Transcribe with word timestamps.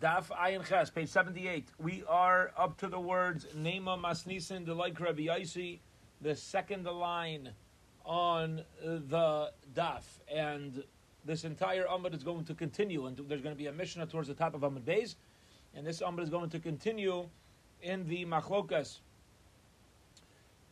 Daf 0.00 0.28
Ayin 0.28 0.62
Ches, 0.66 0.90
page 0.90 1.08
78. 1.08 1.68
We 1.78 2.04
are 2.06 2.52
up 2.58 2.76
to 2.78 2.86
the 2.86 3.00
words 3.00 3.46
Nema 3.56 3.98
Masnisin 3.98 4.66
Delaik 4.66 5.00
Rabbi 5.00 5.22
Yaisi, 5.22 5.78
the 6.20 6.36
second 6.36 6.84
line 6.84 7.50
on 8.04 8.62
the 8.82 9.52
Daf. 9.74 10.02
And 10.30 10.84
this 11.24 11.44
entire 11.44 11.86
Amud 11.86 12.14
is 12.14 12.22
going 12.22 12.44
to 12.44 12.54
continue, 12.54 13.06
and 13.06 13.16
there's 13.16 13.40
going 13.40 13.54
to 13.54 13.58
be 13.58 13.68
a 13.68 13.72
Mishnah 13.72 14.06
towards 14.06 14.28
the 14.28 14.34
top 14.34 14.54
of 14.54 14.60
Amud 14.60 14.82
Beis. 14.82 15.14
And 15.74 15.86
this 15.86 16.02
Amud 16.02 16.20
is 16.20 16.28
going 16.28 16.50
to 16.50 16.58
continue 16.58 17.26
in 17.80 18.06
the 18.06 18.26
Machlokas 18.26 18.98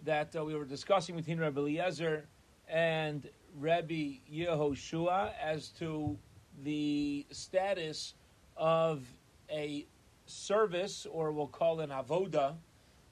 that 0.04 0.36
uh, 0.36 0.44
we 0.44 0.54
were 0.54 0.66
discussing 0.66 1.16
between 1.16 1.40
Rabbi 1.40 1.60
Eliezer 1.60 2.26
and 2.68 3.26
Rabbi 3.58 4.16
Yehoshua 4.30 5.32
as 5.42 5.68
to 5.78 6.18
the 6.62 7.24
status 7.30 8.12
of 8.56 9.02
a 9.50 9.86
service, 10.26 11.06
or 11.10 11.32
we'll 11.32 11.46
call 11.46 11.80
an 11.80 11.90
avoda, 11.90 12.54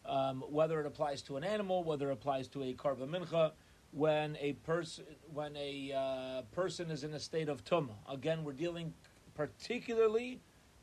um, 0.07 0.43
whether 0.49 0.80
it 0.80 0.87
applies 0.87 1.23
to 1.23 1.37
an 1.37 1.45
animal, 1.45 1.85
whether 1.85 2.11
it 2.11 2.15
applies 2.15 2.49
to 2.49 2.62
a 2.62 2.73
karba 2.75 3.07
mincha, 3.07 3.52
when 3.93 4.37
a 4.41 4.55
person 4.55 5.05
when 5.33 5.55
a 5.57 5.93
uh, 5.93 6.43
person 6.52 6.91
is 6.91 7.05
in 7.05 7.13
a 7.15 7.21
state 7.21 7.49
of 7.49 7.65
tumah. 7.65 7.95
Again, 8.11 8.43
we're 8.43 8.52
dealing 8.52 8.95
particularly 9.35 10.41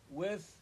with 0.10 0.58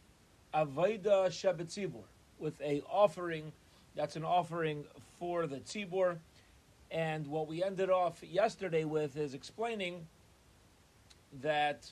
avoda 0.54 1.26
shebetzibur, 1.26 2.04
with 2.38 2.60
a 2.62 2.82
offering 2.90 3.52
that's 3.94 4.16
an 4.16 4.24
offering 4.24 4.84
for 5.18 5.46
the 5.46 5.58
tzibur. 5.58 6.18
And 6.90 7.26
what 7.26 7.48
we 7.48 7.62
ended 7.62 7.90
off 7.90 8.22
yesterday 8.22 8.84
with 8.84 9.16
is 9.16 9.34
explaining 9.34 10.06
that 11.42 11.90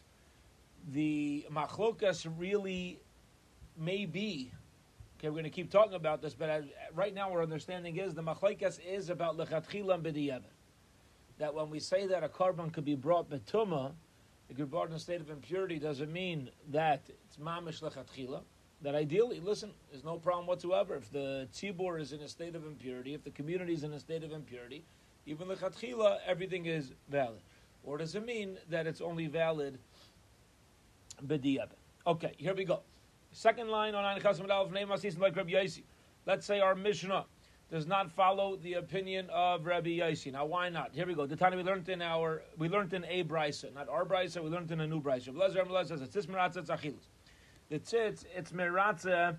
the 0.92 1.46
machlokas 1.50 2.26
really 2.38 3.00
may 3.76 4.06
be. 4.06 4.52
Okay, 5.18 5.28
we're 5.28 5.34
going 5.34 5.44
to 5.44 5.50
keep 5.50 5.70
talking 5.70 5.94
about 5.94 6.20
this, 6.20 6.34
but 6.34 6.64
right 6.94 7.14
now 7.14 7.30
our 7.30 7.42
understanding 7.42 7.96
is 7.96 8.14
the 8.14 8.22
machlokas 8.22 8.78
is 8.86 9.08
about 9.08 9.36
lechatchila 9.36 9.94
and 9.94 10.44
That 11.38 11.54
when 11.54 11.70
we 11.70 11.80
say 11.80 12.06
that 12.06 12.22
a 12.22 12.28
korban 12.28 12.72
could 12.72 12.84
be 12.84 12.94
brought 12.94 13.30
betuma, 13.30 13.92
it 14.48 14.56
could 14.56 14.66
be 14.68 14.70
brought 14.70 14.88
in 14.88 14.94
a 14.94 14.98
state 14.98 15.20
of 15.20 15.30
impurity, 15.30 15.78
doesn't 15.78 16.12
mean 16.12 16.50
that 16.68 17.02
it's 17.08 17.36
mamish 17.38 17.82
lechatchila. 17.82 18.42
That 18.82 18.94
ideally, 18.94 19.40
listen, 19.40 19.70
there's 19.90 20.04
no 20.04 20.18
problem 20.18 20.46
whatsoever. 20.46 20.94
If 20.96 21.10
the 21.10 21.48
tzibur 21.52 21.98
is 21.98 22.12
in 22.12 22.20
a 22.20 22.28
state 22.28 22.54
of 22.54 22.66
impurity, 22.66 23.14
if 23.14 23.24
the 23.24 23.30
community 23.30 23.72
is 23.72 23.84
in 23.84 23.92
a 23.94 24.00
state 24.00 24.22
of 24.22 24.32
impurity, 24.32 24.84
even 25.24 25.48
lechatchila, 25.48 26.18
everything 26.26 26.66
is 26.66 26.92
valid. 27.08 27.40
Or 27.84 27.96
does 27.96 28.14
it 28.14 28.26
mean 28.26 28.58
that 28.68 28.86
it's 28.86 29.00
only 29.00 29.28
valid 29.28 29.78
Okay, 32.06 32.34
here 32.38 32.54
we 32.54 32.64
go. 32.64 32.80
Second 33.32 33.68
line 33.68 33.94
on 33.94 34.04
Ein 34.04 34.20
Chasam 34.20 34.48
Alf 34.48 34.70
name 34.70 34.88
Asis 34.88 35.18
like 35.18 35.36
Rabbi 35.36 35.50
Yaisi. 35.50 35.82
Let's 36.26 36.46
say 36.46 36.60
our 36.60 36.74
Mishnah 36.74 37.26
does 37.70 37.86
not 37.86 38.10
follow 38.10 38.56
the 38.56 38.74
opinion 38.74 39.28
of 39.30 39.66
Rabbi 39.66 39.98
Yaisi. 39.98 40.32
Now, 40.32 40.46
why 40.46 40.68
not? 40.68 40.90
Here 40.94 41.06
we 41.06 41.14
go. 41.14 41.26
The 41.26 41.36
time 41.36 41.56
we 41.56 41.62
learned 41.62 41.88
in 41.88 42.00
our 42.00 42.42
we 42.56 42.68
learned 42.68 42.94
in 42.94 43.04
a 43.06 43.24
brisa, 43.24 43.74
not 43.74 43.88
our 43.88 44.04
brisa. 44.04 44.42
We 44.42 44.50
learned 44.50 44.70
in 44.70 44.80
a 44.80 44.86
new 44.86 45.00
brisa. 45.00 45.36
Rabbi 45.36 45.82
says 45.82 46.00
it's 46.00 46.26
meratza, 46.26 46.58
it's 46.58 46.70
achilus. 46.70 47.08
The 47.68 47.78
tzitz, 47.80 48.24
it's 48.34 48.52
meratza 48.52 49.36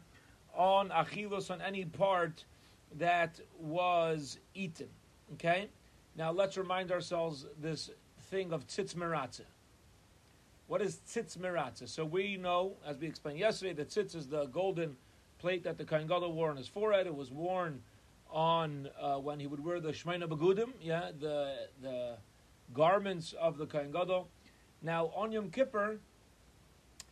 on 0.54 0.90
achilus 0.90 1.50
on 1.50 1.62
any 1.62 1.86
part 1.86 2.44
that 2.96 3.40
was 3.60 4.40
eaten. 4.54 4.90
Okay. 5.34 5.70
Now 6.16 6.32
let's 6.32 6.58
remind 6.58 6.92
ourselves 6.92 7.46
this 7.60 7.90
thing 8.30 8.52
of 8.52 8.68
tzitz 8.68 8.96
meratza. 8.96 9.42
What 10.68 10.82
is 10.82 11.00
tzitz 11.08 11.38
meratza? 11.38 11.88
So 11.88 12.04
we 12.04 12.36
know, 12.36 12.76
as 12.86 12.98
we 12.98 13.08
explained 13.08 13.40
yesterday, 13.40 13.74
that 13.74 13.90
tzitz 13.90 14.16
is 14.16 14.28
the 14.28 14.48
golden 14.48 14.98
plate 15.40 15.64
that 15.64 15.78
the 15.78 15.86
Kohen 15.86 16.08
Gadol 16.08 16.34
wore 16.34 16.50
on 16.50 16.58
his 16.58 16.68
forehead. 16.68 17.08
It 17.08 17.16
was 17.16 17.32
worn 17.32 17.82
on 18.30 18.90
uh, 19.00 19.16
when 19.16 19.40
he 19.40 19.48
would 19.48 19.64
wear 19.64 19.80
the 19.80 19.94
Shmeina 19.94 20.28
Begudim, 20.28 20.72
yeah, 20.82 21.12
the 21.18 21.70
the 21.82 22.18
garments 22.74 23.34
of 23.40 23.58
the 23.58 23.66
Kohen 23.66 23.92
Gadol. 23.92 24.28
Now 24.82 25.08
on 25.16 25.32
Yom 25.32 25.52
Kippur, 25.52 26.00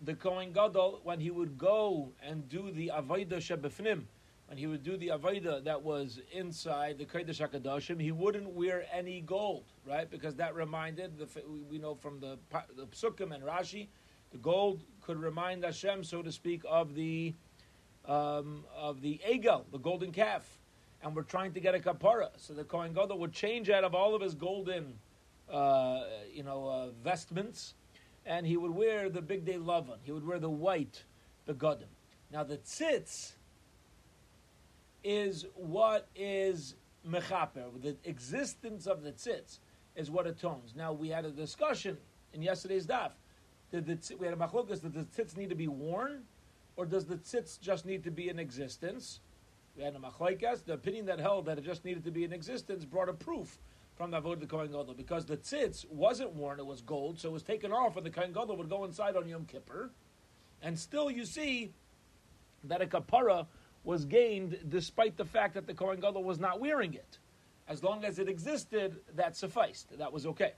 the 0.01 0.15
Kohen 0.15 0.51
Gadol, 0.51 0.99
when 1.03 1.21
he 1.21 1.31
would 1.31 1.57
go 1.57 2.11
and 2.21 2.49
do 2.49 2.71
the 2.71 2.91
Avodah 2.93 3.37
Shebefnim, 3.37 4.03
when 4.47 4.57
he 4.57 4.67
would 4.67 4.83
do 4.83 4.95
the 4.97 5.07
Avodah 5.07 5.63
that 5.63 5.81
was 5.81 6.19
inside 6.31 6.97
the 6.97 7.05
Kodesh 7.05 7.41
HaKadoshim, 7.41 7.99
he 7.99 8.11
wouldn't 8.11 8.49
wear 8.49 8.85
any 8.93 9.21
gold, 9.21 9.63
right? 9.87 10.09
Because 10.09 10.35
that 10.35 10.55
reminded, 10.55 11.17
the, 11.17 11.27
we 11.69 11.79
know 11.79 11.95
from 11.95 12.19
the, 12.19 12.37
the 12.75 12.83
and 12.83 13.43
Rashi, 13.43 13.87
the 14.31 14.37
gold 14.37 14.83
could 15.01 15.17
remind 15.17 15.63
Hashem, 15.63 16.03
so 16.03 16.21
to 16.21 16.31
speak, 16.31 16.61
of 16.67 16.93
the 16.93 17.33
um, 18.07 18.65
of 18.75 19.01
the 19.01 19.19
egel, 19.27 19.63
the 19.71 19.79
golden 19.79 20.11
calf, 20.11 20.59
and 21.01 21.15
we're 21.15 21.23
trying 21.23 21.53
to 21.53 21.59
get 21.59 21.73
a 21.73 21.79
kapara. 21.79 22.29
So 22.37 22.53
the 22.53 22.63
Kohen 22.63 22.93
Gadol 22.93 23.17
would 23.19 23.33
change 23.33 23.69
out 23.69 23.83
of 23.83 23.95
all 23.95 24.13
of 24.13 24.21
his 24.21 24.35
golden, 24.35 24.99
uh, 25.51 26.03
you 26.31 26.43
know, 26.43 26.67
uh, 26.67 26.87
vestments, 27.03 27.73
and 28.25 28.45
he 28.45 28.57
would 28.57 28.71
wear 28.71 29.09
the 29.09 29.21
bigdei 29.21 29.57
lavan. 29.57 29.97
He 30.03 30.11
would 30.11 30.25
wear 30.25 30.37
the 30.37 30.49
white 30.49 31.03
begodim. 31.47 31.87
Now 32.31 32.43
the 32.43 32.57
tzitz 32.57 33.33
is 35.05 35.45
what 35.53 36.07
is 36.15 36.75
mechaper. 37.07 37.81
The 37.81 37.95
existence 38.03 38.87
of 38.87 39.03
the 39.03 39.11
tzitz 39.11 39.59
is 39.95 40.09
what 40.09 40.25
atones. 40.25 40.75
Now 40.75 40.91
we 40.91 41.09
had 41.09 41.25
a 41.25 41.31
discussion 41.31 41.97
in 42.33 42.41
yesterday's 42.41 42.87
daf. 42.87 43.11
Did 43.71 43.85
the 43.85 44.15
we 44.15 44.25
had 44.25 44.33
a 44.33 44.37
machlokas? 44.37 44.81
Did 44.81 44.93
the 44.93 45.03
tzitz 45.03 45.37
need 45.37 45.49
to 45.49 45.55
be 45.55 45.67
worn, 45.67 46.23
or 46.75 46.85
does 46.85 47.05
the 47.05 47.17
tzitz 47.17 47.59
just 47.59 47.85
need 47.85 48.03
to 48.03 48.11
be 48.11 48.29
in 48.29 48.39
existence? 48.39 49.19
We 49.77 49.83
had 49.83 49.95
a 49.95 49.99
machlokas. 49.99 50.65
The 50.65 50.73
opinion 50.73 51.05
that 51.05 51.19
held 51.19 51.45
that 51.45 51.59
it 51.59 51.63
just 51.63 51.85
needed 51.85 52.03
to 52.05 52.11
be 52.11 52.23
in 52.23 52.33
existence 52.33 52.83
brought 52.83 53.09
a 53.09 53.13
proof 53.13 53.59
from 53.95 54.11
the 54.11 54.19
Avodah 54.19 54.49
Kohen 54.49 54.67
Gadol 54.67 54.95
because 54.95 55.25
the 55.25 55.37
tzitz 55.37 55.87
wasn't 55.89 56.33
worn; 56.33 56.59
it 56.59 56.65
was 56.65 56.81
gold, 56.81 57.19
so 57.19 57.29
it 57.29 57.33
was 57.33 57.43
taken 57.43 57.71
off, 57.71 57.95
and 57.95 58.05
the 58.05 58.09
Kohen 58.09 58.33
Gadol 58.33 58.57
would 58.57 58.69
go 58.69 58.85
inside 58.85 59.15
on 59.15 59.27
Yom 59.27 59.45
Kippur, 59.45 59.91
and 60.63 60.79
still 60.79 61.11
you 61.11 61.25
see 61.25 61.73
that 62.63 62.81
a 62.81 62.87
kapara 62.87 63.45
was 63.85 64.03
gained 64.03 64.57
despite 64.67 65.15
the 65.15 65.25
fact 65.25 65.53
that 65.53 65.67
the 65.67 65.73
Kohen 65.73 65.99
Gadol 65.99 66.23
was 66.23 66.39
not 66.39 66.59
wearing 66.59 66.93
it. 66.93 67.19
As 67.67 67.83
long 67.83 68.03
as 68.03 68.19
it 68.19 68.27
existed, 68.27 68.99
that 69.15 69.37
sufficed. 69.37 69.97
That 69.97 70.11
was 70.11 70.25
okay. 70.25 70.53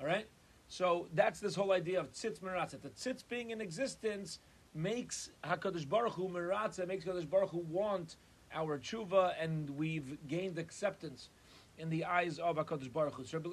All 0.00 0.06
right? 0.06 0.26
So 0.68 1.08
that's 1.14 1.40
this 1.40 1.54
whole 1.54 1.72
idea 1.72 2.00
of 2.00 2.12
tzitz 2.12 2.40
meratzah. 2.40 2.80
The 2.82 2.90
tzitz 2.90 3.22
being 3.28 3.50
in 3.50 3.60
existence 3.60 4.38
makes 4.74 5.30
HaKadosh 5.44 5.88
Baruch 5.88 6.14
Hu 6.14 6.28
meratzah, 6.28 6.86
makes 6.88 7.04
HaKadosh 7.04 7.28
Baruch 7.28 7.50
Hu 7.50 7.58
want 7.68 8.16
our 8.52 8.78
tshuva, 8.78 9.34
and 9.40 9.70
we've 9.70 10.16
gained 10.28 10.58
acceptance 10.58 11.30
in 11.78 11.90
the 11.90 12.04
eyes 12.04 12.38
of 12.38 12.56
HaKadosh 12.56 12.92
Baruch 12.92 13.14
Hu. 13.14 13.24
So 13.24 13.38
the 13.38 13.50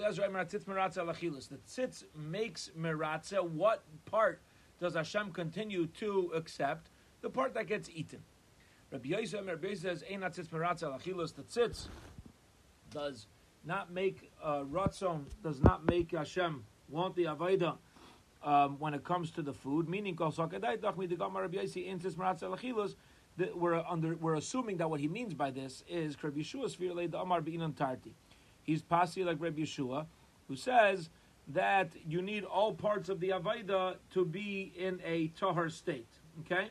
tzitz 1.67 2.03
makes 2.15 2.71
meratzah. 2.79 3.43
What 3.47 3.83
part 4.05 4.41
does 4.79 4.95
Hashem 4.95 5.31
continue 5.31 5.87
to 5.87 6.31
accept? 6.35 6.89
The 7.21 7.29
part 7.29 7.53
that 7.53 7.67
gets 7.67 7.89
eaten. 7.93 8.19
Rabbi 8.93 9.09
Yosef 9.09 9.47
Rabbi 9.47 9.69
Yosef 9.69 9.81
says, 9.81 10.03
"Ein 10.07 10.21
atzitz 10.21 10.49
meratza 10.49 10.83
lachilos." 10.83 11.33
The 11.33 11.41
tzitz 11.41 11.87
does 12.91 13.25
not 13.65 13.91
make 13.91 14.31
uh, 14.41 14.65
ratzon, 14.65 15.23
does 15.41 15.59
not 15.61 15.83
make 15.83 16.11
Hashem 16.11 16.63
want 16.89 17.15
the 17.15 17.23
avodah 17.23 17.77
um, 18.43 18.77
when 18.77 18.93
it 18.93 19.03
comes 19.03 19.31
to 19.31 19.41
the 19.41 19.51
food. 19.51 19.89
Meaning, 19.89 20.15
we're 23.55 23.83
under 23.89 24.15
we're 24.15 24.35
assuming 24.35 24.77
that 24.77 24.87
what 24.87 24.99
he 24.99 25.07
means 25.07 25.33
by 25.33 25.49
this 25.49 25.83
is 25.87 26.15
Rabbi 26.23 26.41
Yeshua 26.41 27.09
the 27.09 27.19
Amar 27.19 27.41
Tarti. 27.75 28.13
He's 28.61 28.83
pasi 28.83 29.23
like 29.23 29.37
Rabbi 29.39 29.61
Yeshua, 29.61 30.05
who 30.47 30.55
says 30.55 31.09
that 31.47 31.93
you 32.07 32.21
need 32.21 32.43
all 32.43 32.75
parts 32.75 33.09
of 33.09 33.19
the 33.19 33.29
avodah 33.29 33.95
to 34.11 34.23
be 34.23 34.71
in 34.77 35.01
a 35.03 35.29
tahar 35.29 35.69
state. 35.69 36.05
Okay 36.41 36.69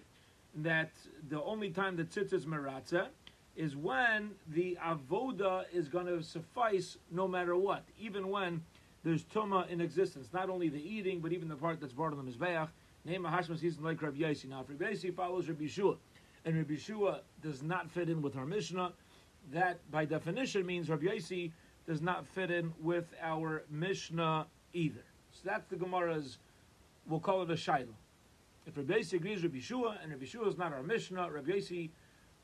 that 0.56 0.90
the 1.28 1.42
only 1.42 1.70
time 1.70 1.96
the 1.96 2.04
tzitz 2.04 2.32
is 2.32 2.46
meratza 2.46 3.08
is 3.56 3.76
when 3.76 4.30
the 4.48 4.78
avoda 4.84 5.64
is 5.72 5.88
going 5.88 6.06
to 6.06 6.22
suffice 6.22 6.96
no 7.10 7.28
matter 7.28 7.56
what, 7.56 7.84
even 7.98 8.28
when 8.28 8.62
there's 9.04 9.24
tuma 9.24 9.68
in 9.68 9.80
existence. 9.80 10.28
Not 10.32 10.48
only 10.48 10.68
the 10.68 10.82
eating, 10.82 11.20
but 11.20 11.32
even 11.32 11.48
the 11.48 11.56
part 11.56 11.80
that's 11.80 11.92
brought 11.92 12.12
on 12.12 12.24
the 12.24 12.30
mizbeach. 12.30 12.68
Name 13.04 13.24
hashmas 13.24 13.58
season 13.58 13.82
like 13.82 14.00
Rabbi 14.00 14.18
Yaisi. 14.18 14.48
Now, 14.48 14.60
if 14.60 14.68
Rabbi 14.68 14.92
Yaisi 14.92 15.14
follows 15.14 15.48
Rabbi 15.48 15.66
Shua, 15.66 15.96
and 16.44 16.56
Rabbi 16.56 16.76
Shua 16.76 17.20
does 17.42 17.62
not 17.62 17.90
fit 17.90 18.08
in 18.08 18.22
with 18.22 18.36
our 18.36 18.46
Mishnah, 18.46 18.92
that 19.52 19.78
by 19.90 20.04
definition 20.04 20.64
means 20.64 20.88
Rabbi 20.88 21.06
Yaisi 21.06 21.50
does 21.86 22.00
not 22.00 22.26
fit 22.26 22.50
in 22.50 22.72
with 22.80 23.06
our 23.20 23.64
Mishnah 23.70 24.46
either. 24.72 25.04
So 25.32 25.40
that's 25.44 25.66
the 25.66 25.76
Gemara's, 25.76 26.38
we'll 27.08 27.20
call 27.20 27.42
it 27.42 27.50
a 27.50 27.56
Shiloh. 27.56 27.88
If 28.66 28.76
Rabbi 28.76 28.94
Yossi 28.94 29.14
agrees 29.14 29.42
with 29.42 29.52
Rabbi 29.52 29.62
Shua, 29.62 29.98
and 30.02 30.12
Rabbi 30.12 30.24
Shua 30.24 30.48
is 30.48 30.56
not 30.56 30.72
our 30.72 30.82
Mishnah, 30.82 31.30
Rabbi 31.30 31.50
Yossi, 31.52 31.90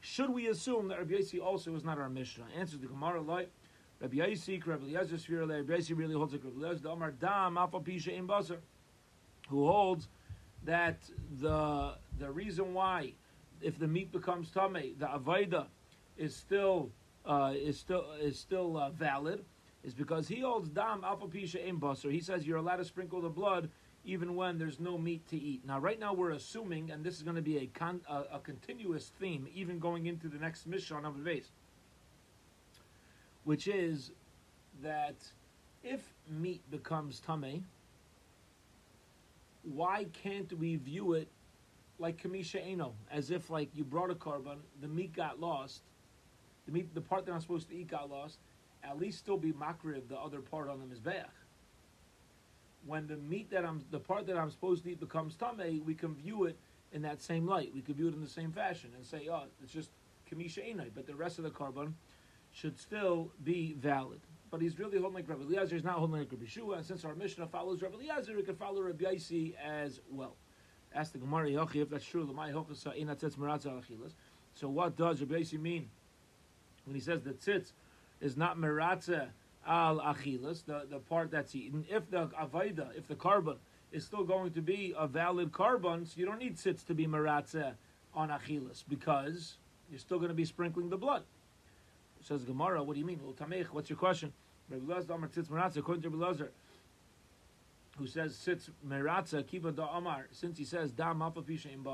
should 0.00 0.30
we 0.30 0.48
assume 0.48 0.88
that 0.88 0.98
Rabbi 0.98 1.14
Yossi 1.14 1.40
also 1.40 1.74
is 1.74 1.84
not 1.84 1.98
our 1.98 2.08
Mishnah? 2.08 2.44
Answers 2.56 2.80
the 2.80 2.86
Gemara 2.86 3.20
like, 3.20 3.50
Rabbi 4.00 4.16
Yossi, 4.16 4.64
Rabbi 4.64 4.84
Eliezer, 4.84 5.16
Sfira, 5.16 5.48
Rabbi 5.48 5.72
Yossi 5.72 5.96
really 5.96 6.14
holds 6.14 6.32
like 6.32 6.44
Rabbi 6.44 6.58
Eliezer, 6.58 6.82
the 6.82 6.90
Omar 6.90 7.12
Dam, 7.12 7.56
Alpha 7.56 7.80
Pisha 7.80 8.16
in 8.16 8.26
Basar, 8.26 8.58
who 9.48 9.66
holds 9.66 10.08
that 10.64 10.98
the 11.40 11.94
the 12.18 12.30
reason 12.30 12.74
why, 12.74 13.12
if 13.62 13.78
the 13.78 13.86
meat 13.86 14.12
becomes 14.12 14.50
tame, 14.50 14.94
the 14.98 15.06
avoida 15.06 15.66
is 16.16 16.34
still 16.34 16.90
uh, 17.24 17.52
is 17.54 17.78
still 17.78 18.12
is 18.20 18.38
still 18.38 18.76
uh, 18.76 18.90
valid, 18.90 19.44
is 19.84 19.94
because 19.94 20.28
he 20.28 20.40
holds 20.40 20.68
dam 20.68 21.02
alpha 21.04 21.26
pisha 21.26 21.64
in 21.64 21.78
basar. 21.80 22.10
He 22.10 22.20
says 22.20 22.46
you're 22.46 22.58
allowed 22.58 22.76
to 22.76 22.84
sprinkle 22.84 23.20
the 23.20 23.28
blood 23.28 23.70
even 24.04 24.34
when 24.36 24.58
there's 24.58 24.80
no 24.80 24.96
meat 24.96 25.26
to 25.28 25.36
eat. 25.36 25.66
Now, 25.66 25.78
right 25.78 25.98
now 25.98 26.14
we're 26.14 26.30
assuming, 26.30 26.90
and 26.90 27.04
this 27.04 27.16
is 27.16 27.22
going 27.22 27.36
to 27.36 27.42
be 27.42 27.58
a 27.58 27.66
con, 27.66 28.00
a, 28.08 28.36
a, 28.36 28.38
continuous 28.38 29.12
theme, 29.20 29.46
even 29.54 29.78
going 29.78 30.06
into 30.06 30.28
the 30.28 30.38
next 30.38 30.66
mission 30.66 31.04
of 31.04 31.16
the 31.16 31.22
base, 31.22 31.50
which 33.44 33.68
is 33.68 34.12
that 34.82 35.16
if 35.82 36.12
meat 36.28 36.62
becomes 36.70 37.20
tame, 37.20 37.64
why 39.62 40.06
can't 40.22 40.52
we 40.58 40.76
view 40.76 41.12
it 41.12 41.28
like 41.98 42.22
kamisha 42.22 42.64
eno, 42.66 42.92
as 43.10 43.30
if 43.30 43.50
like 43.50 43.68
you 43.74 43.84
brought 43.84 44.10
a 44.10 44.14
korban, 44.14 44.58
the 44.80 44.88
meat 44.88 45.14
got 45.14 45.40
lost, 45.40 45.82
the 46.66 46.72
meat, 46.72 46.94
the 46.94 47.00
part 47.00 47.26
that 47.26 47.32
I'm 47.32 47.40
supposed 47.40 47.68
to 47.70 47.76
eat 47.76 47.88
got 47.88 48.10
lost, 48.10 48.38
at 48.84 48.98
least 48.98 49.18
still 49.18 49.36
be 49.36 49.52
makrib 49.52 50.08
the 50.08 50.16
other 50.16 50.40
part 50.40 50.68
on 50.68 50.78
the 50.78 50.86
mizbeach. 50.86 51.24
When 52.86 53.06
the 53.06 53.16
meat 53.16 53.50
that 53.50 53.64
I'm, 53.64 53.84
the 53.90 53.98
part 53.98 54.26
that 54.26 54.36
I'm 54.36 54.50
supposed 54.50 54.84
to 54.84 54.90
eat 54.90 55.00
becomes 55.00 55.36
tame, 55.36 55.82
we 55.84 55.94
can 55.94 56.14
view 56.14 56.44
it 56.44 56.58
in 56.92 57.02
that 57.02 57.20
same 57.20 57.46
light. 57.46 57.72
We 57.74 57.82
can 57.82 57.94
view 57.94 58.08
it 58.08 58.14
in 58.14 58.22
the 58.22 58.28
same 58.28 58.52
fashion 58.52 58.90
and 58.96 59.04
say, 59.04 59.28
oh, 59.30 59.44
it's 59.62 59.72
just 59.72 59.90
kamisha 60.30 60.74
enai, 60.74 60.90
but 60.94 61.06
the 61.06 61.14
rest 61.14 61.38
of 61.38 61.44
the 61.44 61.50
korban 61.50 61.92
should 62.52 62.78
still 62.78 63.32
be 63.44 63.74
valid. 63.74 64.20
But 64.50 64.62
he's 64.62 64.78
really 64.78 64.98
holding 64.98 65.14
like 65.14 65.28
Rabbi 65.28 65.42
Eliezer. 65.42 65.74
He's 65.74 65.84
not 65.84 65.96
holding 65.96 66.18
like 66.18 66.32
Rabbi 66.32 66.46
Shua. 66.46 66.76
And 66.76 66.86
since 66.86 67.04
our 67.04 67.14
Mishnah 67.14 67.48
follows 67.48 67.82
Rabbi 67.82 67.96
Eliezer, 67.96 68.34
we 68.34 68.42
can 68.42 68.56
follow 68.56 68.80
Rabbi 68.80 69.04
Yaisi 69.04 69.54
as 69.62 70.00
well. 70.10 70.36
Ask 70.94 71.12
the 71.12 71.18
Gemara 71.18 71.50
Yochi 71.50 71.82
if 71.82 71.90
that's 71.90 72.04
true. 72.06 72.26
So 74.54 74.68
what 74.68 74.96
does 74.96 75.20
Rabbi 75.20 75.34
Yaisi 75.34 75.60
mean 75.60 75.90
when 76.86 76.94
he 76.94 77.00
says 77.00 77.22
the 77.22 77.32
tzitz 77.32 77.72
is 78.20 78.36
not 78.36 78.56
meratza 78.56 79.28
al 79.68 80.00
achilas, 80.00 80.64
the, 80.64 80.86
the 80.90 80.98
part 80.98 81.30
that's 81.30 81.54
eaten? 81.54 81.84
If 81.88 82.10
the 82.10 82.28
avaida, 82.28 82.96
if 82.96 83.06
the 83.06 83.14
korban 83.14 83.56
is 83.92 84.04
still 84.04 84.24
going 84.24 84.52
to 84.52 84.62
be 84.62 84.94
a 84.98 85.06
valid 85.06 85.52
korban, 85.52 86.06
so 86.06 86.14
you 86.16 86.26
don't 86.26 86.38
need 86.38 86.56
tzitz 86.56 86.84
to 86.86 86.94
be 86.94 87.06
meratza 87.06 87.74
on 88.14 88.30
achilas 88.30 88.82
because 88.88 89.58
you're 89.90 90.00
still 90.00 90.18
going 90.18 90.30
to 90.30 90.34
be 90.34 90.44
sprinkling 90.44 90.90
the 90.90 90.96
blood. 90.96 91.22
Says 92.20 92.44
Gemara, 92.44 92.82
what 92.82 92.94
do 92.94 93.00
you 93.00 93.06
mean? 93.06 93.20
What's 93.22 93.88
your 93.88 93.98
question? 93.98 94.32
According 94.70 96.02
to 96.02 96.48
who 97.98 98.06
says 98.06 98.36
Tzitz 98.36 98.70
Meratza, 98.86 99.46
Kiva 99.46 99.72
da 99.72 99.88
Amar, 99.96 100.28
since 100.30 100.56
he 100.56 100.64
says 100.64 100.92
Da 100.92 101.12
Mapa 101.12 101.42
Pisha 101.42 101.66
in 101.72 101.84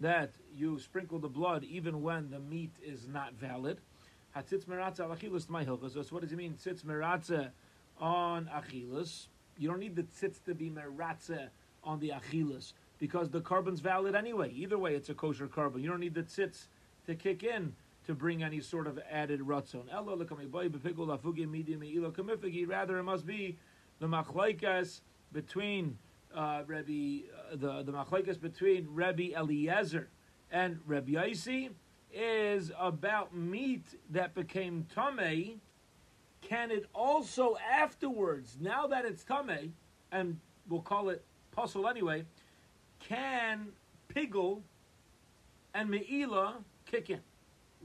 that 0.00 0.30
you 0.54 0.78
sprinkle 0.78 1.18
the 1.18 1.28
blood 1.28 1.64
even 1.64 2.02
when 2.02 2.30
the 2.30 2.38
meat 2.38 2.72
is 2.82 3.06
not 3.06 3.34
valid. 3.34 3.78
Hatzitz 4.36 4.64
Meratza 4.66 5.00
al 5.00 5.16
Achilus 5.16 5.48
my 5.48 5.64
hilchas. 5.64 5.92
So 5.92 6.02
what 6.10 6.22
does 6.22 6.30
he 6.30 6.36
mean? 6.36 6.54
Tzitz 6.54 6.84
Meratza 6.84 7.50
on 7.98 8.50
Achilus. 8.54 9.28
You 9.58 9.68
don't 9.68 9.80
need 9.80 9.96
the 9.96 10.02
tzitz 10.02 10.42
to 10.44 10.54
be 10.54 10.70
Meratza 10.70 11.48
on 11.82 11.98
the 12.00 12.10
Achilus 12.10 12.74
because 12.98 13.30
the 13.30 13.40
korban's 13.40 13.80
valid 13.80 14.14
anyway. 14.14 14.52
Either 14.52 14.76
way, 14.76 14.94
it's 14.94 15.08
a 15.08 15.14
kosher 15.14 15.46
korban. 15.46 15.80
You 15.80 15.88
don't 15.88 16.00
need 16.00 16.14
the 16.14 16.22
tzitz 16.22 16.66
to 17.06 17.14
kick 17.14 17.42
in 17.42 17.74
to 18.06 18.14
bring 18.14 18.42
any 18.42 18.60
sort 18.60 18.86
of 18.86 19.00
added 19.10 19.40
ratzon. 19.40 19.92
Rather, 22.68 22.98
it 22.98 23.02
must 23.02 23.26
be 23.26 23.58
the 23.98 24.06
machlaikas 24.06 25.00
between 25.32 25.98
uh, 26.34 26.62
Rabbi, 26.66 27.20
uh, 27.52 27.56
the 27.56 27.82
the 27.82 27.92
machlaikas 27.92 28.40
between 28.40 28.86
Rabbi 28.90 29.30
Eliezer 29.36 30.08
and 30.50 30.78
Rabbi 30.86 31.12
Yaisi 31.12 31.70
is 32.16 32.72
about 32.78 33.34
meat 33.34 33.84
that 34.10 34.34
became 34.34 34.86
tame. 34.94 35.60
Can 36.40 36.70
it 36.70 36.86
also 36.94 37.56
afterwards, 37.56 38.56
now 38.60 38.86
that 38.86 39.04
it's 39.04 39.24
tame, 39.24 39.74
and 40.12 40.38
we'll 40.68 40.80
call 40.80 41.10
it 41.10 41.24
puzzle 41.52 41.88
anyway, 41.88 42.24
can 43.00 43.68
pigle 44.08 44.62
and 45.74 45.90
meila 45.90 46.54
kick 46.86 47.10
in? 47.10 47.20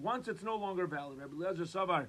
once 0.01 0.27
it's 0.27 0.43
no 0.43 0.55
longer 0.55 0.87
valid. 0.87 1.19
Rabbi 1.19 1.33
Eliezer 1.35 1.63
Savar, 1.63 2.07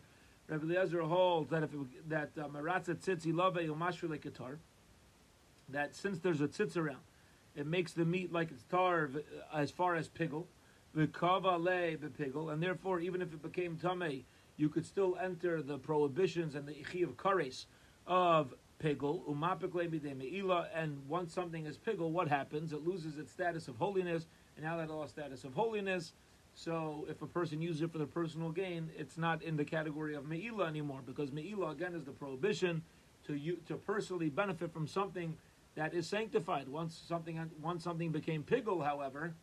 Rabbi 0.48 0.64
Eliezer 0.64 1.02
holds 1.02 1.50
that 1.50 1.62
if 1.62 1.72
it, 1.72 2.08
that 2.08 2.30
uh, 2.38 2.48
maratza 2.48 2.94
tzitzi 2.94 3.34
love 3.34 3.54
umashvile 3.54 4.18
ketar, 4.20 4.56
that 5.68 5.94
since 5.94 6.18
there's 6.18 6.40
a 6.40 6.48
tzitz 6.48 6.76
around, 6.76 7.00
it 7.54 7.66
makes 7.66 7.92
the 7.92 8.04
meat 8.04 8.32
like 8.32 8.50
it's 8.50 8.64
tar 8.64 9.10
uh, 9.14 9.56
as 9.56 9.70
far 9.70 9.94
as 9.94 10.08
bepigel, 10.08 10.44
and 10.94 12.62
therefore 12.62 13.00
even 13.00 13.22
if 13.22 13.32
it 13.32 13.42
became 13.42 13.76
tame, 13.76 14.24
you 14.56 14.68
could 14.68 14.84
still 14.84 15.16
enter 15.20 15.62
the 15.62 15.78
prohibitions 15.78 16.54
and 16.54 16.66
the 16.66 16.78
ichi 16.78 17.02
of 17.02 17.16
kares 17.16 17.66
of 18.06 18.54
pigel 18.82 19.22
umapikle 19.28 19.88
meila. 19.90 20.66
And 20.74 20.98
once 21.08 21.32
something 21.32 21.66
is 21.66 21.78
pigel, 21.78 22.10
what 22.10 22.28
happens? 22.28 22.72
It 22.72 22.86
loses 22.86 23.18
its 23.18 23.32
status 23.32 23.68
of 23.68 23.76
holiness, 23.76 24.26
and 24.56 24.64
now 24.64 24.76
that 24.76 24.90
lost 24.90 25.12
status 25.12 25.44
of 25.44 25.54
holiness 25.54 26.12
so 26.54 27.06
if 27.08 27.22
a 27.22 27.26
person 27.26 27.62
uses 27.62 27.82
it 27.82 27.92
for 27.92 27.98
their 27.98 28.06
personal 28.06 28.50
gain, 28.50 28.90
it's 28.96 29.16
not 29.16 29.42
in 29.42 29.56
the 29.56 29.64
category 29.64 30.14
of 30.14 30.28
me'ila 30.28 30.66
anymore 30.66 31.00
because 31.04 31.32
me'ila 31.32 31.70
again 31.70 31.94
is 31.94 32.04
the 32.04 32.12
prohibition 32.12 32.82
to 33.26 33.34
you, 33.34 33.58
to 33.68 33.76
personally 33.76 34.28
benefit 34.28 34.72
from 34.72 34.86
something 34.86 35.36
that 35.74 35.94
is 35.94 36.06
sanctified. 36.06 36.68
Once 36.68 37.00
something 37.08 37.40
once 37.62 37.82
something 37.84 38.10
became 38.10 38.42
pigul, 38.42 38.84
however, 38.84 39.34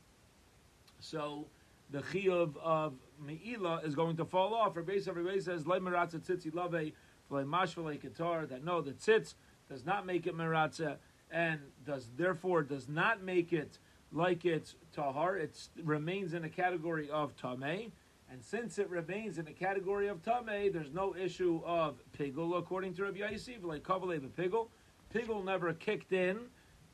so 1.00 1.48
the 1.92 2.02
chiyuv 2.02 2.56
of 2.58 2.94
me'ila 3.20 3.82
is 3.84 3.96
going 3.96 4.18
to 4.18 4.26
fall 4.26 4.54
off. 4.54 4.76
Rabbi 4.76 5.00
everybody 5.08 5.40
says 5.40 5.64
leimeratza 5.64 6.20
tzitzi 6.20 6.54
lave 6.54 6.94
mashvale 7.32 8.00
ketar 8.02 8.48
that 8.50 8.64
no 8.64 8.82
the 8.82 8.92
tzitz 8.92 9.36
does 9.70 9.86
not 9.86 10.06
make 10.06 10.28
it 10.28 10.36
meratza 10.36 10.98
and 11.32 11.60
does 11.86 12.10
therefore 12.18 12.64
does 12.64 12.88
not 12.88 13.22
make 13.22 13.54
it 13.54 13.78
like 14.12 14.46
it's 14.46 14.76
tahar, 14.92 15.38
it 15.38 15.70
remains 15.84 16.34
in 16.34 16.44
a 16.44 16.50
category 16.50 17.10
of 17.10 17.36
tameh. 17.36 17.92
And 18.32 18.44
since 18.44 18.78
it 18.78 18.90
remains 18.90 19.40
in 19.40 19.48
a 19.48 19.54
category 19.54 20.08
of 20.08 20.22
tameh, 20.22 20.72
there's 20.72 20.92
no 20.92 21.16
issue 21.16 21.62
of 21.66 21.96
pigul, 22.18 22.58
according 22.58 22.94
to 22.96 23.04
Rabbi 23.04 23.20
Yosef, 23.20 23.64
like 23.64 23.84
kavale 23.84 24.22
the 24.22 24.42
pigul. 24.42 24.68
Pigul 25.14 25.44
never 25.44 25.74
kicked 25.74 26.14
in 26.14 26.38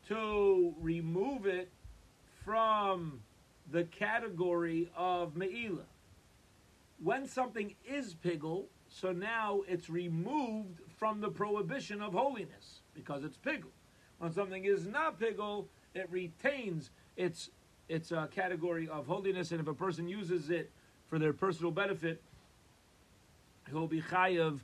to 0.08 0.74
remove 0.80 1.46
it 1.46 1.70
from 2.44 3.20
the 3.72 3.84
category 3.86 4.90
of 4.96 5.36
me'ila. 5.36 5.86
When 7.02 7.28
something 7.28 7.76
is 7.86 8.16
pigul, 8.16 8.66
so 8.88 9.12
now 9.12 9.62
it's 9.68 9.90
removed 9.90 10.80
from 10.98 11.20
the 11.20 11.30
prohibition 11.30 12.02
of 12.02 12.14
holiness 12.14 12.82
because 12.94 13.24
it's 13.24 13.38
pigul. 13.38 13.72
When 14.20 14.32
something 14.32 14.64
is 14.66 14.88
not 14.88 15.20
pigul, 15.20 15.66
it 15.94 16.10
retains 16.10 16.92
its 17.18 17.50
its 17.88 18.12
a 18.12 18.28
category 18.34 18.88
of 18.90 19.06
holiness, 19.06 19.52
and 19.52 19.62
if 19.62 19.68
a 19.68 19.74
person 19.74 20.08
uses 20.08 20.50
it 20.50 20.72
for 21.08 21.20
their 21.20 21.34
personal 21.34 21.72
benefit, 21.72 22.22
he'll 23.70 23.88
be 23.88 24.02
chayav 24.02 24.60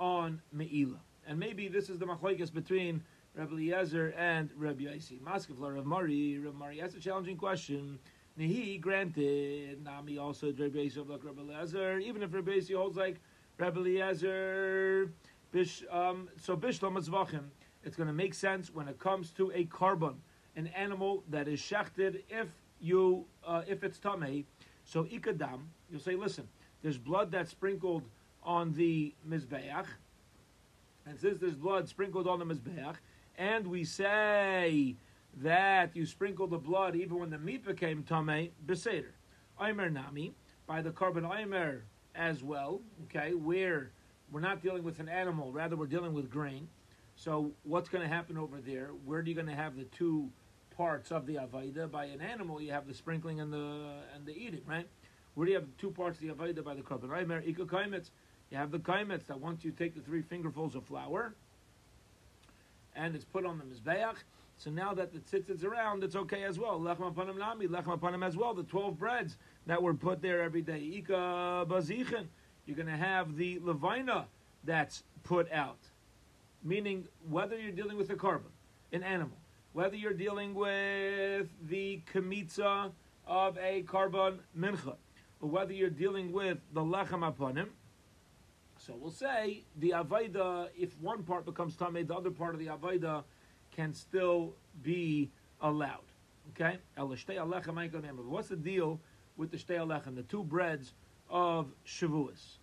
on 0.00 0.40
meila. 0.54 0.98
And 1.28 1.38
maybe 1.38 1.68
this 1.68 1.88
is 1.88 1.98
the 1.98 2.06
machlokes 2.06 2.52
between 2.52 3.02
Rabbi 3.34 3.52
Eliezer 3.52 4.14
and 4.16 4.50
Rabbi 4.56 4.84
Yaisi. 4.84 5.20
Maskefla 5.20 5.74
Rav 5.74 5.84
Mari, 5.84 6.38
Rav 6.38 6.54
Mari 6.54 6.80
That's 6.80 6.94
a 6.94 7.00
challenging 7.00 7.36
question. 7.36 7.98
Nehi 8.38 8.78
granted, 8.80 9.82
Nami 9.82 10.18
also 10.18 10.48
Rabbi 10.48 10.76
Yaisi 10.76 11.08
like 11.08 11.24
Rabbi 11.24 11.40
Eliezer. 11.40 11.98
Even 11.98 12.22
if 12.22 12.34
Rabbi 12.34 12.52
Yaisi 12.52 12.76
holds 12.76 12.96
like 12.96 13.16
Rabbi 13.58 13.80
Eliezer, 13.80 15.10
Bish, 15.52 15.82
um, 15.90 16.28
so 16.36 16.54
Bishlam 16.54 17.02
Zvachim, 17.02 17.44
it's 17.82 17.96
going 17.96 18.08
to 18.08 18.12
make 18.12 18.34
sense 18.34 18.74
when 18.74 18.88
it 18.88 18.98
comes 18.98 19.30
to 19.30 19.50
a 19.52 19.64
korban, 19.64 20.16
an 20.54 20.66
animal 20.68 21.24
that 21.30 21.48
is 21.48 21.60
shechted 21.60 22.22
if 22.28 22.48
you 22.80 23.24
uh, 23.46 23.62
if 23.66 23.82
it's 23.82 23.98
tamei. 23.98 24.44
So 24.84 25.04
ikadam, 25.04 25.60
you'll 25.90 26.00
say, 26.00 26.14
listen, 26.14 26.46
there's 26.82 26.98
blood 26.98 27.30
that's 27.30 27.50
sprinkled 27.50 28.02
on 28.42 28.74
the 28.74 29.14
mizbeach, 29.26 29.86
and 31.06 31.18
since 31.18 31.40
there's 31.40 31.54
blood 31.54 31.88
sprinkled 31.88 32.28
on 32.28 32.38
the 32.38 32.44
mizbeach, 32.44 32.96
and 33.38 33.66
we 33.66 33.84
say 33.84 34.96
that 35.36 35.94
you 35.94 36.06
sprinkle 36.06 36.46
the 36.46 36.58
blood 36.58 36.96
even 36.96 37.18
when 37.18 37.30
the 37.30 37.38
meat 37.38 37.64
became 37.64 38.02
tamei, 38.02 38.50
beseder. 38.66 39.12
Aimer 39.60 39.90
nami 39.90 40.34
by 40.66 40.82
the 40.82 40.90
korban 40.90 41.28
aimer 41.38 41.84
as 42.14 42.42
well. 42.42 42.80
Okay, 43.04 43.34
where 43.34 43.90
we're 44.30 44.40
not 44.40 44.62
dealing 44.62 44.82
with 44.82 44.98
an 44.98 45.08
animal, 45.08 45.52
rather 45.52 45.76
we're 45.76 45.86
dealing 45.86 46.12
with 46.12 46.30
grain. 46.30 46.68
So 47.14 47.52
what's 47.62 47.88
going 47.88 48.06
to 48.06 48.14
happen 48.14 48.36
over 48.36 48.60
there? 48.60 48.90
Where 49.04 49.20
are 49.20 49.22
you 49.22 49.34
going 49.34 49.46
to 49.46 49.54
have 49.54 49.76
the 49.76 49.84
two 49.84 50.30
parts 50.76 51.10
of 51.10 51.26
the 51.26 51.36
Avaida. 51.36 51.90
By 51.90 52.06
an 52.06 52.20
animal, 52.20 52.60
you 52.60 52.72
have 52.72 52.86
the 52.86 52.94
sprinkling 52.94 53.40
and 53.40 53.52
the 53.52 54.02
and 54.14 54.26
the 54.26 54.32
eating, 54.32 54.62
right? 54.66 54.86
Where 55.34 55.46
do 55.46 55.52
you 55.52 55.58
have 55.58 55.68
two 55.78 55.90
parts 55.90 56.20
of 56.20 56.26
the 56.26 56.34
Avaida 56.34 56.62
by 56.62 56.74
the 56.74 56.82
Korban? 56.82 58.04
You 58.48 58.56
have 58.58 58.70
the 58.70 58.78
kaimetz 58.78 59.26
that 59.26 59.40
once 59.40 59.64
you 59.64 59.72
take 59.72 59.94
the 59.94 60.00
three 60.00 60.22
fingerfuls 60.22 60.76
of 60.76 60.84
flour 60.84 61.34
and 62.94 63.16
it's 63.16 63.24
put 63.24 63.44
on 63.44 63.58
the 63.58 63.64
Mizbeach, 63.64 64.16
So 64.58 64.70
now 64.70 64.94
that 64.94 65.12
the 65.12 65.18
tzitz 65.18 65.50
is 65.50 65.64
around, 65.64 66.02
it's 66.02 66.16
okay 66.16 66.44
as 66.44 66.58
well. 66.58 66.80
Lechem 66.80 67.12
apanim 67.12 67.38
nami, 67.38 67.66
lechem 67.66 67.98
apanim 67.98 68.26
as 68.26 68.36
well. 68.36 68.54
The 68.54 68.62
twelve 68.62 68.98
breads 68.98 69.36
that 69.66 69.82
were 69.82 69.94
put 69.94 70.22
there 70.22 70.42
every 70.42 70.62
day. 70.62 70.78
Ika 70.78 71.66
bazichin. 71.68 72.26
You're 72.64 72.76
going 72.76 72.88
to 72.88 72.96
have 72.96 73.36
the 73.36 73.60
levina 73.62 74.26
that's 74.64 75.04
put 75.22 75.50
out, 75.52 75.78
meaning 76.64 77.06
whether 77.28 77.56
you're 77.56 77.70
dealing 77.70 77.96
with 77.96 78.10
a 78.10 78.16
korban, 78.16 78.50
an 78.92 79.04
animal, 79.04 79.36
whether 79.72 79.94
you're 79.94 80.12
dealing 80.12 80.52
with 80.52 81.48
the 81.68 82.00
kamitza 82.12 82.90
of 83.26 83.56
a 83.58 83.82
korban 83.82 84.38
mincha, 84.58 84.96
or 85.40 85.48
whether 85.48 85.72
you're 85.72 85.90
dealing 85.90 86.32
with 86.32 86.58
the 86.72 86.80
lechem 86.80 87.20
apanim. 87.20 87.68
So 88.78 88.94
we'll 88.98 89.10
say 89.12 89.62
the 89.78 89.90
avaida, 89.90 90.68
if 90.76 90.98
one 91.00 91.22
part 91.22 91.44
becomes 91.44 91.76
tamei, 91.76 92.06
the 92.06 92.14
other 92.16 92.30
part 92.30 92.54
of 92.54 92.58
the 92.58 92.66
avaida 92.66 93.22
can 93.76 93.92
still 93.92 94.54
be 94.82 95.30
allowed. 95.60 96.00
Okay? 96.50 96.78
What's 96.96 98.48
the 98.48 98.56
deal 98.56 99.00
with 99.36 99.50
the 99.50 99.58
shtei 99.58 99.78
alechem, 99.78 100.16
the 100.16 100.22
two 100.22 100.42
breads 100.42 100.94
of 101.28 101.68
Shavuos? 101.86 102.56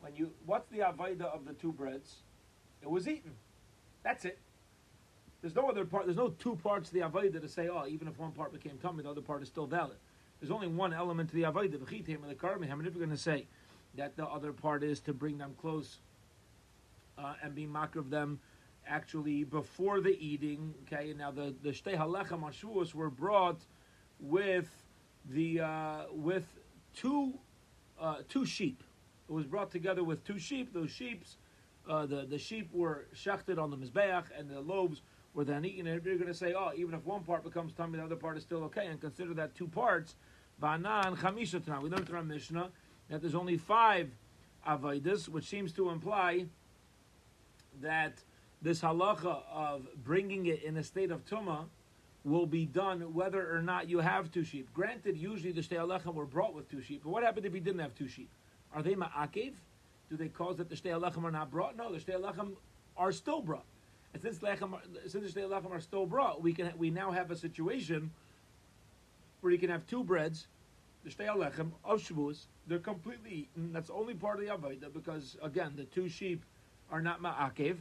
When 0.00 0.14
you, 0.16 0.30
what's 0.46 0.68
the 0.70 0.78
avaida 0.78 1.22
of 1.22 1.44
the 1.44 1.52
two 1.54 1.72
breads? 1.72 2.16
It 2.80 2.90
was 2.90 3.06
eaten. 3.08 3.32
That's 4.02 4.24
it. 4.24 4.38
There's 5.40 5.54
no 5.54 5.68
other 5.68 5.84
part. 5.84 6.06
There's 6.06 6.16
no 6.16 6.28
two 6.28 6.56
parts 6.56 6.88
to 6.90 6.94
the 6.94 7.00
avaida 7.00 7.40
to 7.40 7.48
say, 7.48 7.68
oh, 7.68 7.86
even 7.88 8.06
if 8.08 8.18
one 8.18 8.32
part 8.32 8.52
became 8.52 8.78
tummy, 8.78 9.02
the 9.02 9.10
other 9.10 9.20
part 9.20 9.42
is 9.42 9.48
still 9.48 9.66
valid. 9.66 9.96
There's 10.40 10.52
only 10.52 10.68
one 10.68 10.92
element 10.92 11.30
to 11.30 11.36
the 11.36 11.42
avaida, 11.42 11.72
the 11.72 11.78
chitim 11.78 12.22
and 12.22 12.30
the 12.30 12.34
karmihim. 12.34 12.72
And 12.72 12.86
if 12.86 12.94
you're 12.94 13.04
going 13.04 13.10
to 13.10 13.16
say 13.16 13.46
that 13.96 14.16
the 14.16 14.26
other 14.26 14.52
part 14.52 14.82
is 14.82 15.00
to 15.00 15.12
bring 15.12 15.38
them 15.38 15.54
close 15.60 15.98
uh, 17.18 17.34
and 17.42 17.54
be 17.54 17.66
mock 17.66 17.96
of 17.96 18.10
them 18.10 18.40
actually 18.86 19.44
before 19.44 20.00
the 20.00 20.16
eating. 20.24 20.74
Okay, 20.86 21.10
and 21.10 21.18
now 21.18 21.30
the 21.30 21.54
the 21.62 21.70
shtei 21.70 21.96
halechem 21.96 22.42
on 22.42 22.94
were 22.94 23.10
brought 23.10 23.60
with 24.20 24.68
the 25.30 25.60
uh, 25.60 26.02
with 26.12 26.44
two 26.94 27.34
uh, 28.00 28.16
two 28.28 28.44
sheep. 28.44 28.82
It 29.28 29.32
was 29.32 29.46
brought 29.46 29.70
together 29.70 30.04
with 30.04 30.24
two 30.24 30.38
sheep. 30.38 30.72
Those 30.72 30.90
sheep's 30.90 31.36
uh, 31.88 32.06
the 32.06 32.26
the 32.26 32.38
sheep 32.38 32.70
were 32.72 33.06
shechted 33.14 33.58
on 33.58 33.70
the 33.70 33.76
mizbeach, 33.76 34.26
and 34.36 34.48
the 34.48 34.60
loaves 34.60 35.02
were 35.34 35.44
then 35.44 35.64
eaten. 35.64 35.86
And 35.86 36.04
you're 36.04 36.16
going 36.16 36.26
to 36.28 36.34
say, 36.34 36.54
oh, 36.54 36.72
even 36.76 36.94
if 36.94 37.04
one 37.04 37.22
part 37.22 37.44
becomes 37.44 37.72
tummy, 37.72 37.98
the 37.98 38.04
other 38.04 38.16
part 38.16 38.36
is 38.36 38.42
still 38.42 38.64
okay, 38.64 38.86
and 38.86 39.00
consider 39.00 39.34
that 39.34 39.54
two 39.54 39.68
parts. 39.68 40.14
Banan 40.60 41.16
chamisha 41.16 41.82
We 41.82 41.88
learned 41.88 42.08
in 42.08 42.14
our 42.14 42.22
Mishnah 42.22 42.70
that 43.08 43.20
there's 43.20 43.34
only 43.34 43.56
five 43.56 44.10
avodas, 44.66 45.28
which 45.28 45.44
seems 45.44 45.72
to 45.72 45.90
imply 45.90 46.46
that 47.80 48.22
this 48.62 48.80
halacha 48.80 49.42
of 49.52 49.86
bringing 50.04 50.46
it 50.46 50.62
in 50.62 50.76
a 50.76 50.82
state 50.82 51.10
of 51.10 51.24
tuma 51.26 51.64
will 52.24 52.46
be 52.46 52.64
done 52.64 53.12
whether 53.12 53.54
or 53.54 53.60
not 53.60 53.88
you 53.88 53.98
have 53.98 54.30
two 54.30 54.44
sheep. 54.44 54.72
Granted, 54.72 55.16
usually 55.16 55.52
the 55.52 55.60
shtei 55.60 55.78
alechem 55.78 56.14
were 56.14 56.24
brought 56.24 56.54
with 56.54 56.70
two 56.70 56.80
sheep, 56.80 57.02
but 57.02 57.10
what 57.10 57.24
happened 57.24 57.46
if 57.46 57.54
you 57.54 57.60
didn't 57.60 57.80
have 57.80 57.94
two 57.96 58.06
sheep? 58.06 58.28
Are 58.72 58.82
they 58.82 58.94
ma'akev? 58.94 59.54
Do 60.08 60.16
they 60.16 60.28
cause 60.28 60.56
that 60.58 60.68
the 60.68 60.76
shtei 60.76 60.98
alechem 60.98 61.24
are 61.24 61.32
not 61.32 61.50
brought? 61.50 61.76
No, 61.76 61.92
the 61.92 61.98
shtei 61.98 62.20
alechem 62.20 62.52
are 62.96 63.10
still 63.10 63.42
brought. 63.42 63.64
And 64.14 64.22
since, 64.22 64.38
lechem, 64.38 64.78
since 65.08 65.32
the 65.32 65.40
shtei 65.40 65.48
alechem 65.48 65.72
are 65.72 65.80
still 65.80 66.06
brought, 66.06 66.40
we 66.40 66.52
can 66.52 66.72
we 66.78 66.90
now 66.90 67.10
have 67.10 67.32
a 67.32 67.36
situation 67.36 68.12
where 69.40 69.52
you 69.52 69.58
can 69.58 69.70
have 69.70 69.84
two 69.88 70.04
breads, 70.04 70.46
the 71.02 71.10
shtei 71.10 71.26
alechem 71.26 71.72
of 71.84 72.00
Shavuos. 72.00 72.44
They're 72.68 72.78
completely 72.78 73.48
eaten. 73.56 73.72
That's 73.72 73.90
only 73.90 74.14
part 74.14 74.38
of 74.38 74.46
the 74.46 74.52
avodah 74.52 74.92
because 74.92 75.36
again, 75.42 75.72
the 75.76 75.84
two 75.84 76.08
sheep 76.08 76.44
are 76.92 77.00
not 77.00 77.20
ma'akev 77.20 77.78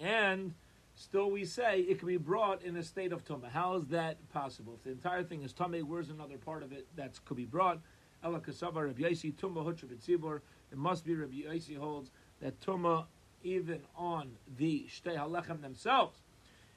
and 0.00 0.54
still 0.94 1.30
we 1.30 1.44
say 1.44 1.80
it 1.80 1.98
can 1.98 2.08
be 2.08 2.16
brought 2.16 2.62
in 2.62 2.76
a 2.76 2.82
state 2.82 3.12
of 3.12 3.24
tumah. 3.24 3.50
How 3.50 3.76
is 3.76 3.86
that 3.86 4.16
possible? 4.32 4.74
If 4.74 4.84
the 4.84 4.90
entire 4.90 5.22
thing 5.22 5.42
is 5.42 5.52
tumah, 5.52 5.84
where's 5.84 6.08
another 6.08 6.38
part 6.38 6.62
of 6.62 6.72
it 6.72 6.86
that 6.96 7.18
could 7.24 7.36
be 7.36 7.44
brought? 7.44 7.80
Ela 8.24 8.40
kasava 8.40 8.86
Rabbi 8.86 9.02
Yaisi 9.02 9.34
tumah 9.34 9.64
hutra 9.64 10.40
It 10.72 10.78
must 10.78 11.04
be 11.04 11.14
Rabbi 11.14 11.42
Yaisi 11.46 11.76
holds 11.76 12.10
that 12.40 12.60
tumah 12.60 13.04
even 13.42 13.80
on 13.96 14.32
the 14.58 14.86
shtei 14.90 15.16
halechem 15.16 15.62
themselves 15.62 16.18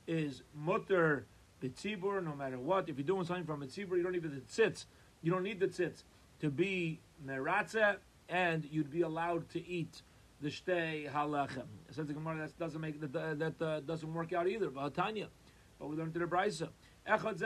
is 0.08 0.44
mutter 0.54 1.26
b'tzibur 1.62 2.24
no 2.24 2.36
matter 2.36 2.60
what. 2.60 2.90
If 2.90 2.98
you're 2.98 3.08
doing 3.08 3.26
something 3.26 3.46
from 3.46 3.64
a 3.64 3.66
tzibur, 3.66 3.98
you 3.98 4.04
don't 4.04 4.12
need 4.12 4.24
the 4.24 4.30
tzitz. 4.30 4.86
You 5.22 5.32
don't 5.32 5.44
need 5.44 5.60
the 5.60 5.68
tzitz 5.68 6.04
to 6.42 6.50
be 6.50 7.00
meratza, 7.26 7.98
and 8.30 8.66
you'd 8.66 8.92
be 8.92 9.02
allowed 9.02 9.50
to 9.52 9.66
eat 9.66 10.02
the 10.44 10.50
shtei 10.50 11.10
halachem. 11.10 11.64
Says 11.90 12.08
the 12.08 12.14
Gemara 12.14 12.38
that 12.40 12.60
doesn't 12.60 12.82
make 12.82 13.00
that 13.00 13.40
that 13.40 13.62
uh, 13.66 13.80
doesn't 13.80 14.14
work 14.14 14.34
out 14.34 14.48
either. 14.48 14.70
But 14.70 14.94
but 14.94 15.90
we 15.90 15.96
learned 15.96 16.14
to 16.14 16.20
the 16.20 16.26
brisa. 16.26 16.68
Echad 17.08 17.40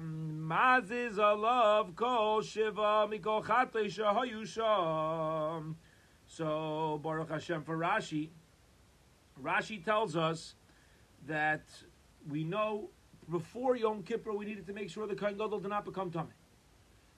maziz 0.00 1.16
alav 1.16 1.94
kol 1.96 2.40
shiva 2.40 3.08
mikol 3.10 3.44
chatei 3.44 3.86
shahayu 3.86 4.46
sham. 4.46 5.76
So 6.26 7.00
Baruch 7.02 7.30
Hashem 7.30 7.64
for 7.64 7.76
Rashi. 7.76 8.30
Rashi 9.42 9.84
tells 9.84 10.16
us 10.16 10.54
that 11.26 11.64
we 12.28 12.44
know 12.44 12.90
before 13.28 13.76
Yom 13.76 14.04
Kippur 14.04 14.32
we 14.32 14.44
needed 14.44 14.66
to 14.66 14.72
make 14.72 14.88
sure 14.88 15.06
the 15.08 15.16
Kohen 15.16 15.36
Gadol 15.36 15.58
did 15.58 15.68
not 15.68 15.84
become 15.84 16.12
tummy. 16.12 16.30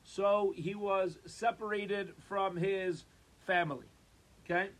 So 0.05 0.55
he 0.57 0.75
was 0.75 1.19
separated 1.27 2.15
from 2.29 2.57
his 2.57 3.05
family. 3.47 3.87
Okay? 4.45 4.71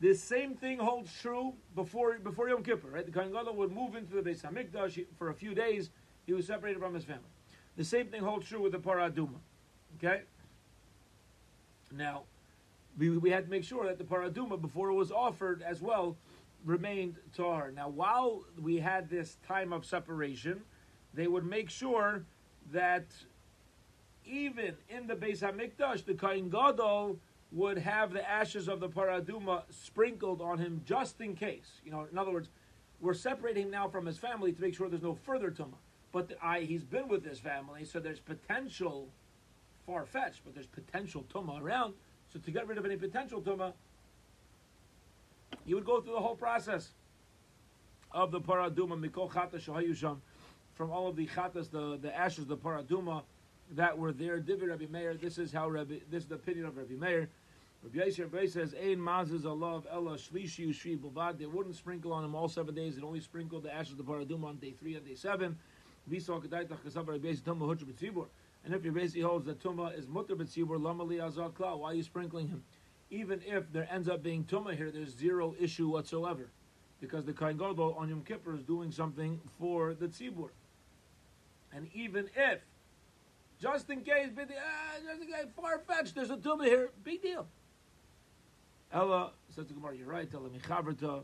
This 0.00 0.22
same 0.22 0.54
thing 0.54 0.78
holds 0.78 1.12
true 1.20 1.52
before 1.76 2.18
before 2.18 2.48
Yom 2.48 2.64
Kippur, 2.64 2.88
right? 2.88 3.06
The 3.06 3.12
Kohen 3.12 3.32
Gadol 3.32 3.54
would 3.54 3.70
move 3.70 3.94
into 3.94 4.14
the 4.14 4.22
Beis 4.22 4.42
Hamikdash 4.42 5.04
for 5.16 5.30
a 5.30 5.34
few 5.34 5.54
days. 5.54 5.90
He 6.26 6.32
was 6.32 6.46
separated 6.46 6.80
from 6.80 6.94
his 6.94 7.04
family. 7.04 7.22
The 7.76 7.84
same 7.84 8.08
thing 8.08 8.22
holds 8.22 8.48
true 8.48 8.60
with 8.60 8.72
the 8.72 8.78
Paraduma. 8.78 9.38
Okay? 9.98 10.22
Now, 11.92 12.22
we, 12.98 13.10
we 13.10 13.30
had 13.30 13.44
to 13.44 13.50
make 13.50 13.64
sure 13.64 13.86
that 13.86 13.98
the 13.98 14.04
Paraduma, 14.04 14.60
before 14.60 14.90
it 14.90 14.94
was 14.94 15.12
offered 15.12 15.62
as 15.62 15.80
well, 15.80 16.16
remained 16.64 17.16
tar. 17.36 17.70
Now, 17.70 17.88
while 17.88 18.44
we 18.60 18.78
had 18.78 19.08
this 19.08 19.36
time 19.46 19.72
of 19.72 19.84
separation, 19.84 20.62
they 21.14 21.26
would 21.26 21.44
make 21.44 21.70
sure 21.70 22.24
that 22.72 23.06
even 24.24 24.74
in 24.88 25.06
the 25.06 25.14
Beis 25.14 25.40
Hamikdash, 25.40 26.04
the 26.04 26.14
Kohen 26.14 26.48
Gadol 26.48 27.18
would 27.52 27.78
have 27.78 28.12
the 28.12 28.28
ashes 28.28 28.66
of 28.66 28.80
the 28.80 28.88
paraduma 28.88 29.62
sprinkled 29.68 30.40
on 30.40 30.58
him 30.58 30.80
just 30.86 31.20
in 31.20 31.34
case. 31.34 31.80
You 31.84 31.92
know, 31.92 32.06
in 32.10 32.16
other 32.16 32.32
words, 32.32 32.48
we're 33.00 33.14
separating 33.14 33.64
him 33.64 33.70
now 33.70 33.88
from 33.88 34.06
his 34.06 34.16
family 34.16 34.52
to 34.52 34.60
make 34.60 34.74
sure 34.74 34.88
there's 34.88 35.02
no 35.02 35.14
further 35.14 35.50
tumah. 35.50 35.74
But 36.12 36.28
the, 36.28 36.44
I, 36.44 36.60
he's 36.60 36.84
been 36.84 37.08
with 37.08 37.24
his 37.24 37.38
family, 37.38 37.84
so 37.84 38.00
there's 38.00 38.20
potential, 38.20 39.08
far 39.86 40.06
fetched, 40.06 40.40
but 40.44 40.54
there's 40.54 40.66
potential 40.66 41.24
tumah 41.32 41.60
around. 41.60 41.94
So 42.32 42.38
to 42.38 42.50
get 42.50 42.66
rid 42.66 42.78
of 42.78 42.86
any 42.86 42.96
potential 42.96 43.42
tumah, 43.42 43.72
you 45.66 45.74
would 45.74 45.84
go 45.84 46.00
through 46.00 46.14
the 46.14 46.20
whole 46.20 46.36
process 46.36 46.90
of 48.12 48.30
the 48.30 48.40
paraduma 48.40 48.98
mikol 48.98 49.30
chata 49.30 49.60
shahayusham, 49.60 50.18
from 50.74 50.90
all 50.90 51.06
of 51.06 51.16
the 51.16 51.26
chatas, 51.26 51.70
the, 51.70 51.98
the 52.00 52.16
ashes, 52.16 52.46
the 52.46 52.56
paraduma 52.56 53.22
that 53.72 53.96
were 53.96 54.12
there. 54.12 54.38
Divi 54.38 54.66
Rabbi 54.66 54.86
Meir. 54.90 55.14
This 55.14 55.38
is 55.38 55.52
how 55.52 55.68
Rabbi. 55.68 55.96
This 56.10 56.24
is 56.24 56.28
the 56.28 56.36
opinion 56.36 56.66
of 56.66 56.76
Rabbi 56.76 56.94
Meir. 56.94 57.28
Rabbi 57.82 57.98
Yisrael 57.98 58.30
Bey 58.30 58.46
says, 58.46 58.74
"Ein 58.74 59.02
mazes 59.02 59.44
of 59.44 59.60
Ella 59.60 60.16
shlishi 60.16 60.68
ushri 60.68 60.96
bavad." 60.96 61.38
They 61.38 61.46
wouldn't 61.46 61.74
sprinkle 61.74 62.12
on 62.12 62.24
him 62.24 62.34
all 62.34 62.48
seven 62.48 62.74
days. 62.74 62.94
They 62.96 63.02
only 63.02 63.20
sprinkled 63.20 63.64
the 63.64 63.74
ashes 63.74 63.92
of 63.92 63.98
the 63.98 64.04
paradum 64.04 64.44
on 64.44 64.58
day 64.58 64.70
three 64.70 64.94
and 64.94 65.04
day 65.04 65.16
seven. 65.16 65.58
And 66.04 66.16
if 66.16 66.28
your 68.84 68.92
basi 68.92 69.22
holds 69.22 69.46
that 69.46 69.60
tumah 69.60 69.98
is 69.98 70.08
mutter 70.08 70.36
b'tzibur 70.36 70.78
lamali 70.80 71.18
azal 71.18 71.52
kla, 71.54 71.76
why 71.76 71.90
are 71.90 71.94
you 71.94 72.02
sprinkling 72.02 72.48
him? 72.48 72.64
Even 73.10 73.40
if 73.46 73.72
there 73.72 73.88
ends 73.90 74.08
up 74.08 74.22
being 74.22 74.44
tumah 74.44 74.76
here, 74.76 74.90
there's 74.90 75.16
zero 75.16 75.54
issue 75.60 75.88
whatsoever, 75.88 76.50
because 77.00 77.24
the 77.24 77.32
kain 77.32 77.56
gadol 77.56 77.94
on 77.98 78.08
Yom 78.08 78.22
Kippur 78.22 78.54
is 78.54 78.62
doing 78.62 78.90
something 78.90 79.40
for 79.58 79.94
the 79.94 80.06
tzibur. 80.08 80.50
And 81.72 81.88
even 81.94 82.30
if, 82.36 82.60
just 83.60 83.90
in 83.90 84.02
case, 84.02 84.30
ah, 84.36 84.98
just 85.04 85.22
in 85.22 85.28
case, 85.28 85.46
far 85.56 85.78
fetched, 85.78 86.14
there's 86.14 86.30
a 86.30 86.36
tumah 86.36 86.64
here, 86.64 86.90
big 87.04 87.22
deal. 87.22 87.46
Ella 88.92 89.30
says 89.48 89.66
to 89.66 89.74
Gemara, 89.74 89.96
you're 89.96 90.06
right. 90.06 90.28
Ella 90.32 90.48
michavrta 90.48 91.22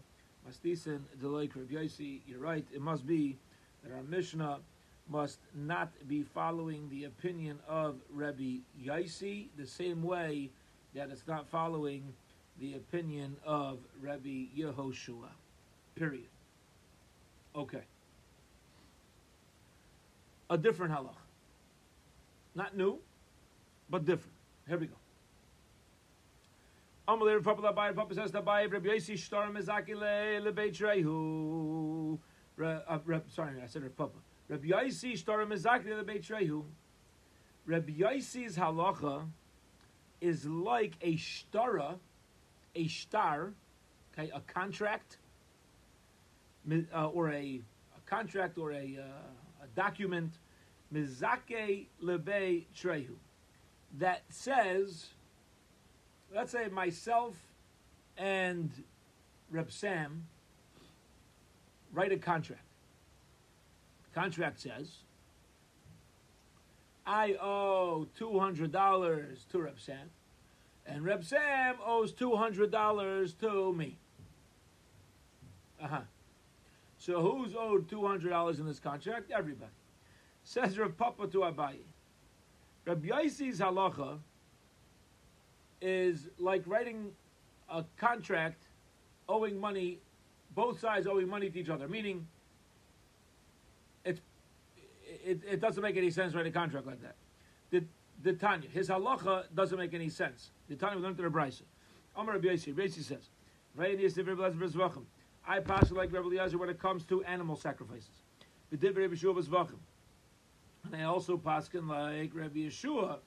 mastisen 0.49 1.01
deloy 1.23 1.49
Yosi. 1.71 2.21
You're 2.27 2.41
right. 2.41 2.67
It 2.73 2.81
must 2.81 3.07
be 3.07 3.39
that 3.83 3.93
our 3.93 4.03
Mishnah 4.03 4.61
must 5.09 5.39
not 5.55 5.91
be 6.07 6.23
following 6.23 6.89
the 6.91 7.05
opinion 7.05 7.59
of 7.67 7.97
Rabbi 8.11 8.59
Yaisi 8.83 9.49
the 9.57 9.67
same 9.67 10.03
way 10.03 10.51
that 10.95 11.11
it's 11.11 11.27
not 11.27 11.49
following 11.49 12.13
the 12.61 12.75
opinion 12.75 13.37
of 13.45 13.79
Rabbi 14.01 14.47
Yehoshua. 14.57 15.31
Period. 15.95 16.29
Okay. 17.55 17.83
A 20.51 20.59
different 20.59 20.93
halach. 20.93 21.15
Not 22.55 22.77
new, 22.77 22.99
but 23.89 24.05
different. 24.05 24.35
Here 24.67 24.79
we 24.79 24.87
go. 24.87 24.98
Amalei 27.09 27.43
Papa 27.43 27.62
Labai, 27.62 27.97
Papa 27.97 28.15
says 28.15 28.33
Labai, 28.33 28.71
Rabbi 28.71 28.91
Yosi 28.91 29.17
Shtar 29.17 29.49
Mezakile 29.50 30.43
Lebeit 30.43 30.79
Rehu. 30.83 32.19
Uh, 32.62 33.21
sorry, 33.29 33.62
I 33.62 33.67
said 33.67 33.83
Rabbi 33.83 33.95
Papa. 33.97 34.19
Rabbi 34.49 34.69
Yosi 34.69 35.17
Shtar 35.17 35.47
Mezakile 35.47 36.05
Lebeit 36.05 36.29
Rehu. 36.29 36.65
Rabbi 37.65 37.93
Yosi's 37.93 38.59
halacha 38.59 39.27
is 40.21 40.45
like 40.45 40.97
a 41.00 41.15
shtara, 41.15 41.99
a 42.75 42.88
star, 42.88 43.55
okay, 44.12 44.31
a 44.35 44.41
contract, 44.41 45.17
uh, 46.95 47.07
or 47.07 47.31
a, 47.31 47.62
a, 47.97 48.00
contract 48.05 48.59
or 48.59 48.73
a, 48.73 48.99
uh, 48.99 49.65
a 49.65 49.67
document, 49.75 50.35
mizake 50.93 51.87
lebe 52.00 52.67
trehu, 52.77 53.17
that 53.97 54.25
says 54.29 55.09
let's 56.35 56.52
say 56.52 56.68
myself 56.68 57.35
and 58.16 58.70
Reb 59.50 59.70
Sam 59.70 60.26
write 61.92 62.12
a 62.12 62.18
contract. 62.18 62.62
The 64.04 64.20
contract 64.20 64.61
says, 64.61 64.99
I 67.06 67.35
owe 67.40 68.06
$200 68.20 69.49
to 69.50 69.58
Reb 69.58 69.80
Sam, 69.80 70.11
and 70.87 71.04
Reb 71.04 71.25
Sam 71.25 71.76
owes 71.85 72.12
$200 72.12 73.38
to 73.40 73.73
me. 73.73 73.97
Uh 75.82 75.87
huh. 75.87 76.00
So 76.99 77.23
who's 77.23 77.54
owed 77.54 77.88
$200 77.88 78.58
in 78.58 78.66
this 78.66 78.80
contract? 78.80 79.30
Everybody. 79.30 79.70
Says 80.44 80.78
Reb 80.78 80.97
Papa 80.97 81.28
to 81.28 81.38
Abayi. 81.38 81.85
Reb 82.85 83.04
Yaisi's 83.04 83.61
halacha 83.61 84.18
is 85.80 86.28
like 86.38 86.62
writing 86.66 87.11
a 87.68 87.85
contract 87.97 88.64
owing 89.28 89.61
money, 89.61 89.99
both 90.54 90.80
sides 90.80 91.06
owing 91.06 91.28
money 91.28 91.50
to 91.50 91.58
each 91.58 91.68
other, 91.68 91.88
meaning 91.88 92.26
it's, 94.04 94.20
it, 95.25 95.40
it 95.49 95.61
doesn't 95.61 95.82
make 95.82 95.97
any 95.97 96.11
sense 96.11 96.32
to 96.32 96.38
write 96.38 96.47
a 96.47 96.50
contract 96.50 96.87
like 96.87 97.02
that. 97.02 97.16
The, 97.70 97.85
the 98.23 98.32
Tanya, 98.32 98.68
his 98.68 98.88
halacha 98.88 99.44
doesn't 99.54 99.78
make 99.78 99.94
any 99.94 100.08
sense. 100.08 100.50
The 100.68 100.76
Tanya 100.76 100.97
we 100.97 101.02
learned 101.02 101.16
to 101.18 101.23
the 101.23 101.28
Brisa. 101.28 101.62
Amar 102.16 102.35
Rabbi 102.35 102.49
Yossi, 102.49 102.76
Rabbi 102.76 102.90
says, 102.90 103.30
I 105.47 105.61
pass 105.61 105.90
like 105.92 106.12
Rabbi 106.12 106.26
Eliezer 106.26 106.58
when 106.58 106.68
it 106.68 106.78
comes 106.80 107.04
to 107.06 107.23
animal 107.25 107.54
sacrifices. 107.56 108.25
And 110.85 110.97
I 110.97 111.02
also 111.04 111.37
pass 111.37 111.70
like 111.73 112.35
Rabbi 112.35 112.58
Yeshua 112.58 113.18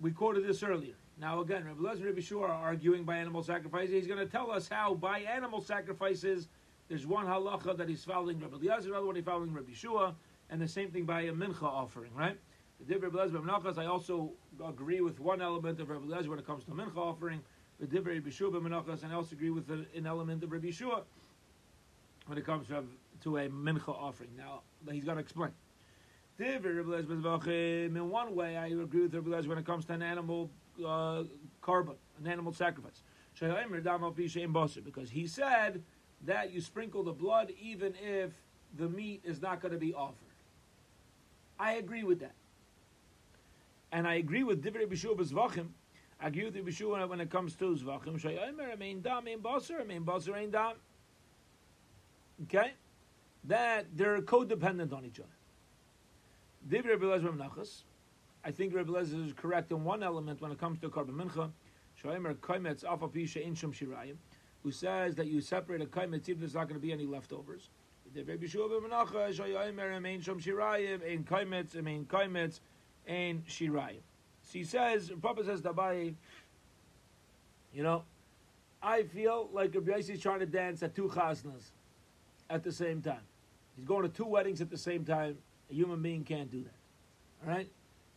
we 0.00 0.10
quoted 0.10 0.46
this 0.46 0.62
earlier. 0.62 0.94
Now 1.20 1.40
again, 1.40 1.64
Rabbi 1.64 1.80
Lezer 1.80 2.06
Rabbi 2.06 2.20
Shua 2.20 2.42
are 2.42 2.52
arguing 2.52 3.04
by 3.04 3.16
animal 3.18 3.42
sacrifices. 3.42 3.92
He's 3.92 4.06
going 4.06 4.18
to 4.18 4.26
tell 4.26 4.50
us 4.50 4.68
how 4.68 4.94
by 4.94 5.20
animal 5.20 5.60
sacrifices 5.60 6.48
there's 6.88 7.06
one 7.06 7.26
halacha 7.26 7.76
that 7.76 7.88
he's 7.88 8.04
following 8.04 8.40
Rabbi 8.40 8.56
Eliezer, 8.56 8.90
another 8.90 9.06
one 9.06 9.14
he's 9.14 9.24
following 9.24 9.52
Rabbi 9.52 9.72
Shua, 9.72 10.14
and 10.50 10.60
the 10.60 10.68
same 10.68 10.90
thing 10.90 11.04
by 11.04 11.22
a 11.22 11.32
mincha 11.32 11.62
offering, 11.62 12.12
right? 12.14 12.38
The 12.86 12.98
Rabbi 12.98 13.16
Eliezer 13.16 13.80
I 13.80 13.86
also 13.86 14.32
agree 14.64 15.00
with 15.00 15.20
one 15.20 15.40
element 15.40 15.80
of 15.80 15.88
Rabbi 15.88 16.04
Eliezer 16.04 16.30
when 16.30 16.38
it 16.38 16.46
comes 16.46 16.64
to 16.64 16.72
mincha 16.72 16.96
offering. 16.96 17.40
The 17.80 17.86
different 17.86 18.24
Rabbi 18.24 18.30
Shua 18.30 18.56
and 18.56 18.74
I 18.74 19.14
also 19.14 19.34
agree 19.34 19.50
with 19.50 19.70
an 19.70 20.06
element 20.06 20.42
of 20.42 20.52
Rabbi 20.52 20.70
Shua 20.70 21.02
when 22.26 22.38
it 22.38 22.44
comes 22.44 22.66
to 22.68 23.36
a 23.36 23.48
mincha 23.48 23.88
offering. 23.88 24.30
Now 24.36 24.62
he's 24.90 25.04
going 25.04 25.16
to 25.16 25.22
explain. 25.22 25.50
In 26.38 28.10
one 28.10 28.34
way, 28.34 28.56
I 28.56 28.66
agree 28.66 29.02
with 29.02 29.14
Rabbi 29.14 29.28
Lezer 29.30 29.46
when 29.46 29.58
it 29.58 29.66
comes 29.66 29.84
to 29.84 29.92
an 29.92 30.02
animal 30.02 30.50
uh, 30.84 31.22
korban, 31.62 31.94
an 32.18 32.26
animal 32.26 32.52
sacrifice. 32.52 33.02
Because 34.84 35.10
he 35.10 35.26
said 35.26 35.82
that 36.22 36.52
you 36.52 36.60
sprinkle 36.60 37.04
the 37.04 37.12
blood 37.12 37.52
even 37.60 37.94
if 38.02 38.32
the 38.76 38.88
meat 38.88 39.20
is 39.24 39.40
not 39.40 39.60
going 39.60 39.72
to 39.72 39.78
be 39.78 39.94
offered. 39.94 40.16
I 41.58 41.74
agree 41.74 42.02
with 42.02 42.20
that. 42.20 42.34
And 43.92 44.08
I 44.08 44.14
agree 44.14 44.42
with 44.42 44.62
Divrei 44.62 44.86
Bishua 44.86 45.16
Zvachim. 45.16 45.68
I 46.20 46.26
agree 46.28 46.46
with 46.46 46.56
Bishua 46.56 47.08
when 47.08 47.20
it 47.20 47.30
comes 47.30 47.54
to 47.56 47.76
Zvachim. 47.76 48.14
Okay? 52.42 52.72
That 53.44 53.86
they're 53.94 54.20
codependent 54.22 54.92
on 54.92 55.04
each 55.04 55.20
other. 55.20 55.28
Divrei 56.68 56.90
Rebbe 56.90 57.04
Lezer 57.04 57.36
Menachas. 57.36 57.82
I 58.42 58.50
think 58.50 58.74
Rebbe 58.74 58.90
Lezer 58.90 59.26
is 59.26 59.32
correct 59.34 59.70
in 59.70 59.84
one 59.84 60.02
element 60.02 60.40
when 60.40 60.50
it 60.50 60.58
comes 60.58 60.78
to 60.80 60.88
korban 60.88 61.14
mincha. 61.14 61.50
Shoimer 62.02 62.34
kaimetz 62.36 62.84
alpha 62.84 63.08
pisha 63.08 63.42
in 63.42 63.54
shum 63.54 63.72
shirayim, 63.72 64.16
who 64.62 64.70
says 64.70 65.14
that 65.16 65.26
you 65.26 65.40
separate 65.40 65.82
a 65.82 65.86
kaimetz 65.86 66.28
if 66.28 66.38
there's 66.38 66.54
not 66.54 66.68
going 66.68 66.80
to 66.80 66.84
be 66.84 66.92
any 66.92 67.04
leftovers. 67.04 67.68
Divrei 68.14 68.38
Bishua 68.38 68.80
Menachas 68.80 69.38
shoimer 69.38 69.92
amein 69.92 70.22
shum 70.22 70.40
shirayim 70.40 71.02
ein 71.06 71.24
kaimetz 71.24 71.74
amein 71.76 72.06
kaimetz 72.06 72.60
ein 73.06 73.42
shirayim. 73.48 74.00
So 74.42 74.58
he 74.58 74.64
says, 74.64 75.12
Papa 75.20 75.44
says 75.44 75.60
Dabai, 75.60 76.14
you 77.72 77.82
know, 77.82 78.04
I 78.82 79.02
feel 79.02 79.48
like 79.52 79.74
Rabbi 79.74 79.98
is 79.98 80.20
trying 80.20 80.40
to 80.40 80.46
dance 80.46 80.82
at 80.82 80.94
two 80.94 81.08
chasnas 81.08 81.72
at 82.50 82.62
the 82.62 82.72
same 82.72 83.02
time. 83.02 83.22
He's 83.76 83.84
going 83.84 84.02
to 84.02 84.08
two 84.08 84.26
weddings 84.26 84.60
at 84.60 84.70
the 84.70 84.78
same 84.78 85.04
time. 85.04 85.38
A 85.70 85.74
human 85.74 86.02
being 86.02 86.24
can't 86.24 86.50
do 86.50 86.62
that. 86.62 87.46
All 87.46 87.54
right? 87.54 87.68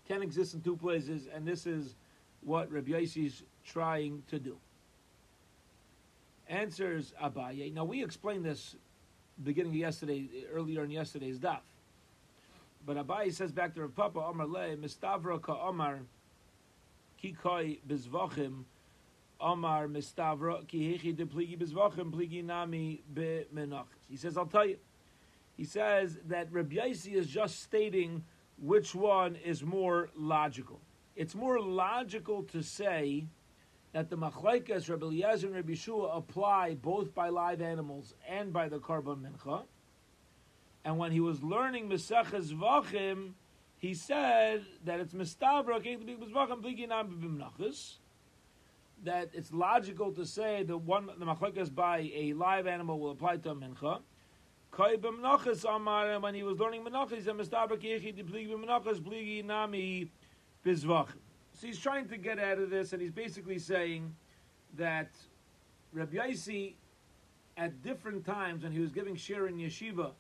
Can't 0.07 0.23
exist 0.23 0.53
in 0.53 0.62
two 0.62 0.77
places, 0.77 1.27
and 1.33 1.45
this 1.45 1.65
is 1.65 1.95
what 2.41 2.71
Rabbi 2.71 3.05
is 3.15 3.43
trying 3.65 4.23
to 4.29 4.39
do. 4.39 4.57
Answers 6.47 7.13
Abaye. 7.21 7.73
Now, 7.73 7.83
we 7.83 8.03
explained 8.03 8.45
this 8.45 8.75
beginning 9.43 9.71
of 9.71 9.77
yesterday, 9.77 10.29
earlier 10.51 10.83
in 10.83 10.91
yesterday's 10.91 11.39
daf. 11.39 11.60
But 12.86 12.95
Abaye 12.97 13.33
says 13.33 13.51
back 13.51 13.75
to 13.75 13.81
Rav 13.81 13.95
Papa, 13.95 14.19
Omar 14.19 14.47
Le, 14.47 14.77
Mistavra 14.77 15.41
ka 15.41 15.60
Omar, 15.62 15.99
Kikoi 17.21 17.79
bizvachim, 17.86 18.63
Omar 19.41 19.88
Mistavra, 19.88 20.65
ki 20.67 20.97
hechi 20.97 21.15
de 21.15 21.25
pligi 21.25 21.57
bizvachim, 21.60 22.12
pligi 22.12 22.43
nami 22.43 23.01
be 23.13 23.45
menach. 23.53 23.88
He 24.10 24.15
says, 24.15 24.38
I'll 24.38 24.45
tell 24.45 24.65
you. 24.65 24.77
He 25.57 25.65
says 25.65 26.19
that 26.27 26.51
Rabbi 26.51 26.75
Yaisi 26.75 27.13
is 27.15 27.27
just 27.27 27.61
stating 27.61 28.23
which 28.61 28.93
one 28.95 29.35
is 29.35 29.63
more 29.63 30.09
logical. 30.15 30.79
It's 31.15 31.33
more 31.33 31.59
logical 31.59 32.43
to 32.43 32.61
say 32.61 33.25
that 33.91 34.11
the 34.11 34.17
machlaikas 34.17 34.87
Rabbi 34.87 35.05
Eliezer 35.07 35.47
and 35.47 35.55
Rabbi 35.55 35.73
Shua 35.73 36.09
apply 36.09 36.75
both 36.75 37.15
by 37.15 37.29
live 37.29 37.61
animals 37.61 38.13
and 38.27 38.53
by 38.53 38.69
the 38.69 38.79
korban 38.79 39.23
mincha. 39.23 39.63
And 40.85 40.97
when 40.99 41.11
he 41.11 41.19
was 41.19 41.41
learning 41.43 41.89
Mesechas 41.89 42.53
Vachim, 42.53 43.33
he 43.79 43.93
said 43.93 44.63
that 44.85 44.99
it's 44.99 45.13
mistavra 45.13 45.81
that 49.03 49.29
it's 49.33 49.53
logical 49.53 50.11
to 50.11 50.25
say 50.25 50.63
that 50.63 50.77
one 50.77 51.07
the 51.17 51.25
machlekes 51.25 51.73
by 51.73 52.11
a 52.13 52.33
live 52.33 52.67
animal 52.67 52.99
will 52.99 53.11
apply 53.11 53.37
to 53.37 53.51
a 53.51 53.55
mincha, 53.55 54.01
Amar, 54.77 56.19
when 56.19 56.35
he 56.35 56.43
was 56.43 56.59
learning 56.59 56.83
Menachas, 56.85 57.25
Nami. 59.45 60.11
So 60.63 61.67
he's 61.67 61.79
trying 61.79 62.07
to 62.09 62.17
get 62.17 62.37
out 62.37 62.59
of 62.59 62.69
this, 62.69 62.93
and 62.93 63.01
he's 63.01 63.11
basically 63.11 63.57
saying 63.57 64.13
that 64.75 65.09
Rabbi 65.93 66.17
Yaisi, 66.17 66.73
at 67.55 67.81
different 67.81 68.23
times 68.23 68.63
when 68.63 68.71
he 68.71 68.79
was 68.79 68.91
giving 68.91 69.15
shir 69.15 69.47
in 69.47 69.57
yeshiva, 69.57 70.11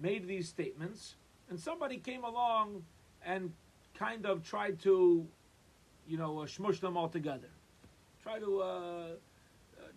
made 0.00 0.26
these 0.26 0.48
statements, 0.48 1.16
and 1.50 1.60
somebody 1.60 1.98
came 1.98 2.24
along 2.24 2.82
and 3.22 3.52
kind 3.94 4.24
of 4.24 4.42
tried 4.42 4.78
to, 4.80 5.26
you 6.08 6.16
know, 6.16 6.38
uh, 6.40 6.46
smush 6.46 6.80
them 6.80 6.96
all 6.96 7.08
together. 7.08 7.50
Try 8.22 8.38
to 8.38 8.60
uh, 8.62 9.04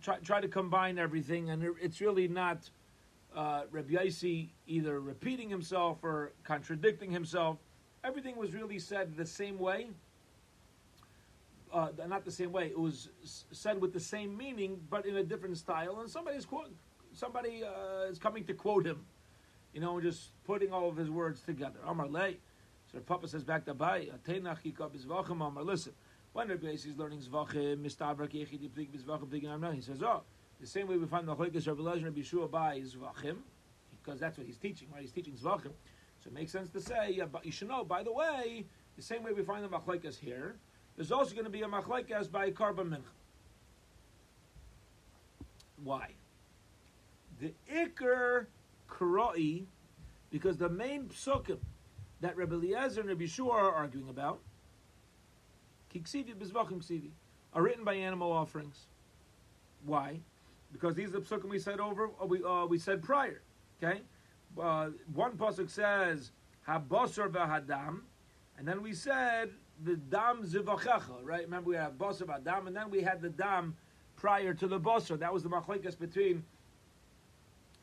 try 0.01 0.17
try 0.17 0.41
to 0.41 0.49
combine 0.49 0.99
everything, 0.99 1.51
and 1.51 1.63
it's 1.82 2.01
really 2.01 2.27
not 2.27 2.69
uh, 3.36 3.63
Rabbi 3.72 3.94
Yaisi 3.94 4.50
either 4.68 5.00
repeating 5.00 5.50
himself 5.50 6.00
or 6.04 6.34
contradicting 6.44 7.12
himself. 7.12 7.58
Everything 8.04 8.38
was 8.38 8.54
really 8.54 8.80
said 8.80 9.15
the 9.15 9.26
same 9.26 9.60
way. 9.60 9.89
Uh, 11.72 11.89
not 12.08 12.26
the 12.26 12.32
same 12.32 12.52
way. 12.52 12.68
It 12.68 12.80
was 12.80 13.10
said 13.24 13.80
with 13.80 13.94
the 13.94 14.00
same 14.00 14.36
meaning, 14.36 14.80
but 14.89 15.06
in 15.06 15.18
a 15.18 15.24
different 15.24 15.58
style. 15.58 16.00
And 16.00 16.10
somebody's 16.10 16.46
quote, 16.46 16.72
somebody 17.13 17.63
uh, 17.63 18.10
is 18.10 18.18
coming 18.18 18.44
to 18.46 18.54
quote 18.54 18.88
him, 18.88 19.06
you 19.74 19.82
know, 19.82 20.02
just 20.02 20.32
putting 20.46 20.74
all 20.74 20.89
of 20.89 20.98
his 20.98 21.12
words 21.12 21.42
together. 21.42 21.80
Amar 21.86 22.08
lei. 22.08 22.38
So 22.92 23.00
Papa 23.00 23.28
says 23.28 23.44
back 23.44 23.65
to 23.65 23.76
Bai. 23.76 24.08
Listen, 24.26 25.94
when 26.34 26.48
Rabbi 26.48 26.68
Yaisi 26.68 26.88
is 26.88 26.98
learning 26.98 27.20
zvachim, 27.20 27.78
mistabrak 27.78 28.32
yechid 28.34 28.68
yiplik 28.68 28.89
bizvachim 28.89 29.76
he 29.76 29.82
says, 29.82 30.02
oh. 30.02 30.24
The 30.60 30.67
same 30.67 30.88
way 30.88 30.98
we 30.98 31.06
find 31.06 31.28
the 31.28 31.36
Machlekes 31.36 31.67
Rabbi 31.67 31.82
Lezer 31.82 32.08
and 32.08 32.15
Bishua 32.15 32.50
by 32.52 32.82
Zvachim, 32.82 33.38
because 34.04 34.19
that's 34.19 34.38
what 34.38 34.45
he's 34.45 34.58
teaching, 34.58 34.88
right? 34.93 35.02
He's 35.02 35.12
teaching 35.12 35.34
Zvachim. 35.34 35.72
So 36.22 36.28
it 36.28 36.34
makes 36.34 36.52
sense 36.52 36.69
to 36.72 36.82
say, 36.82 37.13
yeah, 37.15 37.26
but 37.26 37.45
you 37.45 37.52
should 37.52 37.69
know, 37.69 37.84
by 37.84 38.04
the 38.04 38.12
way, 38.12 38.65
the 38.98 39.02
same 39.02 39.24
way 39.24 39.32
we 39.32 39.43
find 39.43 39.63
the 39.63 39.69
Machlekes 39.69 40.19
here, 40.19 40.56
there's 41.00 41.13
also 41.13 41.32
going 41.32 41.45
to 41.45 41.50
be 41.50 41.62
a 41.62 41.65
machlekes 41.65 42.30
by 42.30 42.52
Karban 42.52 42.89
Mincha. 42.89 43.13
Why? 45.82 46.10
The 47.39 47.54
Iker 47.74 48.48
Kroi, 48.89 49.63
because 50.30 50.58
the 50.58 50.67
main 50.67 51.06
psukim 51.06 51.60
that 52.19 52.36
Rebbe 52.36 52.54
Eliezer 52.56 53.00
and 53.00 53.08
Rebbe 53.08 53.24
Yeshua 53.24 53.54
are 53.54 53.74
arguing 53.74 54.10
about, 54.10 54.39
Kiksivi 55.95 56.36
Bizvachim 56.36 56.84
Ksivi, 56.84 57.12
are 57.54 57.63
written 57.63 57.86
by 57.86 57.93
animal 57.93 58.34
offerings. 58.34 58.88
Why? 59.86 60.19
Because 60.71 60.95
these 60.95 61.10
are 61.10 61.19
the 61.19 61.21
psukim 61.21 61.49
we 61.49 61.60
said 61.60 61.79
over, 61.79 62.10
uh, 62.21 62.25
we, 62.25 62.43
uh, 62.43 62.65
we 62.65 62.77
said 62.77 63.01
prior. 63.01 63.41
Okay? 63.82 64.01
Uh, 64.60 64.89
one 65.13 65.34
pasuk 65.34 65.69
says, 65.69 66.32
Habosar 66.67 67.29
v'hadam, 67.29 68.01
and 68.58 68.67
then 68.67 68.84
we 68.84 68.93
said, 68.93 69.49
the 69.84 69.95
dam 69.95 70.43
zivachecha, 70.43 71.23
right? 71.23 71.43
Remember 71.43 71.69
we 71.69 71.75
had 71.75 71.97
basar 71.97 72.23
v'hadam, 72.23 72.67
and 72.67 72.75
then 72.75 72.89
we 72.89 73.01
had 73.01 73.21
the 73.21 73.29
dam 73.29 73.75
prior 74.15 74.53
to 74.53 74.67
the 74.67 74.79
basar. 74.79 75.17
That 75.17 75.34
was 75.34 75.43
the 75.43 75.49
machlekes 75.49 75.97
between 75.97 76.43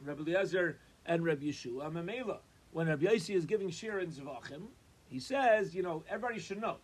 Rabbi 0.05 0.23
Eliezer 0.23 0.79
and 1.07 1.25
Rabbi 1.25 1.47
Yeshua. 1.47 1.91
Mamela, 1.91 2.39
when 2.73 2.89
Rabbi 2.89 3.07
Yossi 3.07 3.35
is 3.35 3.47
giving 3.47 3.71
shir 3.71 4.01
in 4.01 4.11
Zvachim, 4.11 4.67
he 5.09 5.19
says, 5.19 5.75
you 5.75 5.83
know, 5.83 6.05
everybody 6.09 6.39
should 6.39 6.61
know 6.61 6.77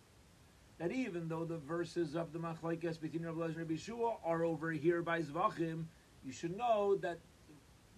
that 0.83 0.91
even 0.91 1.29
though 1.29 1.45
the 1.45 1.59
verses 1.59 2.13
of 2.13 2.33
the 2.33 2.39
machlekes 2.39 2.99
between 2.99 3.25
Rabbi 3.25 3.37
Eliezer 3.37 3.61
and 3.61 3.69
Rabbi 3.69 3.79
Yeshua 3.79 4.15
are 4.25 4.43
over 4.43 4.69
here 4.69 5.01
by 5.01 5.21
Zvachim, 5.21 5.85
you 6.25 6.33
should 6.33 6.57
know 6.57 6.97
that 6.97 7.19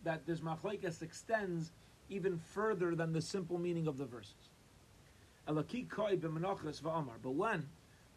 that 0.03 0.27
this 0.27 0.41
machlekes 0.41 1.01
extends 1.01 1.71
even 2.11 2.37
further 2.37 2.93
than 2.93 3.11
the 3.11 3.23
simple 3.23 3.57
meaning 3.57 3.87
of 3.87 3.97
the 3.97 4.05
verses. 4.05 4.35
But 5.47 5.55
when 5.55 5.65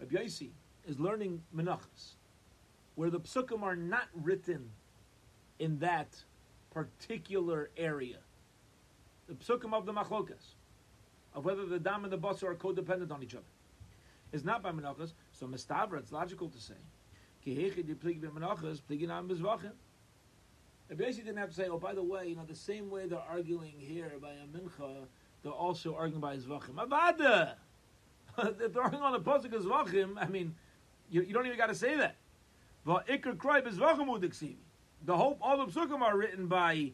Rabbi 0.01 0.17
Yossi 0.17 0.51
is 0.87 1.01
learning 1.01 1.43
menachas, 1.57 2.17
where 2.95 3.09
the 3.09 3.21
psukim 3.21 3.63
are 3.63 3.75
not 3.75 4.09
written 4.13 4.69
in 5.59 5.79
that 5.79 6.09
particular 6.71 7.71
area. 7.79 8.19
The 9.29 9.35
psukim 9.35 9.73
of 9.73 9.87
the 9.87 9.95
machlokas, 9.95 10.57
of 11.35 11.47
whether 11.47 11.65
the 11.65 11.79
dam 11.79 12.05
and 12.05 12.13
the 12.13 12.19
basar 12.19 12.51
are 12.51 12.55
codependent 12.55 13.11
on 13.11 13.23
each 13.23 13.35
other, 13.35 13.47
is 14.33 14.45
not 14.45 14.63
by 14.63 14.71
menachas. 14.71 15.13
So 15.33 15.47
mistavra, 15.47 15.99
it's 15.99 16.13
logical 16.13 16.49
to 16.49 16.61
say, 16.61 16.75
They 17.45 17.55
basically 20.95 21.25
didn't 21.25 21.39
have 21.39 21.51
to 21.51 21.55
say, 21.55 21.69
oh, 21.69 21.79
by 21.79 21.95
the 21.95 22.03
way, 22.03 22.29
you 22.29 22.37
know, 22.37 22.45
the 22.45 22.55
same 22.55 22.91
way 22.91 23.07
they're 23.07 23.19
arguing 23.19 23.75
here 23.79 24.13
by 24.21 24.31
a 24.31 24.47
mincha, 24.57 25.07
they're 25.43 25.53
also 25.53 25.95
arguing 25.95 26.21
by 26.21 26.37
zvachim. 26.37 26.75
Avada! 26.75 27.55
they're 28.59 28.83
arguing 28.83 29.03
on 29.03 29.13
the 29.13 29.21
pasuk 29.21 29.53
of 29.53 29.63
zvachim, 29.65 30.15
I 30.17 30.27
mean, 30.29 30.55
you, 31.11 31.23
you 31.23 31.33
don't 31.33 31.47
even 31.47 31.59
got 31.59 31.67
to 31.67 31.75
say 31.75 31.97
that. 31.97 32.17
The 35.05 35.17
hope 35.17 35.39
all 35.41 35.59
the 35.59 35.73
psukim 35.73 36.01
are 36.01 36.17
written 36.17 36.47
by 36.47 36.93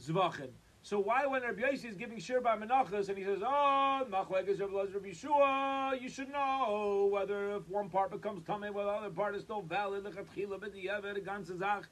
Zvachim. 0.00 0.50
So 0.82 0.98
why 0.98 1.26
when 1.26 1.42
Rabbi 1.42 1.60
Yossi 1.60 1.84
is 1.86 1.96
giving 1.96 2.18
shir 2.18 2.40
by 2.40 2.56
Menachas 2.56 3.08
and 3.08 3.18
he 3.18 3.24
says, 3.24 3.42
"Oh, 3.44 4.06
Machlek 4.10 4.48
is 4.48 4.60
Rabbi 4.60 4.72
Yeshua," 4.72 6.00
you 6.00 6.08
should 6.08 6.30
know 6.30 7.08
whether 7.12 7.56
if 7.56 7.68
one 7.68 7.90
part 7.90 8.10
becomes 8.10 8.42
tummy, 8.46 8.70
whether 8.70 8.90
the 8.90 8.96
other 8.96 9.10
part 9.10 9.34
is 9.34 9.42
still 9.42 9.62
valid. 9.62 10.04
The 10.04 10.90
other 10.90 11.14
Gansak. 11.14 11.84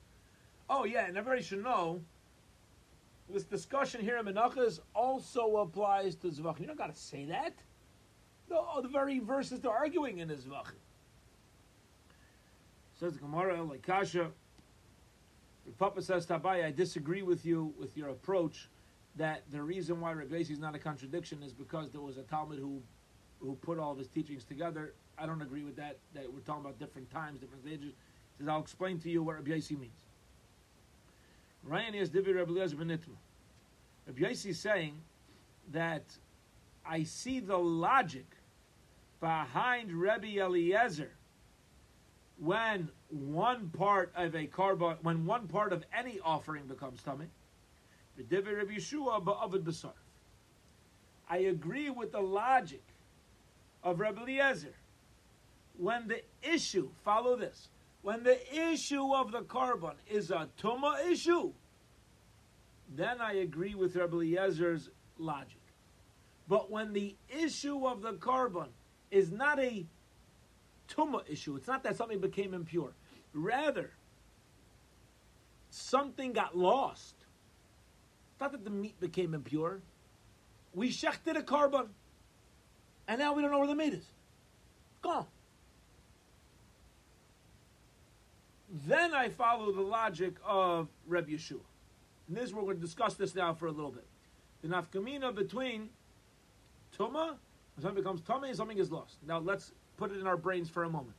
Oh 0.71 0.85
yeah, 0.85 1.07
and 1.07 1.17
everybody 1.17 1.43
should 1.43 1.63
know. 1.63 2.01
This 3.29 3.45
discussion 3.45 4.01
here 4.01 4.19
in 4.19 4.25
Menachas 4.25 4.81
also 4.95 5.57
applies 5.57 6.15
to 6.17 6.29
Zvachim. 6.29 6.61
You 6.61 6.67
don't 6.69 6.79
got 6.79 6.95
to 6.95 7.01
say 7.01 7.25
that. 7.27 7.55
No, 8.49 8.67
oh, 8.73 8.81
the 8.81 8.89
very 8.89 9.19
verses 9.19 9.61
they're 9.61 9.73
arguing 9.73 10.19
in 10.19 10.31
is 10.31 10.45
Zvachim. 10.45 10.79
Says 13.01 13.15
the 13.15 13.19
Gemara, 13.19 13.63
like 13.63 13.83
Kasha. 13.83 14.31
The 15.67 15.73
Papa 15.73 16.01
says, 16.01 16.25
Tabai, 16.25 16.65
I 16.65 16.71
disagree 16.71 17.23
with 17.23 17.45
you 17.45 17.75
with 17.79 17.97
your 17.97 18.11
approach 18.11 18.69
that 19.17 19.43
the 19.51 19.63
reason 19.63 20.01
why 20.01 20.13
Rabbi 20.13 20.37
is 20.37 20.59
not 20.59 20.75
a 20.75 20.79
contradiction 20.79 21.43
is 21.43 21.53
because 21.53 21.91
there 21.91 22.01
was 22.01 22.19
a 22.19 22.23
Talmud 22.23 22.59
who 22.59 22.83
who 23.41 23.55
put 23.57 23.79
all 23.79 23.93
of 23.93 23.99
his 23.99 24.09
teachings 24.09 24.45
together. 24.45 24.95
I 25.19 25.27
don't 25.27 25.43
agree 25.43 25.63
with 25.63 25.77
that. 25.77 25.99
That 26.15 26.33
we're 26.33 26.41
talking 26.41 26.63
about 26.63 26.79
different 26.79 27.11
times, 27.11 27.41
different 27.41 27.65
ages. 27.67 27.93
He 28.37 28.43
says, 28.43 28.49
I'll 28.49 28.61
explain 28.61 28.99
to 29.01 29.11
you 29.11 29.23
what 29.23 29.37
Rabbi 29.37 29.51
Yossi 29.51 29.79
means. 29.79 30.07
Ryan 31.63 31.95
is 31.95 32.11
Divi 32.11 32.33
Rabbi 32.33 32.53
Eliezer. 32.53 32.77
Rabbi 32.77 32.99
Yossi 34.21 34.47
is 34.47 34.61
saying 34.61 34.95
that 35.73 36.05
I 36.85 37.03
see 37.03 37.41
the 37.41 37.59
logic 37.59 38.27
behind 39.21 39.93
Rabbi 39.93 40.39
Eliezer 40.39 41.11
when 42.39 42.91
one 43.09 43.71
part 43.71 44.13
of 44.15 44.35
a 44.35 44.47
korban, 44.47 44.97
when 45.03 45.25
one 45.25 45.49
part 45.49 45.73
of 45.73 45.85
any 45.97 46.21
offering 46.23 46.67
becomes 46.67 47.03
tummy, 47.03 47.27
I 51.29 51.39
agree 51.39 51.91
with 51.91 52.13
the 52.13 52.21
logic 52.21 52.83
of 53.83 54.01
Rabbi 54.01 54.23
Eliezer. 54.23 54.75
When 55.77 56.09
the 56.09 56.23
issue, 56.43 56.91
follow 57.05 57.37
this, 57.37 57.69
when 58.03 58.23
the 58.23 58.39
issue 58.73 59.15
of 59.15 59.33
the 59.33 59.43
korban 59.43 59.95
is 60.09 60.31
a 60.31 60.49
tuma 60.61 61.11
issue, 61.11 61.53
then 62.95 63.21
I 63.21 63.35
agree 63.35 63.75
with 63.75 63.97
Rabbi 63.97 64.17
Eliezer's 64.17 64.89
logic. 65.19 65.61
But 66.49 66.71
when 66.71 66.93
the 66.93 67.17
issue 67.29 67.87
of 67.87 68.03
the 68.03 68.13
korban 68.13 68.69
is 69.11 69.33
not 69.33 69.59
a 69.59 69.87
tuma 70.89 71.23
issue. 71.29 71.57
It's 71.57 71.67
not 71.67 71.83
that 71.85 71.97
something 71.97 72.21
became 72.21 72.55
impure. 72.55 72.93
Rather, 73.33 73.91
something 75.71 76.33
got 76.33 76.57
lost. 76.57 77.16
Not 78.41 78.53
that 78.53 78.65
the 78.65 78.71
meat 78.71 78.99
became 79.01 79.35
impure. 79.35 79.81
We 80.75 80.91
shechted 80.91 81.37
a 81.37 81.43
korban, 81.43 81.89
and 83.09 83.19
now 83.19 83.33
we 83.35 83.43
don't 83.43 83.51
know 83.51 83.59
where 83.59 83.67
the 83.67 83.75
meat 83.75 83.95
is. 83.95 84.07
Gone. 85.01 85.27
Then 88.87 89.15
I 89.15 89.29
follow 89.31 89.73
the 89.73 89.81
logic 89.81 90.35
of 90.45 90.89
Reb 91.07 91.29
Yeshua. 91.29 91.61
And 92.29 92.37
this 92.37 92.53
we're 92.53 92.63
going 92.63 92.77
to 92.77 92.83
discuss 92.83 93.15
this 93.15 93.35
now 93.35 93.55
for 93.55 93.67
a 93.67 93.71
little 93.71 93.93
bit. 93.93 94.05
The 94.63 94.69
nafkamina 94.69 95.35
between 95.35 95.91
tuma, 96.99 97.37
something 97.81 98.03
becomes 98.03 98.21
tummy, 98.23 98.53
something 98.53 98.79
is 98.79 98.91
lost. 98.91 99.17
Now 99.27 99.39
let's 99.39 99.73
put 99.97 100.11
it 100.11 100.19
in 100.19 100.27
our 100.27 100.37
brains 100.37 100.69
for 100.69 100.85
a 100.85 100.91
moment. 100.91 101.17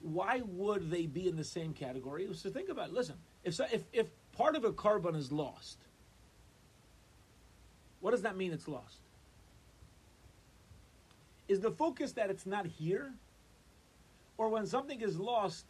Why 0.00 0.42
would 0.44 0.90
they 0.90 1.06
be 1.06 1.28
in 1.28 1.36
the 1.36 1.44
same 1.44 1.72
category? 1.72 2.28
So 2.32 2.50
think 2.50 2.68
about 2.68 2.88
it. 2.88 2.94
Listen, 2.94 3.16
if, 3.42 3.58
if, 3.60 3.82
if 3.92 4.06
part 4.36 4.56
of 4.56 4.64
a 4.64 4.72
korban 4.72 5.16
is 5.16 5.32
lost, 5.32 5.78
what 8.00 8.10
does 8.10 8.22
that 8.22 8.36
mean 8.36 8.52
it's 8.52 8.68
lost? 8.68 8.98
Is 11.48 11.60
the 11.60 11.70
focus 11.70 12.12
that 12.12 12.30
it's 12.30 12.46
not 12.46 12.66
here? 12.66 13.12
Or 14.36 14.48
when 14.48 14.66
something 14.66 15.00
is 15.00 15.18
lost, 15.18 15.66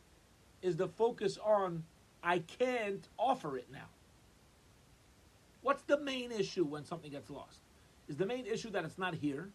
is 0.63 0.77
the 0.77 0.89
focus 0.89 1.39
on 1.45 1.85
I 2.23 2.39
can't 2.39 3.07
offer 3.19 3.59
it 3.59 3.67
now? 3.71 3.89
What's 5.63 5.83
the 5.83 6.01
main 6.01 6.33
issue 6.33 6.65
when 6.65 6.85
something 6.85 7.11
gets 7.11 7.31
lost? 7.31 7.61
Is 8.09 8.17
the 8.17 8.27
main 8.27 8.47
issue 8.47 8.71
that 8.71 8.85
it's 8.85 8.99
not 8.99 9.15
here? 9.15 9.51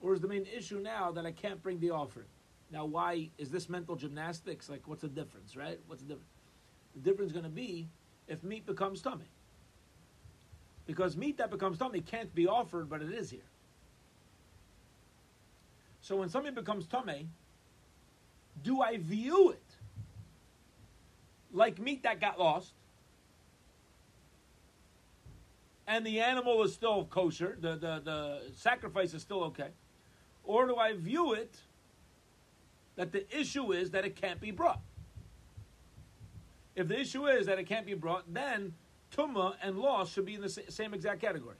Or 0.00 0.14
is 0.14 0.20
the 0.20 0.28
main 0.28 0.46
issue 0.46 0.78
now 0.80 1.12
that 1.12 1.26
I 1.26 1.32
can't 1.32 1.62
bring 1.62 1.78
the 1.80 1.90
offering? 1.90 2.26
Now, 2.72 2.84
why 2.84 3.30
is 3.38 3.50
this 3.50 3.68
mental 3.68 3.96
gymnastics? 3.96 4.68
Like, 4.68 4.86
what's 4.86 5.02
the 5.02 5.08
difference, 5.08 5.56
right? 5.56 5.78
What's 5.86 6.02
the 6.02 6.08
difference? 6.08 6.30
The 6.94 7.00
difference 7.00 7.30
is 7.30 7.32
going 7.32 7.44
to 7.44 7.50
be 7.50 7.88
if 8.30 8.44
meat 8.44 8.64
becomes 8.64 9.02
tummy. 9.02 9.28
Because 10.86 11.16
meat 11.16 11.36
that 11.38 11.50
becomes 11.50 11.78
tummy 11.78 12.00
can't 12.00 12.34
be 12.34 12.46
offered, 12.46 12.88
but 12.88 13.02
it 13.02 13.12
is 13.12 13.30
here. 13.30 13.40
So 16.00 16.16
when 16.16 16.30
something 16.30 16.54
becomes 16.54 16.86
tummy, 16.86 17.28
do 18.62 18.80
I 18.80 18.96
view 18.96 19.50
it 19.50 19.62
like 21.52 21.78
meat 21.78 22.04
that 22.04 22.20
got 22.20 22.38
lost? 22.38 22.72
And 25.86 26.06
the 26.06 26.20
animal 26.20 26.62
is 26.62 26.72
still 26.72 27.04
kosher, 27.04 27.58
the, 27.60 27.70
the, 27.70 28.00
the 28.04 28.40
sacrifice 28.54 29.12
is 29.12 29.22
still 29.22 29.42
okay. 29.44 29.70
Or 30.44 30.66
do 30.66 30.76
I 30.76 30.94
view 30.94 31.32
it 31.32 31.56
that 32.94 33.10
the 33.10 33.26
issue 33.36 33.72
is 33.72 33.90
that 33.90 34.04
it 34.04 34.14
can't 34.14 34.40
be 34.40 34.52
brought? 34.52 34.80
If 36.80 36.88
the 36.88 36.98
issue 36.98 37.26
is 37.26 37.44
that 37.44 37.58
it 37.58 37.64
can't 37.64 37.84
be 37.84 37.92
brought, 37.92 38.32
then 38.32 38.72
tuma 39.14 39.52
and 39.62 39.78
loss 39.78 40.10
should 40.10 40.24
be 40.24 40.36
in 40.36 40.40
the 40.40 40.48
same 40.48 40.94
exact 40.94 41.20
category. 41.20 41.56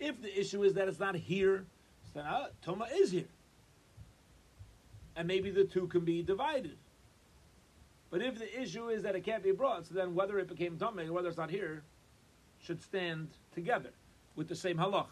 If 0.00 0.20
the 0.20 0.40
issue 0.40 0.64
is 0.64 0.74
that 0.74 0.88
it's 0.88 0.98
not 0.98 1.14
here, 1.14 1.66
then 2.14 2.24
uh, 2.24 2.48
is 2.92 3.12
here, 3.12 3.28
and 5.14 5.28
maybe 5.28 5.50
the 5.50 5.62
two 5.62 5.86
can 5.86 6.00
be 6.00 6.20
divided. 6.20 6.76
But 8.10 8.22
if 8.22 8.40
the 8.40 8.60
issue 8.60 8.88
is 8.88 9.04
that 9.04 9.14
it 9.14 9.22
can't 9.22 9.44
be 9.44 9.52
brought, 9.52 9.86
so 9.86 9.94
then 9.94 10.16
whether 10.16 10.36
it 10.40 10.48
became 10.48 10.76
tuma 10.78 11.08
or 11.08 11.12
whether 11.12 11.28
it's 11.28 11.38
not 11.38 11.50
here, 11.50 11.84
should 12.60 12.82
stand 12.82 13.28
together 13.54 13.90
with 14.34 14.48
the 14.48 14.56
same 14.56 14.78
halach. 14.78 15.06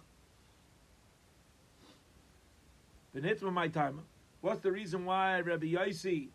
Benitma 3.15 3.53
my 3.53 3.69
time. 3.69 4.01
What's 4.41 4.63
the 4.63 4.73
reason 4.73 5.05
why 5.05 5.39
Rabbi 5.39 5.67
Yossi 5.67 6.31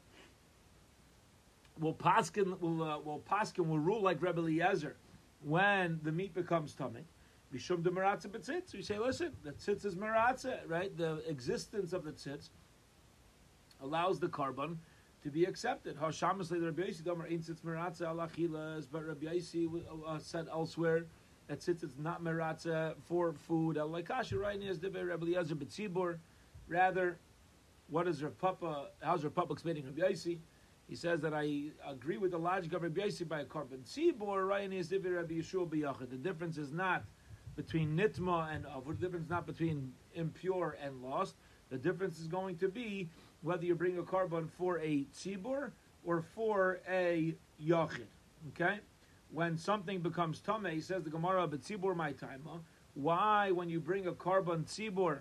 will 1.79 1.93
paskin 1.93 2.59
will 2.59 2.83
uh, 2.83 2.99
will 2.99 3.23
paskin 3.29 3.65
will 3.67 3.79
rule 3.79 4.01
like 4.01 4.21
Rabbi 4.21 4.39
Eliezer 4.39 4.95
when 5.41 5.99
the 6.03 6.11
meat 6.11 6.33
becomes 6.33 6.73
tummy? 6.73 7.05
Bishum 7.53 7.83
de 7.83 7.89
maratza 7.89 8.27
betzitz. 8.27 8.73
We 8.73 8.83
say, 8.83 8.99
listen, 8.99 9.31
the 9.43 9.51
tzitz 9.51 9.85
is 9.85 9.95
maratza, 9.95 10.59
right? 10.67 10.95
The 10.95 11.23
existence 11.27 11.93
of 11.93 12.03
the 12.03 12.11
tzitz 12.11 12.49
allows 13.81 14.19
the 14.19 14.27
korban 14.27 14.77
to 15.23 15.31
be 15.31 15.45
accepted. 15.45 15.97
Hashamas 15.97 16.51
le 16.51 16.59
Rabbi 16.59 16.83
Yossi 16.83 17.03
damer 17.03 17.25
ein 17.25 17.39
tzitz 17.39 17.61
maratza 17.61 18.01
alachilas, 18.13 18.87
but 18.91 19.05
Rabbi 19.07 19.25
Yossi 19.25 19.67
uh, 20.07 20.19
said 20.19 20.47
elsewhere 20.51 21.05
that 21.47 21.59
tzitz 21.59 21.83
is 21.83 21.97
not 21.97 22.23
maratza 22.23 22.93
for 23.01 23.33
food. 23.33 23.77
Alakasha 23.77 24.37
right 24.37 24.61
is 24.61 24.79
the 24.79 24.89
Rabbi 24.89 25.25
Eliezer 25.25 25.55
betzibur. 25.55 26.17
Rather, 26.67 27.17
what 27.87 28.07
is 28.07 28.21
Rav 28.21 28.37
Papa? 28.37 28.89
How's 29.01 29.23
Rav 29.23 29.33
Papa 29.33 29.53
explaining 29.53 29.85
Rabbi 29.85 30.01
Yossi? 30.01 30.37
He 30.89 30.95
says 30.95 31.21
that 31.21 31.35
I 31.35 31.65
agree 31.87 32.17
with 32.17 32.31
the 32.31 32.39
logic 32.39 32.73
of 32.73 32.81
Rabbi 32.81 33.01
Yossi 33.01 33.27
by 33.27 33.41
a 33.41 33.45
korban 33.45 33.83
tzibur. 33.85 34.47
Right 34.47 34.73
is 34.73 34.91
Rabbi 34.91 35.35
Yeshua 35.35 35.69
biyachid. 35.69 36.09
The 36.09 36.17
difference 36.17 36.57
is 36.57 36.71
not 36.71 37.03
between 37.55 37.95
nitma 37.95 38.55
and 38.55 38.65
avur. 38.65 38.99
The 38.99 39.05
difference 39.05 39.25
is 39.25 39.29
not 39.29 39.45
between 39.45 39.93
impure 40.15 40.77
and 40.83 41.03
lost. 41.03 41.35
The 41.69 41.77
difference 41.77 42.19
is 42.19 42.27
going 42.27 42.57
to 42.57 42.67
be 42.67 43.07
whether 43.43 43.65
you 43.65 43.75
bring 43.75 43.99
a 43.99 44.01
korban 44.01 44.49
for 44.57 44.79
a 44.79 45.05
tzibur 45.15 45.69
or 46.03 46.23
for 46.33 46.79
a 46.89 47.35
yachid. 47.63 48.07
Okay? 48.49 48.79
When 49.31 49.57
something 49.57 49.99
becomes 49.99 50.41
tameh, 50.41 50.71
he 50.71 50.81
says 50.81 51.03
the 51.03 51.11
Gemara, 51.11 51.45
but 51.45 51.61
tzibur 51.61 51.95
my 51.95 52.13
time. 52.13 52.41
Why, 52.95 53.51
when 53.51 53.69
you 53.69 53.79
bring 53.79 54.07
a 54.07 54.11
korban 54.11 54.65
tzibur, 54.65 55.19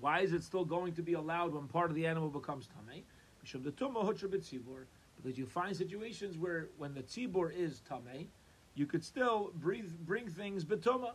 why 0.00 0.20
is 0.20 0.32
it 0.32 0.42
still 0.42 0.64
going 0.64 0.94
to 0.94 1.02
be 1.02 1.12
allowed 1.12 1.52
when 1.52 1.68
part 1.68 1.90
of 1.90 1.96
the 1.96 2.06
animal 2.06 2.30
becomes 2.30 2.66
tameh? 2.66 3.02
Because 3.44 5.38
you 5.38 5.46
find 5.46 5.76
situations 5.76 6.38
where 6.38 6.68
when 6.76 6.94
the 6.94 7.02
tzibur 7.02 7.54
is 7.54 7.82
tameh, 7.88 8.26
you 8.74 8.86
could 8.86 9.04
still 9.04 9.52
breathe, 9.54 9.92
bring 10.00 10.28
things 10.28 10.64
betuma. 10.64 11.12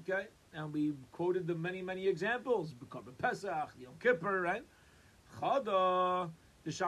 Okay, 0.00 0.28
and 0.54 0.72
we 0.72 0.94
quoted 1.12 1.46
the 1.46 1.54
many 1.54 1.82
many 1.82 2.08
examples. 2.08 2.74
Korban 2.88 3.16
Pesach, 3.18 3.74
Yom 3.78 3.92
Kippur, 4.00 4.40
right? 4.40 4.64
Chada. 5.40 6.30
First 6.64 6.80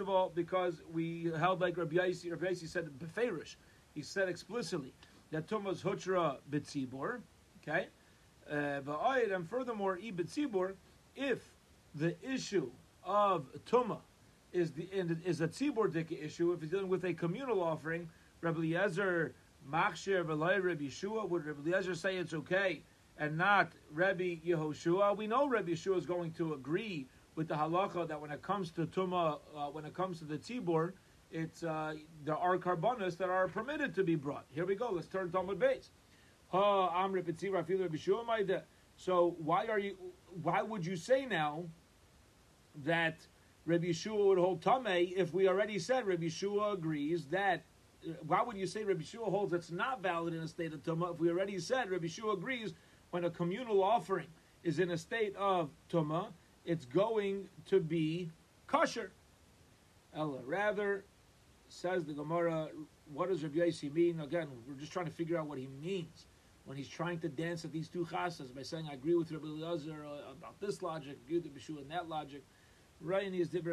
of 0.00 0.08
all, 0.08 0.30
because 0.32 0.80
we 0.92 1.32
held 1.36 1.60
like 1.60 1.76
Rabbi 1.76 1.96
Yaisi, 1.96 2.30
Rabbi 2.30 2.46
Yaisi 2.46 2.68
said 2.68 2.88
beferish, 3.00 3.56
he 3.94 4.02
said 4.02 4.28
explicitly 4.28 4.94
that 5.32 5.48
Tumas 5.48 5.82
Hutra 5.82 6.36
Bitzibor, 6.48 7.22
okay? 7.60 7.88
Uh, 8.48 8.80
and 9.34 9.48
furthermore, 9.48 9.98
Bitzibor, 9.98 10.74
if 11.16 11.57
the 11.94 12.16
issue 12.22 12.70
of 13.04 13.46
Tuma 13.64 13.98
is 14.52 14.72
the 14.72 14.88
is 14.92 15.40
a 15.40 15.48
tzibor 15.48 15.90
dika 15.90 16.24
issue, 16.24 16.52
if 16.52 16.60
he's 16.60 16.70
dealing 16.70 16.88
with 16.88 17.04
a 17.04 17.14
communal 17.14 17.62
offering, 17.62 18.08
Rabbi 18.40 18.58
Eliezer 18.58 19.34
Machshir 19.70 20.24
V'lay 20.24 20.62
Rabbi 20.62 20.84
Yeshua, 20.84 21.28
would 21.28 21.44
Rabbi 21.44 21.70
Eliezer 21.70 21.94
say 21.94 22.16
it's 22.16 22.34
okay 22.34 22.82
and 23.18 23.36
not 23.36 23.72
Rabbi 23.92 24.36
Yehoshua? 24.46 25.16
We 25.16 25.26
know 25.26 25.48
Rabbi 25.48 25.72
Yeshua 25.72 25.98
is 25.98 26.06
going 26.06 26.32
to 26.32 26.54
agree 26.54 27.08
with 27.34 27.48
the 27.48 27.54
halacha 27.54 28.08
that 28.08 28.20
when 28.20 28.30
it 28.30 28.42
comes 28.42 28.70
to 28.72 28.86
tuma, 28.86 29.38
uh, 29.56 29.66
when 29.66 29.84
it 29.84 29.94
comes 29.94 30.18
to 30.18 30.24
the 30.24 30.38
tzibor, 30.38 30.92
it's 31.30 31.62
uh, 31.62 31.94
there 32.24 32.36
are 32.36 32.56
carbonas 32.56 33.16
that 33.16 33.28
are 33.28 33.48
permitted 33.48 33.94
to 33.94 34.02
be 34.02 34.14
brought. 34.14 34.46
Here 34.50 34.64
we 34.64 34.74
go. 34.74 34.90
Let's 34.90 35.08
turn 35.08 35.26
to 35.26 35.32
Talmud 35.32 35.58
base. 35.58 35.90
So 38.96 39.36
why 39.38 39.66
are 39.66 39.78
you? 39.78 39.96
Why 40.42 40.62
would 40.62 40.86
you 40.86 40.96
say 40.96 41.26
now 41.26 41.64
that 42.84 43.16
Rabbi 43.66 43.88
Yeshua 43.88 44.28
would 44.28 44.38
hold 44.38 44.62
Tameh 44.62 45.12
if 45.16 45.34
we 45.34 45.48
already 45.48 45.78
said 45.78 46.06
Rabbi 46.06 46.24
Yeshua 46.24 46.74
agrees 46.74 47.26
that 47.26 47.64
uh, 48.06 48.12
why 48.26 48.42
would 48.42 48.56
you 48.56 48.66
say 48.66 48.84
Rabbi 48.84 49.02
Shua 49.02 49.28
holds 49.30 49.52
it's 49.52 49.70
not 49.70 50.02
valid 50.02 50.34
in 50.34 50.40
a 50.40 50.48
state 50.48 50.72
of 50.72 50.82
Tumah 50.82 51.14
if 51.14 51.20
we 51.20 51.30
already 51.30 51.58
said 51.58 51.90
Rabbi 51.90 52.06
Shua 52.06 52.32
agrees 52.32 52.74
when 53.10 53.24
a 53.24 53.30
communal 53.30 53.82
offering 53.82 54.26
is 54.62 54.78
in 54.78 54.90
a 54.90 54.98
state 54.98 55.34
of 55.36 55.70
Tumah, 55.90 56.28
it's 56.64 56.84
going 56.84 57.48
to 57.66 57.80
be 57.80 58.30
kosher. 58.66 59.10
Ella, 60.14 60.40
rather, 60.44 61.04
says 61.68 62.04
the 62.04 62.12
Gemara, 62.12 62.68
what 63.12 63.28
does 63.28 63.42
Rabbi 63.42 63.58
Yossi 63.58 63.92
mean? 63.92 64.20
Again, 64.20 64.48
we're 64.66 64.74
just 64.74 64.92
trying 64.92 65.06
to 65.06 65.12
figure 65.12 65.38
out 65.38 65.46
what 65.46 65.58
he 65.58 65.68
means 65.82 66.26
when 66.64 66.76
he's 66.76 66.88
trying 66.88 67.18
to 67.20 67.28
dance 67.28 67.64
at 67.64 67.72
these 67.72 67.88
two 67.88 68.04
chasas 68.04 68.54
by 68.54 68.62
saying, 68.62 68.88
I 68.90 68.94
agree 68.94 69.14
with 69.14 69.32
Rabbi 69.32 69.46
Eliezer 69.46 70.04
uh, 70.04 70.32
about 70.32 70.60
this 70.60 70.82
logic, 70.82 71.16
agree 71.26 71.38
with 71.38 71.62
Shua 71.62 71.80
in 71.80 71.88
that 71.88 72.08
logic. 72.08 72.44
Right, 73.00 73.32
is 73.32 73.48
but 73.48 73.64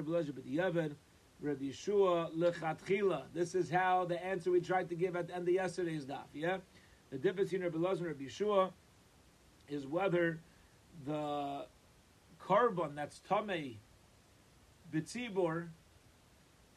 the 0.45 0.51
Yeved, 0.51 0.95
Rabbi 1.41 1.65
Yeshua 1.65 2.31
lechatchila. 2.35 3.23
This 3.33 3.55
is 3.55 3.69
how 3.69 4.05
the 4.05 4.23
answer 4.23 4.51
we 4.51 4.61
tried 4.61 4.89
to 4.89 4.95
give 4.95 5.15
at 5.15 5.27
the 5.27 5.35
end 5.35 5.47
of 5.47 5.53
yesterday's 5.53 6.05
daf. 6.05 6.25
Yeah, 6.33 6.57
the 7.11 7.17
difference 7.17 7.49
between 7.49 7.63
Rabbi 7.63 7.77
Lazar 7.77 8.07
and 8.07 8.19
Rabbi 8.19 8.29
Yeshua 8.29 8.71
is 9.67 9.87
whether 9.87 10.39
the 11.05 11.65
korban 12.39 12.95
that's 12.95 13.21
tamei 13.29 13.75
bitzibor 14.93 15.67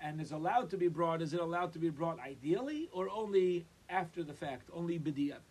and 0.01 0.21
is 0.21 0.33
allowed 0.33 0.71
to 0.71 0.77
be 0.77 0.89
brought. 0.89 1.21
Is 1.21 1.35
it 1.35 1.41
allowed 1.41 1.73
to 1.75 1.79
be 1.79 1.91
brought 1.91 2.19
ideally 2.19 2.89
or 2.93 3.11
only 3.11 3.67
after 3.91 4.23
the 4.23 4.33
fact? 4.33 4.71
Only 4.73 4.99
b'diavad. 4.99 5.48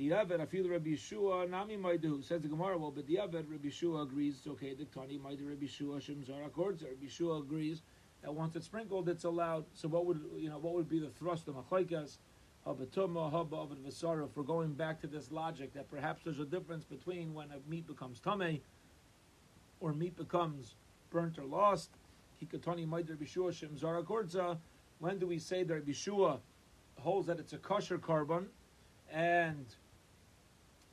Diavad, 0.00 0.48
feel 0.48 0.66
Rabbi 0.66 0.90
Yeshua, 0.90 1.50
Nami 1.50 1.76
Maidu, 1.76 2.24
says 2.24 2.40
the 2.40 2.48
Gemara, 2.48 2.78
well, 2.78 2.90
but 2.90 3.06
Diavad, 3.06 3.50
Rabbi 3.50 3.68
Yeshua 3.68 4.02
agrees, 4.04 4.36
it's 4.38 4.46
okay, 4.46 4.72
the 4.72 4.86
Tani 4.86 5.18
Maidu, 5.18 5.46
Rabbi 5.46 5.66
Yeshua, 5.66 6.00
Shem 6.00 6.24
Zara 6.24 6.44
Rabbi 6.44 7.06
Yeshua 7.06 7.40
agrees 7.42 7.82
that 8.22 8.34
once 8.34 8.56
it's 8.56 8.64
sprinkled, 8.64 9.10
it's 9.10 9.24
allowed. 9.24 9.66
So 9.74 9.88
what 9.88 10.06
would 10.06 10.22
you 10.38 10.48
know? 10.48 10.58
What 10.58 10.74
would 10.74 10.88
be 10.88 10.98
the 10.98 11.10
thrust 11.10 11.48
of 11.48 11.56
machlekes 11.56 12.16
of 12.64 12.80
a 12.80 12.86
tumah 12.86 13.32
of 13.32 13.52
a 13.52 13.76
vasara 13.76 14.30
for 14.32 14.42
going 14.42 14.72
back 14.72 15.00
to 15.00 15.06
this 15.06 15.30
logic 15.30 15.72
that 15.74 15.90
perhaps 15.90 16.22
there's 16.24 16.40
a 16.40 16.44
difference 16.44 16.84
between 16.84 17.32
when 17.34 17.48
a 17.50 17.70
meat 17.70 17.86
becomes 17.86 18.20
tame 18.20 18.60
or 19.80 19.92
meat 19.92 20.16
becomes 20.16 20.76
burnt 21.10 21.38
or 21.38 21.44
lost. 21.44 21.90
Hikatani 22.42 22.86
might 22.86 23.06
Bishua 23.06 23.52
Shem 23.52 23.76
Zara 23.76 24.02
When 24.98 25.18
do 25.18 25.26
we 25.26 25.38
say 25.38 25.62
that 25.62 25.74
Rabbi 25.74 25.90
Bishua 25.90 26.38
holds 26.98 27.26
that 27.26 27.38
it's 27.38 27.52
a 27.52 27.58
kosher 27.58 27.98
korban, 27.98 28.46
and 29.10 29.66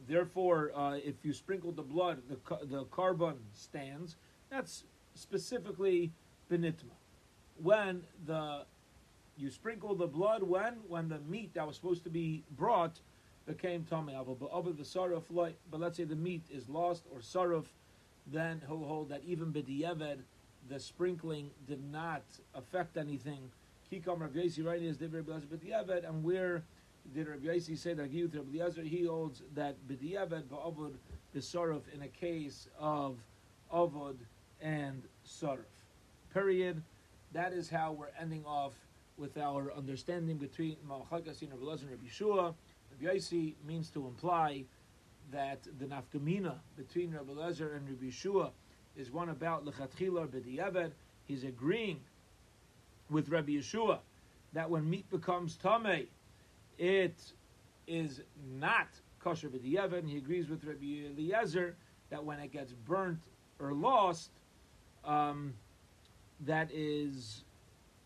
therefore, 0.07 0.71
uh, 0.75 0.97
if 1.03 1.15
you 1.23 1.33
sprinkle 1.33 1.71
the 1.71 1.83
blood, 1.83 2.21
the 2.29 2.65
the 2.65 2.85
korban 2.85 3.37
stands. 3.53 4.15
That's 4.49 4.83
specifically 5.13 6.11
benitma 6.51 6.93
when 7.61 8.03
the 8.25 8.65
you 9.37 9.49
sprinkle 9.49 9.95
the 9.95 10.07
blood 10.07 10.43
when 10.43 10.75
when 10.87 11.09
the 11.09 11.19
meat 11.27 11.53
that 11.53 11.65
was 11.65 11.75
supposed 11.75 12.03
to 12.03 12.09
be 12.09 12.43
brought 12.51 12.99
became 13.45 13.83
tummy 13.83 14.13
but 14.39 14.51
over 14.51 14.71
the 14.71 14.83
saruf 14.83 15.23
but 15.29 15.79
let's 15.79 15.97
say 15.97 16.03
the 16.03 16.15
meat 16.15 16.43
is 16.49 16.69
lost 16.69 17.03
or 17.11 17.19
saruf 17.19 17.65
then 18.27 18.61
he'll 18.67 18.83
hold 18.83 19.09
that 19.09 19.21
even 19.25 19.51
b'di'eved 19.51 20.19
the 20.69 20.79
sprinkling 20.79 21.49
did 21.67 21.83
not 21.91 22.23
affect 22.55 22.97
anything 22.97 23.49
kikam 23.91 24.19
Rav 24.19 24.31
Yossi 24.31 24.65
right 24.65 24.81
is 24.81 24.97
b'di'eved 24.97 26.07
and 26.07 26.23
where 26.23 26.63
did 27.13 27.27
Rav 27.27 27.39
Yossi 27.39 27.77
say 27.77 27.93
that 27.93 28.03
Rabbi 28.03 28.37
Eliezer 28.37 28.81
he 28.81 29.05
holds 29.05 29.41
that 29.55 29.75
b'di'eved 29.87 30.43
ba'avud 30.43 30.93
the 31.33 31.39
saruf 31.39 31.81
in 31.93 32.01
a 32.01 32.07
case 32.07 32.67
of 32.79 33.17
avod 33.73 34.15
and 34.61 35.01
saruf 35.25 35.65
period 36.33 36.81
that 37.33 37.53
is 37.53 37.69
how 37.69 37.91
we're 37.91 38.11
ending 38.19 38.45
off 38.45 38.73
with 39.17 39.37
our 39.37 39.73
understanding 39.73 40.37
between 40.37 40.77
Malchakas 40.87 41.41
and 41.41 41.51
Rabbi 41.51 41.71
and 41.81 41.89
Rabbi 41.89 42.07
Shua. 42.09 42.53
Rabbi 42.91 43.15
Yossi 43.15 43.53
means 43.67 43.89
to 43.89 44.05
imply 44.05 44.63
that 45.31 45.59
the 45.79 45.85
nafkamina 45.85 46.55
between 46.77 47.13
Rabbi 47.13 47.33
Lezer 47.33 47.75
and 47.75 47.89
Rabbi 47.89 48.09
Shua 48.11 48.51
is 48.95 49.11
one 49.11 49.29
about 49.29 49.65
lechatchila 49.65 50.27
b'diavad. 50.27 50.91
He's 51.25 51.43
agreeing 51.43 51.99
with 53.09 53.29
Rabbi 53.29 53.53
Yeshua 53.53 53.99
that 54.53 54.69
when 54.69 54.89
meat 54.89 55.09
becomes 55.09 55.57
tamei, 55.57 56.07
it 56.77 57.33
is 57.87 58.21
not 58.59 58.87
kosher 59.19 59.49
b'diavad. 59.49 60.07
He 60.07 60.17
agrees 60.17 60.49
with 60.49 60.63
Rabbi 60.63 61.07
Eliezer 61.07 61.75
that 62.09 62.23
when 62.23 62.39
it 62.39 62.51
gets 62.51 62.73
burnt 62.73 63.21
or 63.59 63.73
lost, 63.73 64.31
um, 65.03 65.53
that 66.41 66.69
is, 66.71 67.43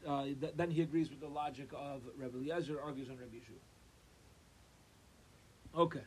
uh, 0.08 0.24
th- 0.24 0.54
then 0.56 0.72
he 0.72 0.82
agrees 0.82 1.10
with 1.10 1.20
the 1.20 1.28
logic 1.28 1.70
of 1.74 2.02
Rebbe 2.18 2.38
Eliezer, 2.38 2.82
argues 2.82 3.10
on 3.10 3.18
Rebbe 3.18 3.36
Yeshua. 3.36 3.60
Okay. 5.80 6.04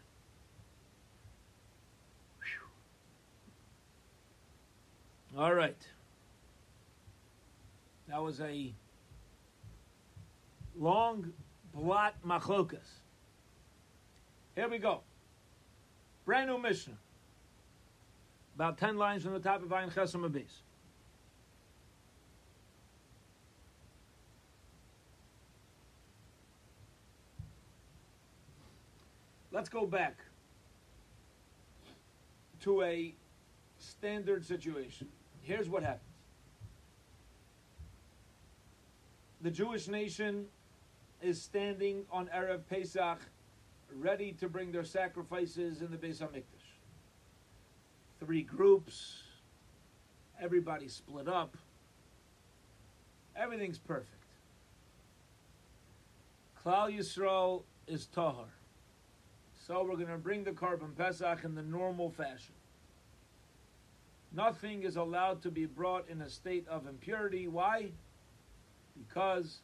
All 5.36 5.52
right. 5.52 5.88
That 8.08 8.22
was 8.22 8.40
a 8.40 8.72
long 10.78 11.32
blot 11.74 12.14
machlokas. 12.26 13.00
Here 14.54 14.68
we 14.68 14.78
go. 14.78 15.00
Brand 16.24 16.48
new 16.48 16.58
Mishnah. 16.58 16.96
About 18.54 18.78
10 18.78 18.96
lines 18.96 19.24
from 19.24 19.32
the 19.32 19.40
top 19.40 19.62
of 19.62 19.68
Ayin 19.68 19.92
Chesam 19.92 20.28
Abis. 20.28 20.60
Let's 29.50 29.68
go 29.68 29.86
back 29.86 30.18
to 32.62 32.82
a 32.82 33.14
standard 33.78 34.44
situation. 34.44 35.08
Here's 35.42 35.68
what 35.68 35.82
happens 35.82 36.00
the 39.42 39.50
Jewish 39.50 39.88
nation 39.88 40.46
is 41.24 41.40
standing 41.40 42.04
on 42.12 42.28
Erev 42.34 42.60
Pesach, 42.68 43.18
ready 43.96 44.32
to 44.32 44.48
bring 44.48 44.70
their 44.70 44.84
sacrifices 44.84 45.80
in 45.80 45.90
the 45.90 45.96
Beis 45.96 46.20
Hamikdash. 46.20 46.42
Three 48.20 48.42
groups, 48.42 49.22
everybody 50.40 50.86
split 50.86 51.26
up, 51.26 51.56
everything's 53.34 53.78
perfect. 53.78 54.10
Klal 56.62 56.94
Yisrael 56.94 57.62
is 57.86 58.06
tahar. 58.06 58.46
So 59.66 59.82
we're 59.82 59.96
going 59.96 60.08
to 60.08 60.18
bring 60.18 60.44
the 60.44 60.50
Korban 60.50 60.94
Pesach 60.96 61.44
in 61.44 61.54
the 61.54 61.62
normal 61.62 62.10
fashion. 62.10 62.54
Nothing 64.32 64.82
is 64.82 64.96
allowed 64.96 65.42
to 65.42 65.50
be 65.50 65.64
brought 65.64 66.08
in 66.08 66.20
a 66.20 66.28
state 66.28 66.66
of 66.68 66.86
impurity. 66.86 67.48
Why? 67.48 67.92
Because 68.98 69.60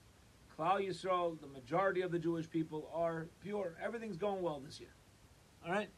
Klal 0.60 0.86
Yisrael, 0.86 1.40
the 1.40 1.46
majority 1.46 2.02
of 2.02 2.10
the 2.12 2.18
Jewish 2.18 2.48
people, 2.50 2.90
are 2.92 3.28
pure. 3.42 3.76
Everything's 3.82 4.18
going 4.18 4.42
well 4.42 4.60
this 4.60 4.78
year. 4.78 4.92
All 5.64 5.72
right? 5.72 5.88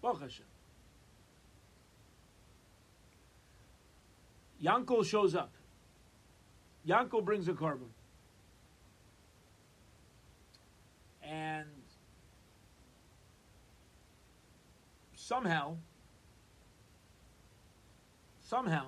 Baruch 0.00 0.20
Hashem. 0.20 0.46
Yankel 4.62 5.04
shows 5.04 5.34
up. 5.34 5.52
Yankel 6.86 7.24
brings 7.24 7.48
a 7.48 7.52
korban. 7.52 7.88
And 11.24 11.66
somehow, 15.16 15.78
somehow, 18.40 18.86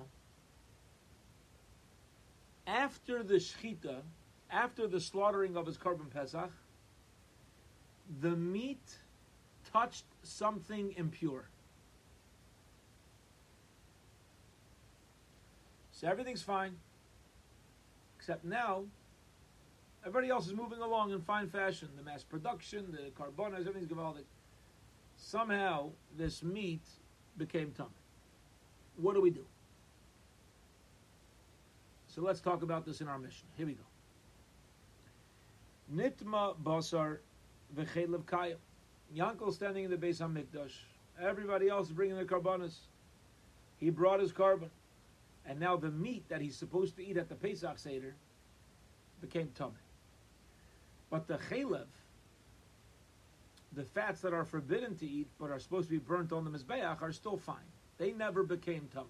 after 2.65 3.21
the 3.21 3.35
shechita, 3.35 3.97
after 4.55 4.87
the 4.87 4.99
slaughtering 4.99 5.57
of 5.57 5.65
his 5.65 5.77
korban 5.77 6.09
pesach, 6.09 6.51
the 8.21 8.29
meat 8.29 8.97
touched 9.73 10.05
something 10.23 10.93
impure. 10.95 11.49
So 15.91 16.07
everything's 16.07 16.41
fine, 16.41 16.75
except 18.17 18.45
now 18.45 18.83
everybody 20.03 20.29
else 20.29 20.47
is 20.47 20.53
moving 20.53 20.79
along 20.79 21.11
in 21.11 21.21
fine 21.21 21.49
fashion. 21.49 21.89
The 21.97 22.03
mass 22.03 22.23
production, 22.23 22.91
the 22.91 23.11
korbanos, 23.11 23.67
everything's 23.67 23.87
gewaldic 23.87 24.25
somehow 25.17 25.89
this 26.17 26.43
meat 26.43 26.83
became 27.37 27.71
tummy. 27.71 27.89
What 28.97 29.15
do 29.15 29.21
we 29.21 29.29
do? 29.29 29.45
So 32.07 32.21
let's 32.21 32.39
talk 32.39 32.61
about 32.61 32.85
this 32.85 33.01
in 33.01 33.07
our 33.07 33.19
mission. 33.19 33.47
Here 33.57 33.65
we 33.65 33.73
go. 33.73 33.83
Nitma 35.93 36.55
basar 36.63 37.19
v'chelev 37.75 38.23
kayim. 38.23 38.57
Yankel 39.15 39.53
standing 39.53 39.85
in 39.85 39.91
the 39.91 39.97
Beis 39.97 40.19
Hamikdash. 40.19 40.73
Everybody 41.21 41.69
else 41.69 41.89
bringing 41.89 42.15
their 42.15 42.25
korbanos. 42.25 42.75
He 43.77 43.89
brought 43.89 44.19
his 44.19 44.31
korban, 44.31 44.69
and 45.45 45.59
now 45.59 45.77
the 45.77 45.91
meat 45.91 46.27
that 46.29 46.41
he's 46.41 46.55
supposed 46.55 46.95
to 46.97 47.05
eat 47.05 47.17
at 47.17 47.29
the 47.29 47.35
Pesach 47.35 47.77
Seder 47.77 48.15
became 49.21 49.49
tummy. 49.55 49.73
But 51.09 51.27
the 51.27 51.37
chelev, 51.37 51.85
the 53.73 53.83
fats 53.83 54.21
that 54.21 54.33
are 54.33 54.45
forbidden 54.45 54.95
to 54.97 55.05
eat 55.05 55.27
but 55.39 55.51
are 55.51 55.59
supposed 55.59 55.87
to 55.89 55.91
be 55.91 55.99
burnt 55.99 56.31
on 56.31 56.45
the 56.45 56.49
mizbeach 56.49 57.01
are 57.01 57.11
still 57.11 57.37
fine. 57.37 57.57
They 57.97 58.11
never 58.11 58.43
became 58.43 58.89
tummy. 58.93 59.09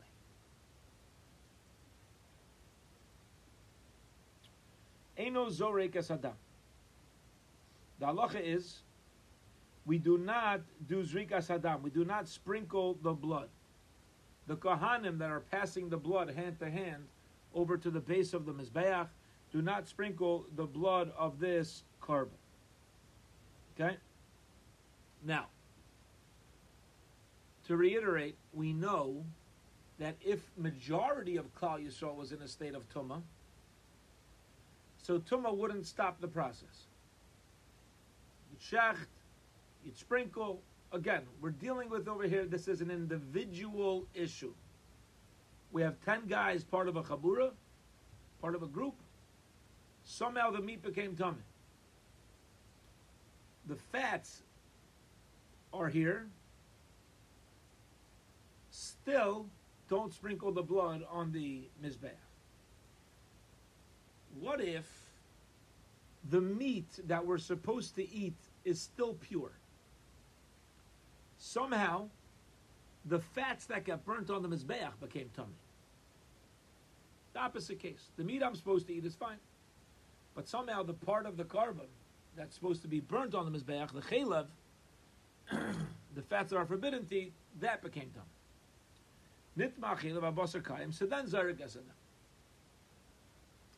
Eno 5.17 5.49
zorek 5.49 5.95
es 5.95 6.11
adam. 6.11 6.33
The 7.99 8.07
halacha 8.07 8.41
is, 8.41 8.81
we 9.85 9.97
do 9.97 10.17
not 10.17 10.61
do 10.87 11.03
zrikas 11.03 11.49
adam. 11.49 11.83
We 11.83 11.89
do 11.89 12.03
not 12.05 12.27
sprinkle 12.27 12.97
the 13.01 13.13
blood. 13.13 13.49
The 14.47 14.55
kohanim 14.55 15.17
that 15.19 15.29
are 15.29 15.39
passing 15.39 15.89
the 15.89 15.97
blood 15.97 16.29
hand 16.31 16.59
to 16.59 16.69
hand 16.69 17.07
over 17.53 17.77
to 17.77 17.89
the 17.89 17.99
base 17.99 18.33
of 18.33 18.45
the 18.45 18.53
mizbeach 18.53 19.07
do 19.51 19.61
not 19.61 19.87
sprinkle 19.87 20.45
the 20.55 20.65
blood 20.65 21.11
of 21.17 21.39
this 21.39 21.83
korban. 22.01 22.29
Okay. 23.79 23.97
Now, 25.23 25.47
to 27.67 27.77
reiterate, 27.77 28.37
we 28.53 28.73
know 28.73 29.23
that 29.97 30.15
if 30.21 30.41
majority 30.57 31.37
of 31.37 31.53
Klal 31.55 31.83
Yisrael 31.83 32.15
was 32.15 32.31
in 32.31 32.41
a 32.41 32.47
state 32.47 32.75
of 32.75 32.87
Tumah, 32.89 33.21
so 35.01 35.19
Tumah 35.19 35.55
wouldn't 35.55 35.85
stop 35.85 36.19
the 36.19 36.27
process. 36.27 36.87
You'd 38.55 38.79
shecht, 38.79 39.07
you'd 39.83 39.97
sprinkle. 39.97 40.61
Again, 40.91 41.23
we're 41.41 41.49
dealing 41.49 41.89
with 41.89 42.07
over 42.07 42.23
here, 42.23 42.45
this 42.45 42.67
is 42.67 42.81
an 42.81 42.89
individual 42.89 44.05
issue. 44.13 44.53
We 45.71 45.81
have 45.81 45.95
10 46.05 46.27
guys 46.27 46.63
part 46.63 46.87
of 46.87 46.95
a 46.95 47.03
chabura, 47.03 47.51
part 48.41 48.55
of 48.55 48.63
a 48.63 48.67
group. 48.67 48.95
Somehow 50.05 50.51
the 50.51 50.61
meat 50.61 50.81
became 50.83 51.15
tummy. 51.15 51.37
The 53.67 53.75
fats 53.75 54.43
are 55.73 55.89
here, 55.89 56.27
still 58.69 59.47
don't 59.89 60.13
sprinkle 60.13 60.51
the 60.51 60.61
blood 60.61 61.03
on 61.11 61.31
the 61.31 61.63
Mizbeach. 61.83 62.11
What 64.39 64.61
if 64.61 64.85
the 66.29 66.41
meat 66.41 66.87
that 67.07 67.25
we're 67.25 67.37
supposed 67.37 67.95
to 67.95 68.09
eat 68.09 68.37
is 68.65 68.81
still 68.81 69.13
pure? 69.13 69.51
Somehow, 71.37 72.09
the 73.05 73.19
fats 73.19 73.65
that 73.67 73.85
got 73.85 74.03
burnt 74.03 74.29
on 74.29 74.41
the 74.41 74.49
Mizbeach 74.49 74.99
became 74.99 75.29
tummy. 75.35 75.53
The 77.33 77.39
opposite 77.39 77.79
case. 77.79 78.09
The 78.17 78.23
meat 78.23 78.41
I'm 78.43 78.55
supposed 78.55 78.87
to 78.87 78.93
eat 78.93 79.05
is 79.05 79.15
fine. 79.15 79.37
But 80.33 80.47
somehow 80.47 80.83
the 80.83 80.93
part 80.93 81.25
of 81.25 81.37
the 81.37 81.43
korban 81.43 81.87
that's 82.35 82.55
supposed 82.55 82.81
to 82.81 82.87
be 82.87 82.99
burnt 82.99 83.35
on 83.35 83.49
the 83.49 83.57
Mizbeach, 83.57 83.93
the 83.93 84.01
chelev, 84.01 84.47
the 86.15 86.21
fats 86.21 86.49
that 86.49 86.57
are 86.57 86.65
forbidden 86.65 87.05
to 87.05 87.15
eat, 87.15 87.33
that 87.59 87.83
became 87.83 88.09
tum. 88.13 88.23
Nitmachil 89.57 90.17
of 90.17 90.23
abasar 90.23 90.61
kayim, 90.61 90.93
so 90.93 91.05
then 91.05 91.25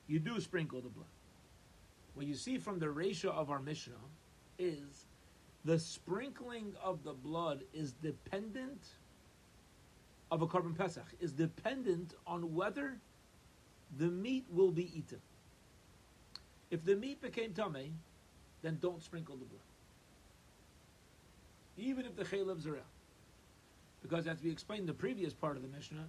You 0.08 0.20
do 0.20 0.40
sprinkle 0.40 0.82
the 0.82 0.90
blood. 0.90 1.06
What 2.16 2.26
you 2.26 2.34
see 2.34 2.58
from 2.58 2.80
the 2.80 2.90
ratio 2.90 3.32
of 3.32 3.52
our 3.52 3.60
Mishnah 3.60 3.94
is 4.58 5.06
the 5.66 5.78
sprinkling 5.80 6.74
of 6.84 7.04
the 7.04 7.14
blood 7.14 7.64
is 7.74 7.92
dependent 7.94 8.82
of 10.32 10.42
a 10.42 10.48
korban 10.48 10.78
pesach, 10.78 11.06
is 11.20 11.32
dependent 11.32 12.14
on 12.26 12.54
whether 12.54 12.98
the 13.98 14.08
meat 14.08 14.46
will 14.52 14.72
be 14.72 14.98
eaten. 14.98 15.22
If 16.70 16.84
the 16.84 16.96
meat 16.96 17.22
became 17.22 17.54
tummy, 17.54 17.94
then 18.62 18.78
don't 18.82 19.02
sprinkle 19.02 19.38
the 19.38 19.46
blood 19.46 19.62
even 21.78 22.06
if 22.06 22.16
the 22.16 22.24
chalev's 22.24 22.68
are 22.68 22.78
out. 22.78 22.84
Because 24.02 24.28
as 24.28 24.42
we 24.42 24.52
explained 24.52 24.82
in 24.82 24.88
the 24.88 24.94
previous 24.94 25.34
part 25.34 25.56
of 25.56 25.62
the 25.62 25.68
Mishnah, 25.70 26.06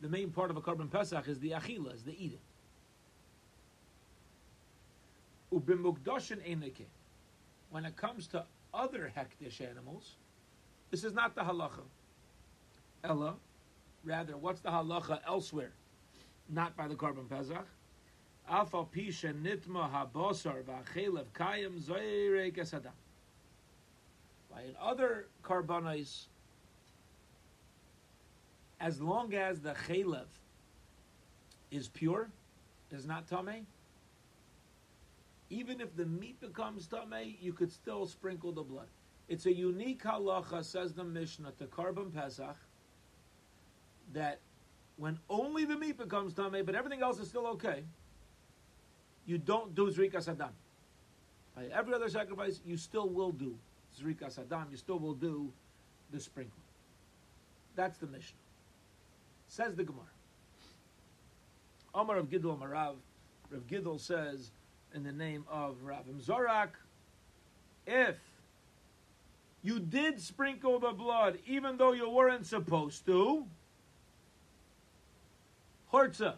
the 0.00 0.08
main 0.08 0.30
part 0.30 0.50
of 0.50 0.56
a 0.56 0.60
korban 0.60 0.90
pesach 0.90 1.28
is 1.28 1.38
the 1.38 1.50
achila, 1.50 1.94
is 1.94 2.02
the 2.02 2.12
eating. 2.12 2.38
Ubimukdoshin 5.52 6.40
eneke. 6.48 6.86
When 7.72 7.86
it 7.86 7.96
comes 7.96 8.26
to 8.28 8.44
other 8.74 9.10
hektish 9.16 9.66
animals, 9.66 10.16
this 10.90 11.04
is 11.04 11.14
not 11.14 11.34
the 11.34 11.40
halacha. 11.40 11.80
Ella, 13.02 13.34
rather, 14.04 14.36
what's 14.36 14.60
the 14.60 14.68
halacha 14.68 15.20
elsewhere? 15.26 15.72
Not 16.50 16.76
by 16.76 16.86
the 16.86 16.94
korban 16.94 17.30
pesach. 17.30 17.66
Alpha 18.46 18.84
pisha 18.84 19.32
nitma 19.32 19.90
habosar 19.90 20.62
v'achelev 20.64 21.24
kayim 21.34 21.80
zoyrek 21.80 22.58
esadam. 22.58 22.92
By 24.50 24.64
other 24.78 25.28
karbanos, 25.42 26.26
as 28.80 29.00
long 29.00 29.32
as 29.32 29.60
the 29.60 29.74
chalev 29.88 30.26
is 31.70 31.88
pure, 31.88 32.28
is 32.90 33.06
not 33.06 33.26
tame, 33.26 33.66
even 35.52 35.82
if 35.82 35.94
the 35.94 36.06
meat 36.06 36.40
becomes 36.40 36.86
tame, 36.86 37.36
you 37.40 37.52
could 37.52 37.70
still 37.70 38.06
sprinkle 38.06 38.52
the 38.52 38.62
blood. 38.62 38.86
It's 39.28 39.44
a 39.44 39.52
unique 39.52 40.02
halacha, 40.02 40.64
says 40.64 40.94
the 40.94 41.04
Mishnah, 41.04 41.52
to 41.58 41.66
Korban 41.66 42.12
Pesach, 42.12 42.56
that 44.14 44.40
when 44.96 45.18
only 45.28 45.64
the 45.66 45.76
meat 45.76 45.98
becomes 45.98 46.32
tamei, 46.32 46.64
but 46.64 46.74
everything 46.74 47.02
else 47.02 47.18
is 47.18 47.28
still 47.28 47.46
okay, 47.48 47.84
you 49.26 49.36
don't 49.36 49.74
do 49.74 49.90
zrikas 49.90 50.28
adam. 50.28 50.50
By 51.54 51.66
every 51.66 51.94
other 51.94 52.08
sacrifice, 52.08 52.60
you 52.64 52.78
still 52.78 53.08
will 53.08 53.30
do 53.30 53.54
zrikas 54.00 54.38
adam. 54.38 54.68
You 54.70 54.78
still 54.78 54.98
will 54.98 55.14
do 55.14 55.52
the 56.10 56.18
sprinkling. 56.18 56.64
That's 57.76 57.98
the 57.98 58.06
Mishnah. 58.06 58.38
Says 59.48 59.74
the 59.74 59.84
Gemara. 59.84 60.06
Omar 61.94 62.16
of 62.16 62.30
Gidol 62.30 62.58
Marav, 62.58 62.94
Rav 63.50 63.66
Gidol 63.68 64.00
says 64.00 64.50
in 64.94 65.02
the 65.02 65.12
name 65.12 65.44
of 65.50 65.76
Ravim 65.84 66.22
Zorak, 66.22 66.70
if 67.86 68.16
you 69.62 69.78
did 69.78 70.20
sprinkle 70.20 70.78
the 70.78 70.92
blood 70.92 71.38
even 71.46 71.76
though 71.76 71.92
you 71.92 72.08
weren't 72.08 72.46
supposed 72.46 73.06
to, 73.06 73.46
Hortza, 75.92 76.34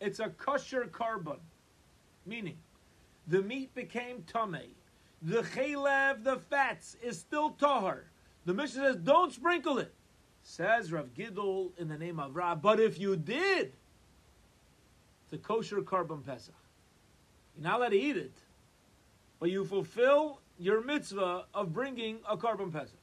it's 0.00 0.20
a 0.20 0.28
kosher 0.28 0.84
korban, 0.84 1.38
meaning 2.26 2.58
the 3.26 3.42
meat 3.42 3.74
became 3.74 4.22
tamei. 4.32 4.68
The 5.22 5.42
chaylev, 5.42 6.22
the 6.22 6.36
fats, 6.36 6.96
is 7.02 7.18
still 7.18 7.50
tahar. 7.50 8.04
The 8.44 8.54
Mishnah 8.54 8.92
says, 8.92 8.96
don't 8.96 9.32
sprinkle 9.32 9.78
it. 9.78 9.92
Says 10.42 10.92
Rav 10.92 11.08
Gidol 11.14 11.70
in 11.78 11.88
the 11.88 11.98
name 11.98 12.20
of 12.20 12.36
Rav, 12.36 12.62
but 12.62 12.78
if 12.78 13.00
you 13.00 13.16
did, 13.16 13.72
it's 15.24 15.32
a 15.32 15.38
kosher 15.38 15.80
korban 15.80 16.24
pesach. 16.24 16.54
You're 17.56 17.70
not 17.70 17.78
allowed 17.80 17.88
to 17.90 17.98
eat 17.98 18.16
it, 18.16 18.32
but 19.40 19.50
you 19.50 19.64
fulfill 19.64 20.40
your 20.58 20.82
mitzvah 20.82 21.44
of 21.54 21.72
bringing 21.72 22.18
a 22.28 22.36
korban 22.36 22.72
pesach. 22.72 22.98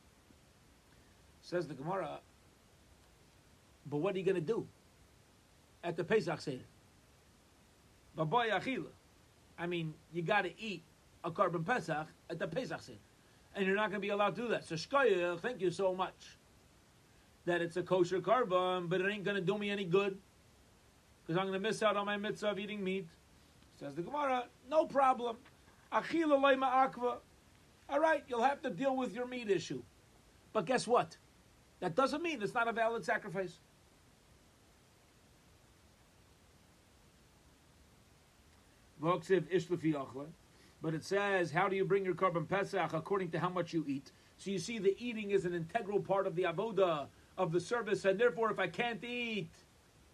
Says 1.42 1.68
the 1.68 1.74
Gemara, 1.74 2.20
but 3.90 3.98
what 3.98 4.16
are 4.16 4.18
you 4.18 4.24
going 4.24 4.36
to 4.36 4.42
do 4.42 4.66
at 5.84 5.98
the 5.98 6.04
Pesach 6.04 6.40
Seder? 6.40 6.64
Baboy 8.18 8.50
achila. 8.50 8.86
I 9.60 9.68
mean, 9.68 9.94
you 10.14 10.22
got 10.22 10.44
to 10.44 10.52
eat 10.60 10.84
a 11.24 11.32
korban 11.32 11.66
pesach 11.66 12.08
at 12.30 12.40
the 12.40 12.48
Pesach 12.48 12.82
Seder, 12.82 12.98
and 13.56 13.66
you're 13.66 13.76
not 13.76 13.90
going 13.90 14.02
to 14.02 14.06
be 14.06 14.10
allowed 14.10 14.36
to 14.36 14.42
do 14.44 14.48
that. 14.50 14.66
So 14.66 14.76
shkoyah, 14.76 15.40
thank 15.40 15.60
you 15.60 15.70
so 15.70 15.94
much 15.94 16.38
that 17.46 17.62
it's 17.62 17.76
a 17.76 17.84
kosher 17.84 18.22
korban, 18.22 18.88
but 18.88 19.02
it 19.02 19.12
ain't 19.12 19.24
going 19.24 19.36
to 19.36 19.42
do 19.42 19.58
me 19.58 19.70
any 19.70 19.84
good 19.84 20.18
because 21.26 21.38
I'm 21.38 21.48
going 21.48 21.62
to 21.62 21.68
miss 21.68 21.84
out 21.84 21.98
on 21.98 22.06
my 22.06 22.18
mitzvah 22.18 22.52
of 22.52 22.60
eating 22.60 22.84
meat. 22.84 23.08
Says 23.84 23.96
the 23.96 24.02
Gemara, 24.02 24.46
no 24.70 24.86
problem. 24.86 25.36
Achila 25.92 26.40
leima 26.40 26.72
akva. 26.72 27.18
All 27.90 28.00
right, 28.00 28.24
you'll 28.30 28.42
have 28.42 28.62
to 28.62 28.70
deal 28.70 28.96
with 28.96 29.14
your 29.14 29.28
meat 29.28 29.50
issue. 29.50 29.84
But 30.54 30.66
guess 30.66 30.88
what? 30.88 31.18
That 31.82 31.94
doesn't 31.94 32.24
mean 32.24 32.42
it's 32.42 32.54
not 32.54 32.70
a 32.70 32.72
valid 32.72 33.04
sacrifice. 33.04 33.60
But 39.02 40.94
it 40.94 41.04
says, 41.04 41.52
how 41.52 41.68
do 41.68 41.76
you 41.76 41.84
bring 41.84 42.06
your 42.06 42.16
korban 42.16 42.48
pesach 42.48 42.94
according 42.94 43.32
to 43.32 43.40
how 43.40 43.50
much 43.50 43.74
you 43.74 43.84
eat? 43.86 44.14
So 44.38 44.50
you 44.50 44.60
see, 44.60 44.80
the 44.80 44.96
eating 44.98 45.32
is 45.32 45.44
an 45.44 45.54
integral 45.54 46.00
part 46.00 46.26
of 46.26 46.36
the 46.36 46.44
avoda 46.44 47.08
of 47.38 47.52
the 47.52 47.60
service, 47.60 48.06
and 48.06 48.18
therefore, 48.18 48.50
if 48.50 48.60
I 48.60 48.68
can't 48.68 49.04
eat, 49.04 49.50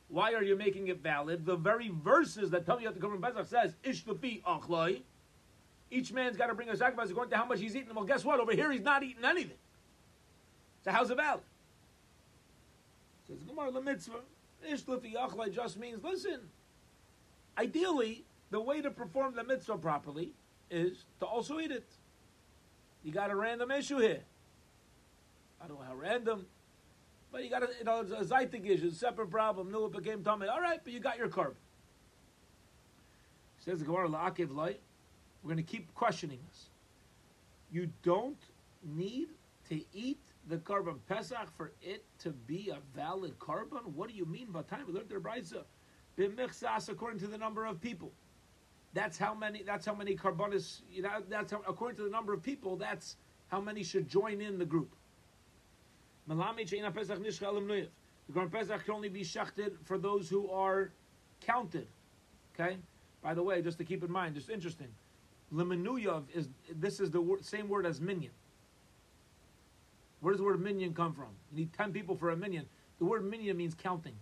why 0.10 0.34
are 0.34 0.44
you 0.44 0.56
making 0.56 0.88
it 0.88 1.02
valid? 1.02 1.46
The 1.46 1.56
very 1.56 1.90
verses 1.90 2.50
that 2.52 2.66
tell 2.66 2.82
you 2.82 2.88
that 2.92 3.00
the 3.00 3.06
korban 3.06 3.22
pesach 3.22 3.48
says, 3.48 3.76
"Ishlufi 3.84 4.44
achloi." 4.44 5.04
Each 5.92 6.12
man's 6.12 6.38
got 6.38 6.48
to 6.48 6.54
bring 6.54 6.70
a 6.70 6.76
sacrifice 6.76 7.10
according 7.10 7.32
to 7.32 7.38
how 7.38 7.46
much 7.46 7.60
he's 7.60 7.76
eating. 7.76 7.94
Well, 7.96 8.06
guess 8.06 8.24
what? 8.24 8.40
Over 8.40 8.52
here, 8.52 8.72
he's 8.72 8.82
not 8.82 9.02
eating 9.02 9.26
anything. 9.26 9.58
So 10.84 10.92
how's 10.92 11.10
it 11.10 11.18
valid? 11.18 11.42
Says 13.28 13.44
Gemara 13.44 13.72
the 13.72 13.82
mitzvah. 13.82 14.22
Ishlufi 14.68 15.16
achloi 15.16 15.54
just 15.54 15.78
means 15.78 16.04
listen. 16.04 16.42
Ideally, 17.58 18.26
the 18.52 18.60
way 18.60 18.82
to 18.82 18.90
perform 18.92 19.36
the 19.36 19.44
mitzvah 19.44 19.78
properly 19.78 20.34
is 20.72 21.06
to 21.20 21.26
also 21.26 21.60
eat 21.60 21.72
it. 21.72 21.88
You 23.04 23.12
got 23.12 23.32
a 23.32 23.36
random 23.36 23.72
issue 23.72 23.98
here. 23.98 24.22
I 25.62 25.68
don't 25.68 25.80
know 25.80 25.86
how 25.86 25.96
random, 25.96 26.46
but 27.32 27.44
you 27.44 27.50
got 27.50 27.64
a, 27.64 27.70
you 27.78 27.84
know, 27.84 28.00
a 28.00 28.24
zaitik 28.24 28.66
issue, 28.66 28.92
separate 28.92 29.30
problem. 29.30 29.72
No, 29.72 29.86
it 29.86 29.92
became 29.92 30.24
tummy. 30.24 30.48
All 30.48 30.62
right, 30.62 30.80
but 30.84 30.94
you 30.94 31.00
got 31.00 31.18
your 31.18 31.30
carb. 31.30 31.54
Says 33.60 33.80
the 33.80 33.86
Gemara 33.86 34.08
La'akiv 34.08 34.56
light. 34.56 34.80
We're 35.44 35.50
going 35.54 35.64
to 35.64 35.72
keep 35.72 35.94
questioning 35.94 36.40
this. 36.50 36.70
You 37.72 37.90
don't 38.04 38.42
need 38.84 39.30
to 39.70 39.82
eat 39.94 40.20
the 40.48 40.58
korban 40.58 40.98
pesach 41.08 41.56
for 41.56 41.72
it 41.82 42.04
to 42.20 42.32
be 42.32 42.72
a 42.74 42.80
valid 42.98 43.38
korban. 43.40 43.86
What 43.94 44.10
do 44.10 44.16
you 44.16 44.26
mean 44.26 44.48
by 44.52 44.64
time? 44.64 44.86
We 44.88 44.94
learned 44.94 45.10
the 45.10 45.16
brisa 45.16 45.64
b'michsas 46.18 46.90
according 46.90 47.20
to 47.20 47.28
the 47.28 47.38
number 47.38 47.66
of 47.66 47.80
people. 47.80 48.12
That's 48.94 49.18
how 49.18 49.36
many. 49.36 49.62
That's 49.62 49.86
how 49.86 49.94
many 49.94 50.16
korbanos. 50.16 50.82
You 50.92 51.04
know, 51.04 51.22
that's 51.30 51.52
how, 51.52 51.62
according 51.68 51.98
to 51.98 52.04
the 52.04 52.10
number 52.10 52.34
of 52.34 52.42
people. 52.42 52.76
That's 52.76 53.18
how 53.50 53.62
many 53.62 53.84
should 53.84 54.10
join 54.10 54.42
in 54.42 54.58
the 54.58 54.66
group. 54.66 54.96
The 56.30 56.36
Korban 58.34 58.52
Pesach 58.52 58.86
can 58.86 58.94
only 58.94 59.10
be 59.10 59.22
shechted 59.22 59.74
for 59.86 59.98
those 59.98 60.30
who 60.30 60.50
are 60.50 60.92
counted. 61.42 61.88
Okay. 62.54 62.78
By 63.22 63.34
the 63.34 63.44
way, 63.44 63.62
just 63.62 63.78
to 63.80 63.84
keep 63.84 64.04
in 64.04 64.12
mind, 64.12 64.36
just 64.36 64.50
interesting. 64.50 64.88
Lemenuyav 65.54 66.24
is 66.34 66.48
this 66.76 67.00
is 67.00 67.10
the 67.10 67.20
word, 67.20 67.44
same 67.44 67.68
word 67.68 67.86
as 67.86 68.00
minyan. 68.00 68.32
Where 70.22 70.32
does 70.32 70.40
the 70.40 70.46
word 70.46 70.62
minyan 70.62 70.94
come 70.94 71.14
from? 71.14 71.30
You 71.52 71.60
need 71.60 71.74
ten 71.74 71.92
people 71.92 72.16
for 72.16 72.30
a 72.30 72.38
minyan. 72.38 72.66
The 73.00 73.06
word 73.06 73.26
minyan 73.26 73.58
means 73.58 73.74
counting. 73.74 74.14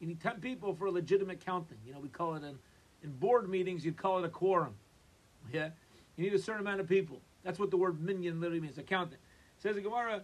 You 0.00 0.06
need 0.06 0.20
ten 0.20 0.40
people 0.40 0.74
for 0.74 0.86
a 0.86 0.90
legitimate 0.90 1.44
counting. 1.44 1.78
You 1.86 1.92
know, 1.92 2.00
we 2.00 2.08
call 2.08 2.34
it 2.34 2.42
in 2.42 2.58
in 3.04 3.10
board 3.12 3.48
meetings, 3.48 3.84
you'd 3.84 3.98
call 3.98 4.18
it 4.18 4.24
a 4.24 4.28
quorum. 4.28 4.74
Yeah? 5.52 5.68
You 6.16 6.24
need 6.24 6.34
a 6.34 6.38
certain 6.38 6.62
amount 6.62 6.80
of 6.80 6.88
people. 6.88 7.20
That's 7.44 7.58
what 7.58 7.70
the 7.70 7.76
word 7.76 8.00
minyan 8.00 8.40
literally 8.40 8.60
means, 8.60 8.78
accountant. 8.78 9.20
Says 9.58 9.76
the 9.76 9.82
Gemara, 9.82 10.22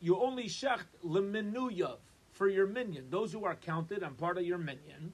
you 0.00 0.20
only 0.20 0.44
shecht 0.44 0.86
leminuyav 1.04 1.98
for 2.32 2.48
your 2.48 2.66
minyan. 2.66 3.08
Those 3.10 3.32
who 3.32 3.44
are 3.44 3.54
counted 3.54 4.02
and 4.02 4.16
part 4.16 4.38
of 4.38 4.44
your 4.44 4.58
minyan 4.58 5.12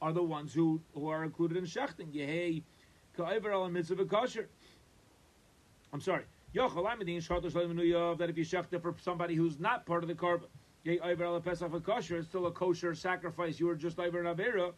are 0.00 0.12
the 0.12 0.22
ones 0.22 0.54
who, 0.54 0.80
who 0.94 1.08
are 1.08 1.24
included 1.24 1.56
in 1.56 1.64
shechting. 1.64 2.12
Yehei 2.12 2.62
ka'ever 3.16 3.52
al 3.52 3.68
mitzvah 3.68 4.04
kosher. 4.04 4.48
I'm 5.92 6.00
sorry. 6.00 6.24
That 6.54 8.26
if 8.28 8.36
you 8.38 8.44
shecht 8.44 8.72
it 8.72 8.82
for 8.82 8.94
somebody 9.00 9.34
who's 9.34 9.58
not 9.60 9.86
part 9.86 10.02
of 10.02 10.08
the 10.08 10.14
korban, 10.14 10.46
it's 10.82 12.28
still 12.28 12.46
a 12.46 12.50
kosher 12.50 12.94
sacrifice. 12.94 13.60
You 13.60 13.68
are 13.68 13.74
just 13.74 13.98
over 13.98 14.24
an 14.24 14.34
avera. 14.34 14.72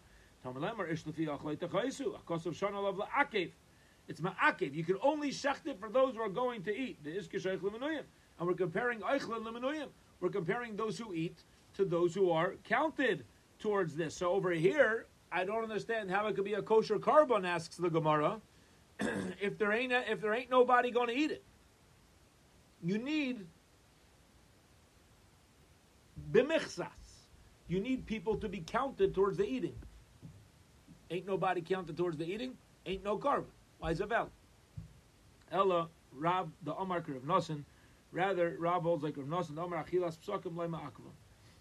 It's 4.08 4.20
ma'akev. 4.20 4.74
You 4.74 4.82
can 4.82 4.96
only 5.00 5.30
shecht 5.30 5.66
it 5.66 5.78
for 5.78 5.88
those 5.88 6.16
who 6.16 6.20
are 6.20 6.28
going 6.28 6.64
to 6.64 6.76
eat. 6.76 7.04
The 7.04 7.10
And 8.38 8.48
we're 8.48 8.54
comparing 8.54 9.00
eichel 9.00 9.36
and 9.36 9.88
We're 10.20 10.28
comparing 10.28 10.76
those 10.76 10.98
who 10.98 11.12
eat 11.14 11.44
to 11.74 11.84
those 11.84 12.14
who 12.14 12.30
are 12.30 12.54
counted 12.64 13.24
towards 13.58 13.94
this. 13.94 14.16
So 14.16 14.32
over 14.32 14.50
here, 14.50 15.06
I 15.30 15.44
don't 15.44 15.62
understand 15.62 16.10
how 16.10 16.26
it 16.26 16.34
could 16.34 16.44
be 16.44 16.54
a 16.54 16.62
kosher 16.62 16.98
korban. 16.98 17.46
Asks 17.46 17.76
the 17.76 17.88
Gemara. 17.88 18.40
if 19.40 19.58
there 19.58 19.72
ain't 19.72 19.92
a, 19.92 20.10
if 20.10 20.20
there 20.20 20.34
ain't 20.34 20.50
nobody 20.50 20.90
going 20.90 21.08
to 21.08 21.14
eat 21.14 21.30
it, 21.30 21.42
you 22.82 22.98
need 22.98 23.46
bimichsas. 26.32 26.88
You 27.68 27.80
need 27.80 28.04
people 28.04 28.36
to 28.36 28.48
be 28.48 28.60
counted 28.60 29.14
towards 29.14 29.38
the 29.38 29.44
eating. 29.44 29.74
Ain't 31.10 31.26
nobody 31.26 31.62
counted 31.62 31.96
towards 31.96 32.16
the 32.16 32.24
eating. 32.24 32.54
Ain't 32.86 33.04
no 33.04 33.16
korban. 33.16 33.44
Why 33.78 33.92
is 33.92 34.00
it 34.00 34.08
valid? 34.08 34.30
Ella 35.50 35.88
Rab 36.14 36.52
the 36.64 36.74
Omarker 36.74 37.16
of 37.16 37.22
Nosen. 37.22 37.64
Rather, 38.12 38.56
Rab 38.58 38.82
holds 38.82 39.02
like 39.02 39.16
Rav 39.16 39.26
Nosen. 39.26 39.58
Omar 39.58 39.84
Achilas 39.84 40.18
Akvam. 40.18 41.12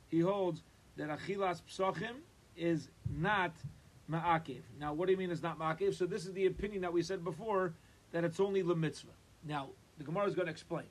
He 0.09 0.19
holds 0.19 0.63
that 0.97 1.09
Achilas 1.09 1.61
Psachim 1.69 2.15
is 2.57 2.89
not 3.17 3.53
Ma'akiv. 4.11 4.61
Now, 4.79 4.93
what 4.93 5.05
do 5.05 5.13
you 5.13 5.17
mean 5.17 5.31
it's 5.31 5.41
not 5.41 5.57
Ma'akiv? 5.57 5.95
So 5.95 6.05
this 6.05 6.25
is 6.25 6.33
the 6.33 6.47
opinion 6.47 6.81
that 6.81 6.91
we 6.91 7.01
said 7.01 7.23
before 7.23 7.73
that 8.11 8.25
it's 8.25 8.39
only 8.39 8.61
the 8.61 8.75
mitzvah. 8.75 9.11
Now, 9.47 9.69
the 9.97 10.03
Gemara 10.03 10.25
is 10.25 10.35
going 10.35 10.47
to 10.47 10.51
explain. 10.51 10.85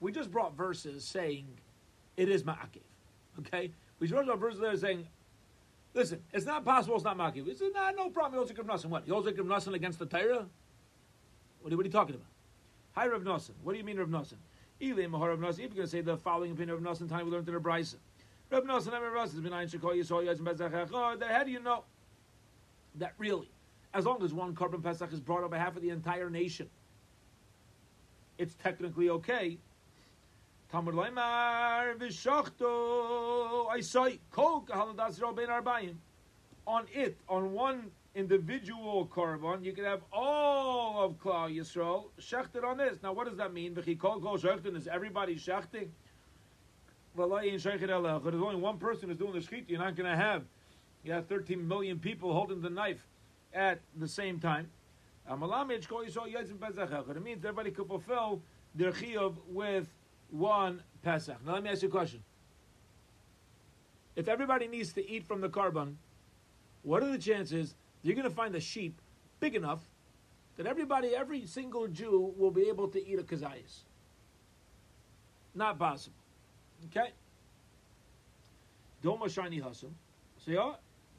We 0.00 0.10
just 0.10 0.30
brought 0.30 0.56
verses 0.56 1.04
saying 1.04 1.46
it 2.16 2.28
is 2.28 2.42
Ma'akiv. 2.42 2.82
Okay? 3.38 3.70
We 4.00 4.08
just 4.08 4.26
brought 4.26 4.38
verses 4.40 4.60
there 4.60 4.76
saying 4.76 5.06
Listen, 5.94 6.22
it's 6.32 6.46
not 6.46 6.64
possible 6.64 6.94
it's 6.96 7.04
not 7.04 7.18
Makiv. 7.18 7.46
He 7.46 7.54
said, 7.54 7.70
nah, 7.74 7.90
no 7.90 8.10
problem. 8.10 8.40
Yosef 8.40 8.56
Rav 8.64 8.84
What? 8.84 9.08
Yosef 9.08 9.34
Rav 9.36 9.68
against 9.74 9.98
the 9.98 10.06
Torah? 10.06 10.46
What 11.62 11.72
are, 11.72 11.76
what 11.76 11.82
are 11.82 11.88
you 11.88 11.92
talking 11.92 12.14
about? 12.14 12.28
Hi, 12.92 13.08
Rav 13.08 13.22
Nosson. 13.22 13.52
What 13.62 13.72
do 13.72 13.78
you 13.78 13.84
mean, 13.84 13.98
Rav 13.98 14.08
Nosson? 14.08 14.36
Eli 14.82 15.06
Mahar 15.06 15.30
Rav 15.30 15.38
Nosson. 15.38 15.52
If 15.52 15.58
you're 15.58 15.68
going 15.68 15.82
to 15.82 15.88
say 15.88 16.00
the 16.00 16.16
following 16.16 16.52
opinion 16.52 16.76
of 16.76 16.82
Nosson, 16.82 17.08
time 17.08 17.26
we 17.26 17.32
learned 17.32 17.46
in 17.48 17.54
the 17.54 17.60
Brisa. 17.60 17.96
Rav 18.50 18.64
Nosson, 18.64 18.94
I'm 18.94 19.02
Rav 19.02 19.28
Nosson. 19.28 19.42
B'nayin 19.42 19.70
shekol 19.70 19.94
yisol 19.94 20.24
yazim 20.24 20.40
bezachach. 20.40 20.90
Oh, 20.92 21.16
how 21.26 21.44
do 21.44 21.50
you 21.50 21.60
know 21.60 21.84
that 22.94 23.12
really, 23.18 23.50
as 23.92 24.06
long 24.06 24.22
as 24.22 24.32
one 24.32 24.54
korban 24.54 24.82
pesach 24.82 25.12
is 25.12 25.20
brought 25.20 25.44
on 25.44 25.50
behalf 25.50 25.76
of 25.76 25.82
the 25.82 25.90
entire 25.90 26.30
nation, 26.30 26.68
it's 28.38 28.54
technically 28.54 29.10
okay. 29.10 29.58
Talmud 30.72 30.94
Leimar 30.94 31.96
v'shachto 31.96 33.68
I 33.68 33.80
say 33.80 34.18
kol 34.30 34.62
kahaladas 34.62 35.20
ben 35.36 35.48
arbayim. 35.48 35.96
On 36.66 36.86
it, 36.94 37.18
on 37.28 37.52
one 37.52 37.90
individual 38.14 39.06
korban, 39.06 39.64
you 39.64 39.72
could 39.72 39.84
have 39.84 40.02
all 40.12 41.02
of 41.04 41.18
Klal 41.18 41.54
Yisrael 41.54 42.06
shechted 42.20 42.64
on 42.64 42.76
this. 42.76 43.02
Now, 43.02 43.12
what 43.12 43.28
does 43.28 43.36
that 43.36 43.52
mean? 43.52 43.74
V'chi 43.74 43.98
kol 43.98 44.20
shechtin 44.20 44.76
is 44.76 44.86
everybody 44.86 45.36
shechting? 45.36 45.88
There's 47.16 47.66
only 47.66 48.56
one 48.56 48.78
person 48.78 49.08
who's 49.08 49.18
doing 49.18 49.32
the 49.32 49.40
shechit. 49.40 49.64
You're 49.68 49.80
not 49.80 49.96
going 49.96 50.10
to 50.10 50.16
have 50.16 50.44
you 51.02 51.12
have 51.12 51.26
13 51.26 51.66
million 51.66 51.98
people 51.98 52.32
holding 52.32 52.60
the 52.60 52.70
knife 52.70 53.06
at 53.54 53.80
the 53.98 54.06
same 54.08 54.38
time. 54.38 54.70
It 55.28 55.38
means 57.22 57.44
everybody 57.44 57.70
could 57.70 57.86
fulfill 57.86 58.42
their 58.74 58.92
chiyuv 58.92 59.34
with 59.48 59.88
one 60.30 60.82
Pesach. 61.02 61.36
Now 61.44 61.54
let 61.54 61.62
me 61.62 61.70
ask 61.70 61.82
you 61.82 61.88
a 61.88 61.90
question. 61.90 62.22
If 64.16 64.28
everybody 64.28 64.66
needs 64.66 64.92
to 64.94 65.08
eat 65.08 65.26
from 65.26 65.40
the 65.40 65.48
korban, 65.48 65.94
what 66.82 67.02
are 67.02 67.10
the 67.10 67.18
chances 67.18 67.74
you're 68.02 68.14
going 68.14 68.28
to 68.28 68.34
find 68.34 68.54
a 68.54 68.60
sheep 68.60 69.00
big 69.40 69.54
enough 69.54 69.80
that 70.56 70.66
everybody, 70.66 71.14
every 71.14 71.46
single 71.46 71.86
Jew, 71.88 72.34
will 72.36 72.50
be 72.50 72.68
able 72.68 72.88
to 72.88 73.06
eat 73.06 73.18
a 73.18 73.22
kazayas? 73.22 73.80
Not 75.54 75.78
possible. 75.78 76.16
Okay? 76.86 77.10
Doma 79.02 79.30
shiny 79.30 79.58
hustle. 79.58 79.92
So 80.44 80.50
yeah, 80.50 80.72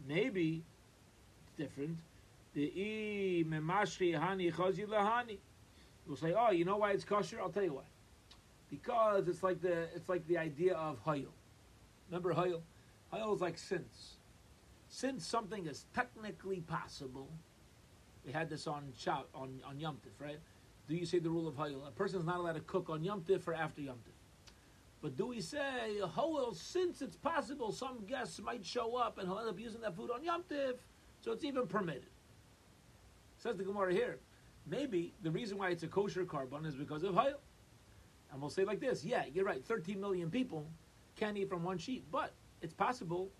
maybe 0.07 0.63
it's 1.43 1.57
different. 1.57 1.97
The 2.53 2.61
e 2.61 3.45
memashri 3.47 4.19
hani 4.19 4.53
chazi. 4.53 4.87
We'll 6.07 6.17
say, 6.17 6.33
oh, 6.37 6.51
you 6.51 6.65
know 6.65 6.77
why 6.77 6.91
it's 6.91 7.03
kosher? 7.03 7.39
I'll 7.39 7.49
tell 7.49 7.63
you 7.63 7.73
why. 7.73 7.83
Because 8.69 9.27
it's 9.27 9.43
like 9.43 9.61
the 9.61 9.83
it's 9.95 10.09
like 10.09 10.27
the 10.27 10.37
idea 10.37 10.75
of 10.75 11.03
hayil. 11.05 11.27
Remember 12.09 12.33
hayil? 12.33 12.61
Hayil 13.13 13.35
is 13.35 13.41
like 13.41 13.57
since. 13.57 14.15
Since 14.93 15.25
something 15.25 15.67
is 15.67 15.85
technically 15.95 16.59
possible, 16.59 17.29
we 18.25 18.33
had 18.33 18.49
this 18.49 18.67
on 18.67 18.91
Shabbat, 18.99 19.23
on 19.33 19.61
on 19.65 19.79
Yom 19.79 19.95
Tif, 19.95 20.23
right? 20.23 20.37
Do 20.89 20.95
you 20.95 21.05
say 21.05 21.19
the 21.19 21.29
rule 21.29 21.47
of 21.47 21.55
hayil? 21.55 21.87
A 21.87 21.91
person 21.91 22.19
is 22.19 22.25
not 22.25 22.39
allowed 22.39 22.55
to 22.55 22.59
cook 22.59 22.89
on 22.89 23.01
Yom 23.01 23.21
Tif 23.21 23.47
or 23.47 23.53
after 23.53 23.81
Yom 23.81 23.95
Tif. 23.95 24.11
But 25.01 25.15
do 25.15 25.27
we 25.27 25.39
say, 25.39 26.01
oh, 26.01 26.51
since 26.53 27.01
it's 27.01 27.15
possible 27.15 27.71
some 27.71 28.05
guests 28.05 28.41
might 28.41 28.65
show 28.65 28.97
up 28.97 29.17
and 29.17 29.29
he'll 29.29 29.39
end 29.39 29.47
up 29.47 29.57
using 29.57 29.79
that 29.79 29.95
food 29.95 30.11
on 30.11 30.25
Yom 30.25 30.43
Tif, 30.43 30.73
so 31.21 31.31
it's 31.31 31.45
even 31.45 31.67
permitted? 31.67 32.09
Says 33.37 33.55
the 33.55 33.63
Gemara 33.63 33.93
here. 33.93 34.19
Maybe 34.67 35.13
the 35.23 35.31
reason 35.31 35.57
why 35.57 35.69
it's 35.69 35.83
a 35.83 35.87
kosher 35.87 36.25
korban 36.25 36.65
is 36.65 36.75
because 36.75 37.03
of 37.03 37.15
Hayil. 37.15 37.39
And 38.31 38.41
we'll 38.41 38.49
say 38.49 38.65
like 38.65 38.81
this, 38.81 39.05
yeah, 39.05 39.23
you're 39.33 39.45
right, 39.45 39.65
13 39.65 40.01
million 40.01 40.29
people 40.29 40.67
can't 41.15 41.37
eat 41.37 41.47
from 41.47 41.63
one 41.63 41.77
sheep, 41.77 42.05
but 42.11 42.33
it's 42.61 42.73
possible 42.73 43.31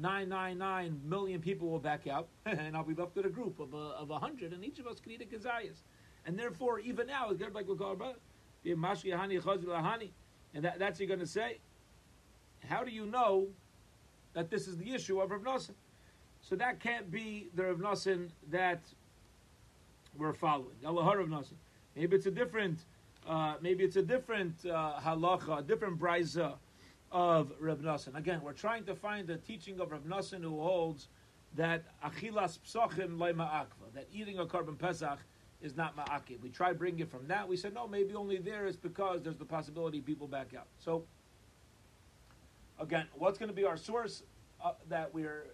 12.999 0.00 1.02
million 1.04 1.40
people 1.40 1.68
will 1.68 1.78
back 1.78 2.06
out, 2.06 2.28
and 2.46 2.76
I'll 2.76 2.84
be 2.84 2.94
left 2.94 3.16
with 3.16 3.26
a 3.26 3.30
group 3.30 3.58
of, 3.58 3.74
uh, 3.74 3.94
of 3.98 4.08
100, 4.08 4.52
and 4.52 4.64
each 4.64 4.78
of 4.78 4.86
us 4.86 5.00
can 5.00 5.12
eat 5.12 5.22
a 5.22 5.24
kazayas. 5.24 5.82
And 6.26 6.38
therefore, 6.38 6.78
even 6.80 7.06
now, 7.06 7.30
it's 7.30 7.40
like 7.40 7.68
we 7.68 7.76
call 7.76 7.96
it, 8.02 8.20
and 10.54 10.64
that, 10.64 10.78
that's 10.78 11.00
you're 11.00 11.08
going 11.08 11.20
to 11.20 11.26
say. 11.26 11.58
How 12.68 12.82
do 12.82 12.90
you 12.90 13.06
know 13.06 13.46
that 14.34 14.50
this 14.50 14.66
is 14.66 14.76
the 14.76 14.92
issue 14.92 15.20
of 15.20 15.30
Rav 15.30 15.42
Nosson? 15.42 15.74
So 16.42 16.56
that 16.56 16.80
can't 16.80 17.10
be 17.10 17.48
the 17.54 17.64
Rav 17.64 17.78
Nosson 17.78 18.28
that 18.50 18.80
we're 20.16 20.32
following. 20.32 20.74
Rav 20.82 21.28
Nosson. 21.28 21.54
Maybe 21.96 22.16
it's 22.16 22.26
a 22.26 22.30
different, 22.30 22.80
uh, 23.26 23.54
maybe 23.60 23.84
it's 23.84 23.96
a 23.96 24.02
different 24.02 24.54
uh, 24.66 24.94
halacha, 25.00 25.60
a 25.60 25.62
different 25.62 25.98
brisa 25.98 26.54
of 27.10 27.52
Rav 27.58 27.78
Nosson. 27.78 28.16
Again, 28.16 28.40
we're 28.42 28.52
trying 28.52 28.84
to 28.84 28.94
find 28.94 29.26
the 29.26 29.36
teaching 29.36 29.80
of 29.80 29.90
Rav 29.90 30.04
Nosson 30.04 30.42
who 30.42 30.60
holds 30.60 31.08
that 31.56 31.84
achilas 32.04 32.58
psochim 32.60 33.16
leima 33.16 33.50
akva, 33.50 33.92
that 33.94 34.06
eating 34.12 34.38
a 34.38 34.44
korban 34.44 34.78
pesach 34.78 35.18
is 35.60 35.76
not 35.76 35.96
ma'akib. 35.96 36.40
We 36.40 36.50
tried 36.50 36.78
bringing 36.78 37.00
it 37.00 37.10
from 37.10 37.26
that. 37.28 37.48
We 37.48 37.56
said, 37.56 37.74
no, 37.74 37.88
maybe 37.88 38.14
only 38.14 38.38
there 38.38 38.66
is 38.66 38.76
because 38.76 39.22
there's 39.22 39.38
the 39.38 39.44
possibility 39.44 40.00
people 40.00 40.28
back 40.28 40.54
out. 40.56 40.66
So, 40.78 41.04
again, 42.78 43.06
what's 43.14 43.38
going 43.38 43.48
to 43.48 43.54
be 43.54 43.64
our 43.64 43.76
source 43.76 44.22
uh, 44.64 44.72
that 44.88 45.12
we're 45.12 45.46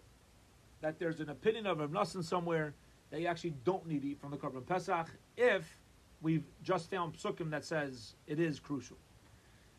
that 0.81 0.99
there's 0.99 1.21
an 1.21 1.31
opinion 1.31 1.67
of 1.67 1.79
Rav 1.79 1.91
Nosson 1.91 2.23
somewhere 2.23 2.75
that 3.11 3.21
you 3.21 3.27
actually 3.27 3.55
don't 3.65 3.87
need 3.87 4.03
to 4.03 4.09
eat 4.09 4.21
from 4.21 4.31
the 4.31 4.37
Korban 4.37 4.67
Pesach 4.67 5.09
if 5.37 5.79
we've 6.21 6.45
just 6.63 6.91
found 6.91 7.15
psukim 7.15 7.51
that 7.51 7.65
says 7.65 8.15
it 8.27 8.39
is 8.39 8.61
crucial. 8.61 8.99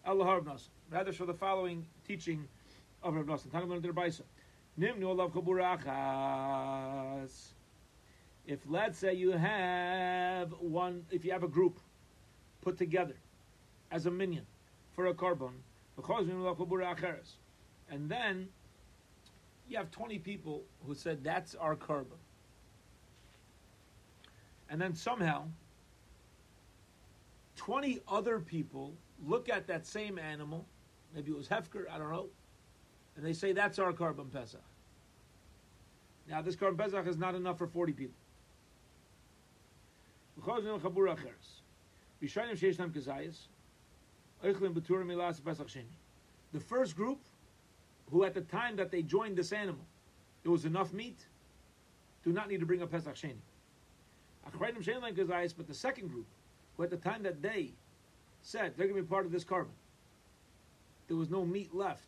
Allah 0.05 0.25
Rav 0.25 0.45
Nosson. 0.45 0.69
Rather 0.91 1.11
for 1.11 1.25
the 1.25 1.33
following 1.33 1.85
teaching 2.07 2.47
of 3.03 3.15
Rav 3.15 3.25
Nosson. 3.25 4.23
Nimnu 4.79 5.03
olav 5.03 5.31
chaburachas 5.33 6.35
if 8.47 8.59
let's 8.67 8.99
say 8.99 9.13
you 9.13 9.31
have 9.31 10.51
one, 10.59 11.05
if 11.11 11.25
you 11.25 11.31
have 11.31 11.43
a 11.43 11.47
group 11.47 11.79
put 12.61 12.77
together 12.77 13.15
as 13.91 14.05
a 14.05 14.11
minyan 14.11 14.45
for 14.91 15.07
a 15.07 15.13
korban, 15.13 15.53
and 17.89 18.09
then 18.09 18.47
you 19.67 19.77
have 19.77 19.91
20 19.91 20.19
people 20.19 20.63
who 20.85 20.93
said 20.93 21.23
that's 21.23 21.55
our 21.55 21.75
korban. 21.75 22.19
And 24.69 24.81
then 24.81 24.95
somehow 24.95 25.45
20 27.55 28.01
other 28.07 28.39
people 28.39 28.93
look 29.25 29.49
at 29.49 29.67
that 29.67 29.85
same 29.85 30.19
animal, 30.19 30.65
maybe 31.15 31.31
it 31.31 31.37
was 31.37 31.47
Hefker, 31.47 31.89
I 31.91 31.97
don't 31.97 32.11
know, 32.11 32.27
and 33.15 33.25
they 33.25 33.33
say 33.33 33.53
that's 33.53 33.79
our 33.79 33.93
korban 33.93 34.31
Pesach. 34.31 34.61
Now 36.29 36.41
this 36.41 36.55
korban 36.55 36.77
Pesach 36.77 37.07
is 37.07 37.17
not 37.17 37.33
enough 37.33 37.57
for 37.57 37.67
40 37.67 37.93
people. 37.93 38.15
The 46.53 46.59
first 46.59 46.95
group, 46.95 47.19
who 48.11 48.23
at 48.23 48.33
the 48.33 48.41
time 48.41 48.75
that 48.75 48.91
they 48.91 49.01
joined 49.01 49.37
this 49.37 49.53
animal, 49.53 49.85
it 50.43 50.49
was 50.49 50.65
enough 50.65 50.93
meat, 50.93 51.25
do 52.23 52.31
not 52.31 52.49
need 52.49 52.59
to 52.59 52.65
bring 52.65 52.81
a 52.81 52.87
Pesach 52.87 53.15
Sheni. 53.15 53.41
But 54.43 55.67
the 55.67 55.73
second 55.73 56.07
group, 56.09 56.27
who 56.75 56.83
at 56.83 56.89
the 56.89 56.97
time 56.97 57.23
that 57.23 57.41
they 57.41 57.73
said 58.41 58.73
they're 58.77 58.87
going 58.87 58.97
to 58.97 59.03
be 59.03 59.07
part 59.07 59.25
of 59.25 59.31
this 59.31 59.43
korban, 59.43 59.73
there 61.07 61.17
was 61.17 61.29
no 61.29 61.45
meat 61.45 61.73
left 61.73 62.03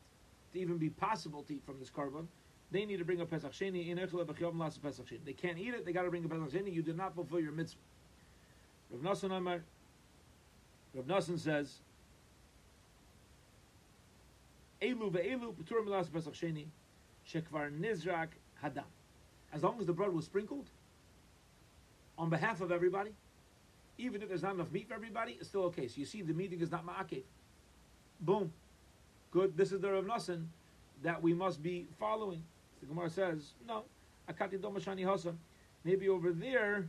to 0.53 0.59
even 0.59 0.77
be 0.77 0.89
possible 0.89 1.43
to 1.43 1.55
eat 1.55 1.63
from 1.65 1.79
this 1.79 1.89
korban, 1.89 2.27
they 2.71 2.85
need 2.85 2.97
to 2.97 3.05
bring 3.05 3.21
a 3.21 3.25
Pesach 3.25 3.53
Sheni. 3.53 3.95
They 5.25 5.33
can't 5.33 5.57
eat 5.57 5.73
it, 5.73 5.85
they 5.85 5.93
got 5.93 6.03
to 6.03 6.09
bring 6.09 6.25
a 6.25 6.27
Pesach 6.27 6.51
Sheni. 6.51 6.73
You 6.73 6.81
did 6.81 6.97
not 6.97 7.15
fulfill 7.15 7.39
your 7.39 7.53
mitzvah. 7.53 7.79
Rav 8.91 9.01
Nosson 9.01 9.31
Amar, 9.35 9.63
Rav 10.93 11.05
Nosson 11.05 11.39
says, 11.39 11.79
Elu 14.81 15.11
ve'elu 15.11 15.53
p'tur 15.53 15.85
milas 15.85 16.11
pesach 16.11 16.33
sheni 16.33 16.67
shekvar 17.27 17.71
nizrak 17.79 18.29
hadam. 18.63 18.83
As 19.51 19.63
long 19.63 19.79
as 19.79 19.85
the 19.85 19.93
blood 19.93 20.13
was 20.13 20.25
sprinkled 20.25 20.67
on 22.17 22.29
behalf 22.29 22.61
of 22.61 22.71
everybody, 22.71 23.11
even 23.97 24.21
if 24.21 24.29
there's 24.29 24.43
not 24.43 24.53
enough 24.53 24.71
meat 24.71 24.87
for 24.87 24.93
everybody, 24.93 25.37
it's 25.39 25.49
still 25.49 25.63
okay. 25.63 25.87
So 25.87 25.99
you 25.99 26.05
see, 26.05 26.21
the 26.21 26.33
meeting 26.33 26.61
is 26.61 26.69
not 26.69 26.85
ma'akev. 26.85 27.23
Boom. 28.19 28.51
Good. 29.31 29.57
This 29.57 29.71
is 29.71 29.81
the 29.81 29.91
Rav 29.91 30.05
Nosson 30.05 30.45
that 31.03 31.21
we 31.21 31.33
must 31.33 31.61
be 31.61 31.85
following. 31.99 32.43
The 32.79 32.87
Gemara 32.87 33.09
says, 33.09 33.51
no, 33.67 33.83
akati 34.29 34.57
domashani 34.57 35.05
hasa. 35.05 35.35
Maybe 35.83 36.09
over 36.09 36.31
there, 36.31 36.87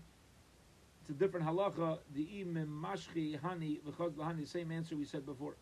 it's 1.00 1.10
a 1.10 1.12
different 1.14 1.46
halacha. 1.46 1.98
The 2.14 2.24
imim 2.24 2.68
mashchi 2.80 3.38
hani 3.40 3.80
v'chaz 3.80 4.12
lahani. 4.12 4.46
Same 4.46 4.70
answer 4.70 4.96
we 4.96 5.04
said 5.04 5.26
before. 5.26 5.54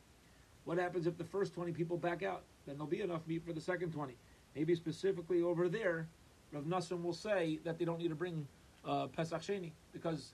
What 0.64 0.79
happens 0.79 1.07
if 1.07 1.16
the 1.16 1.24
first 1.24 1.55
twenty 1.55 1.72
people 1.72 1.97
back 1.97 2.22
out? 2.22 2.43
Then 2.66 2.77
there'll 2.77 2.89
be 2.89 3.01
enough 3.01 3.27
meat 3.27 3.43
for 3.47 3.53
the 3.53 3.61
second 3.61 3.93
twenty. 3.93 4.14
Maybe 4.55 4.74
specifically 4.74 5.43
over 5.43 5.68
there, 5.68 6.07
Rav 6.53 6.64
Nassan 6.64 7.03
will 7.03 7.12
say 7.12 7.59
that 7.64 7.79
they 7.79 7.85
don't 7.85 7.99
need 7.99 8.09
to 8.09 8.14
bring 8.14 8.47
uh, 8.85 9.07
Pesach 9.07 9.43
Sheni 9.43 9.72
because 9.93 10.33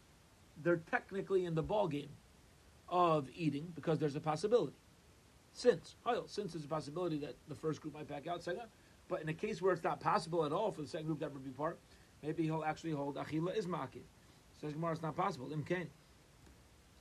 they're 0.62 0.80
technically 0.90 1.44
in 1.44 1.54
the 1.54 1.62
ball 1.62 1.88
game 1.88 2.08
of 2.88 3.28
eating 3.34 3.72
because 3.74 3.98
there's 3.98 4.16
a 4.16 4.20
possibility. 4.20 4.74
Since, 5.54 5.96
since 6.26 6.52
there's 6.52 6.64
a 6.64 6.68
possibility 6.68 7.18
that 7.18 7.34
the 7.48 7.54
first 7.54 7.80
group 7.82 7.94
might 7.94 8.08
back 8.08 8.26
out, 8.26 8.42
second, 8.42 8.62
but 9.08 9.20
in 9.20 9.28
a 9.28 9.34
case 9.34 9.60
where 9.60 9.72
it's 9.72 9.84
not 9.84 10.00
possible 10.00 10.44
at 10.44 10.52
all 10.52 10.70
for 10.70 10.82
the 10.82 10.88
second 10.88 11.06
group 11.06 11.20
to 11.20 11.26
ever 11.26 11.38
be 11.38 11.50
part, 11.50 11.78
maybe 12.22 12.44
he'll 12.44 12.64
actually 12.64 12.92
hold 12.92 13.16
Achila 13.16 13.56
is 13.56 13.66
Ma'akiv. 13.66 14.02
Says 14.60 14.72
Gemara, 14.72 14.92
it's 14.92 15.02
not 15.02 15.16
possible. 15.16 15.48
Imkain. 15.48 15.86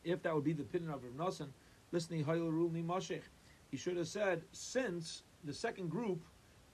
If 0.03 0.21
that 0.23 0.33
would 0.33 0.43
be 0.43 0.53
the 0.53 0.63
opinion 0.63 0.91
of 0.91 1.03
Rav 1.03 1.13
Nosson, 1.13 1.47
listening 1.91 2.25
Hayil 2.25 2.71
Ni 2.71 2.81
Mashech, 2.81 3.21
he 3.69 3.77
should 3.77 3.97
have 3.97 4.07
said 4.07 4.41
since 4.51 5.23
the 5.43 5.53
second 5.53 5.89
group, 5.89 6.21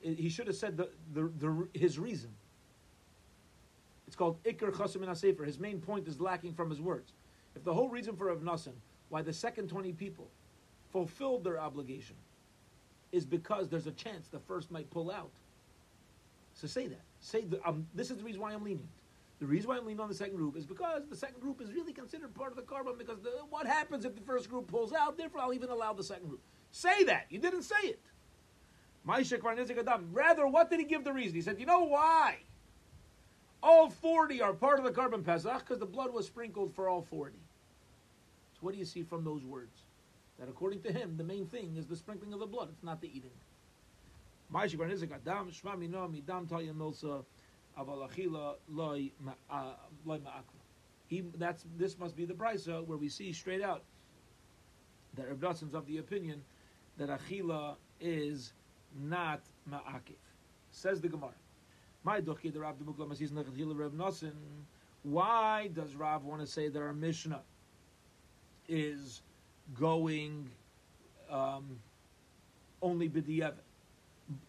eh, 0.03 0.13
he 0.17 0.29
should 0.29 0.47
have 0.47 0.55
said 0.55 0.77
the, 0.77 0.89
the, 1.13 1.29
the 1.39 1.67
his 1.73 1.99
reason. 1.99 2.31
It's 4.07 4.15
called 4.15 4.41
Iker 4.43 4.71
Chasim 4.71 5.15
Sefer. 5.15 5.43
His 5.43 5.59
main 5.59 5.81
point 5.81 6.07
is 6.07 6.21
lacking 6.21 6.53
from 6.53 6.69
his 6.69 6.79
words. 6.79 7.11
If 7.55 7.63
the 7.63 7.73
whole 7.73 7.89
reason 7.89 8.15
for 8.15 8.27
Rav 8.33 8.71
why 9.09 9.21
the 9.21 9.33
second 9.33 9.67
20 9.69 9.93
people 9.93 10.27
fulfilled 10.91 11.43
their 11.43 11.59
obligation, 11.59 12.15
is 13.11 13.25
because 13.25 13.69
there's 13.69 13.87
a 13.87 13.91
chance 13.91 14.27
the 14.27 14.39
first 14.39 14.71
might 14.71 14.89
pull 14.89 15.11
out. 15.11 15.31
So 16.53 16.67
say 16.67 16.87
that. 16.87 17.01
Say 17.19 17.45
um, 17.65 17.87
this 17.93 18.11
is 18.11 18.17
the 18.17 18.23
reason 18.23 18.41
why 18.41 18.53
I'm 18.53 18.63
lenient. 18.63 18.89
The 19.39 19.45
reason 19.45 19.69
why 19.69 19.77
I'm 19.77 19.85
leaning 19.85 19.99
on 19.99 20.09
the 20.09 20.15
second 20.15 20.35
group 20.35 20.57
is 20.57 20.65
because 20.65 21.03
the 21.09 21.15
second 21.15 21.39
group 21.39 21.61
is 21.61 21.71
really 21.71 21.93
considered 21.93 22.33
part 22.33 22.49
of 22.51 22.55
the 22.55 22.63
korban. 22.63 22.97
Because 22.97 23.19
the, 23.21 23.29
what 23.49 23.67
happens 23.67 24.03
if 24.03 24.15
the 24.15 24.21
first 24.21 24.49
group 24.49 24.67
pulls 24.67 24.93
out? 24.93 25.15
Therefore, 25.17 25.41
I'll 25.41 25.53
even 25.53 25.69
allow 25.69 25.93
the 25.93 26.03
second 26.03 26.27
group. 26.27 26.41
Say 26.71 27.03
that. 27.03 27.27
You 27.29 27.37
didn't 27.37 27.61
say 27.61 27.75
it. 27.83 27.99
Rather, 29.05 30.47
what 30.47 30.69
did 30.69 30.79
he 30.79 30.85
give 30.85 31.03
the 31.03 31.13
reason? 31.13 31.35
He 31.35 31.41
said, 31.41 31.59
you 31.59 31.65
know 31.65 31.83
why? 31.83 32.39
All 33.61 33.89
40 33.89 34.41
are 34.41 34.53
part 34.53 34.79
of 34.79 34.85
the 34.85 34.91
korban 34.91 35.23
pesach 35.23 35.59
because 35.59 35.79
the 35.79 35.85
blood 35.85 36.13
was 36.13 36.25
sprinkled 36.25 36.73
for 36.73 36.89
all 36.89 37.01
40. 37.01 37.37
So 38.53 38.59
what 38.61 38.73
do 38.73 38.79
you 38.79 38.85
see 38.85 39.03
from 39.03 39.23
those 39.23 39.45
words? 39.45 39.81
That 40.39 40.49
according 40.49 40.81
to 40.81 40.91
him, 40.91 41.17
the 41.17 41.23
main 41.23 41.47
thing 41.47 41.75
is 41.77 41.87
the 41.87 41.95
sprinkling 41.95 42.33
of 42.33 42.39
the 42.39 42.45
blood. 42.45 42.69
It's 42.71 42.83
not 42.83 43.01
the 43.01 43.07
eating. 43.07 43.31
He, 51.07 51.23
that's, 51.37 51.65
this 51.77 51.97
must 51.97 52.15
be 52.15 52.25
the 52.25 52.33
brisa 52.33 52.85
where 52.85 52.97
we 52.97 53.09
see 53.09 53.33
straight 53.33 53.61
out 53.61 53.83
that 55.15 55.27
Reb 55.27 55.43
of 55.73 55.85
the 55.85 55.97
opinion 55.97 56.43
that 56.97 57.09
achila 57.09 57.75
is 57.99 58.53
not 58.99 59.41
ma'akiv. 59.69 60.15
Says 60.71 61.01
the 61.01 61.07
Gemara. 61.07 61.33
My 62.03 62.21
dochi 62.21 62.53
the 62.53 62.59
Rav. 62.59 62.75
Why 65.03 65.67
does 65.73 65.95
Rav 65.95 66.23
want 66.23 66.41
to 66.41 66.47
say 66.47 66.69
that 66.69 66.79
our 66.79 66.93
Mishnah 66.93 67.41
is 68.67 69.21
going 69.73 70.49
um, 71.29 71.79
only 72.81 73.09
b'di'evet? 73.09 73.53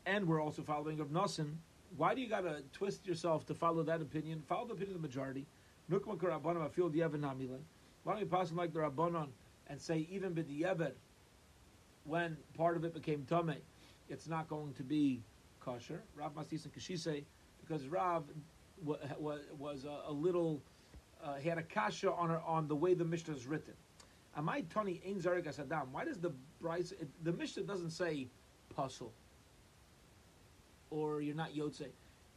And 0.07 0.27
we're 0.27 0.43
also 0.43 0.63
following 0.63 1.01
of 1.01 1.09
Nosson. 1.09 1.55
Why 1.97 2.15
do 2.15 2.21
you 2.21 2.29
got 2.29 2.43
to 2.43 2.63
twist 2.73 3.07
yourself 3.07 3.47
to 3.47 3.55
follow 3.55 3.83
that 3.85 4.01
opinion? 4.01 4.43
Follow 4.47 4.67
the 4.67 4.75
opinion 4.75 4.97
of 4.97 5.03
the 5.03 5.09
majority. 5.09 5.47
Why 5.89 5.99
don't 5.99 6.11
you 8.21 8.27
pass 8.27 8.53
like 8.53 8.73
the 8.73 8.81
Rabbanon 8.81 9.29
and 9.69 9.81
say 9.81 10.07
even 10.11 10.35
b'di'evet 10.35 10.93
when 12.05 12.37
part 12.57 12.77
of 12.77 12.85
it 12.85 12.95
became 12.95 13.25
tamei? 13.29 13.57
it's 14.09 14.29
not 14.29 14.49
going 14.49 14.73
to 14.75 14.83
be 14.83 15.23
kosher. 15.61 16.03
Rav 16.17 16.35
Masis 16.35 16.65
and 16.65 16.75
Kashise, 16.75 17.25
because 17.61 17.87
Rav 17.89 18.25
was, 18.83 19.41
was 19.59 19.85
a, 19.85 20.13
little, 20.13 20.63
uh, 21.23 21.35
he 21.35 21.49
had 21.49 21.59
a 21.59 21.63
kasha 21.63 22.13
on 22.13 22.31
her, 22.31 22.41
on 22.47 22.69
the 22.69 22.77
way 22.77 22.95
the 22.95 23.05
Mishnah 23.05 23.35
is 23.35 23.47
written. 23.47 23.75
Amai 24.37 24.69
Tony 24.69 25.01
Ein 25.07 25.21
Zarek 25.21 25.47
Asadam. 25.47 25.89
Why 25.93 26.05
does 26.05 26.19
the 26.19 26.33
brisa, 26.63 26.95
the 27.23 27.33
Mishnah 27.33 27.63
doesn't 27.65 27.91
say 27.91 28.29
puzzle 28.75 29.13
or 30.91 31.21
you're 31.21 31.35
not 31.35 31.55
Yotze. 31.55 31.89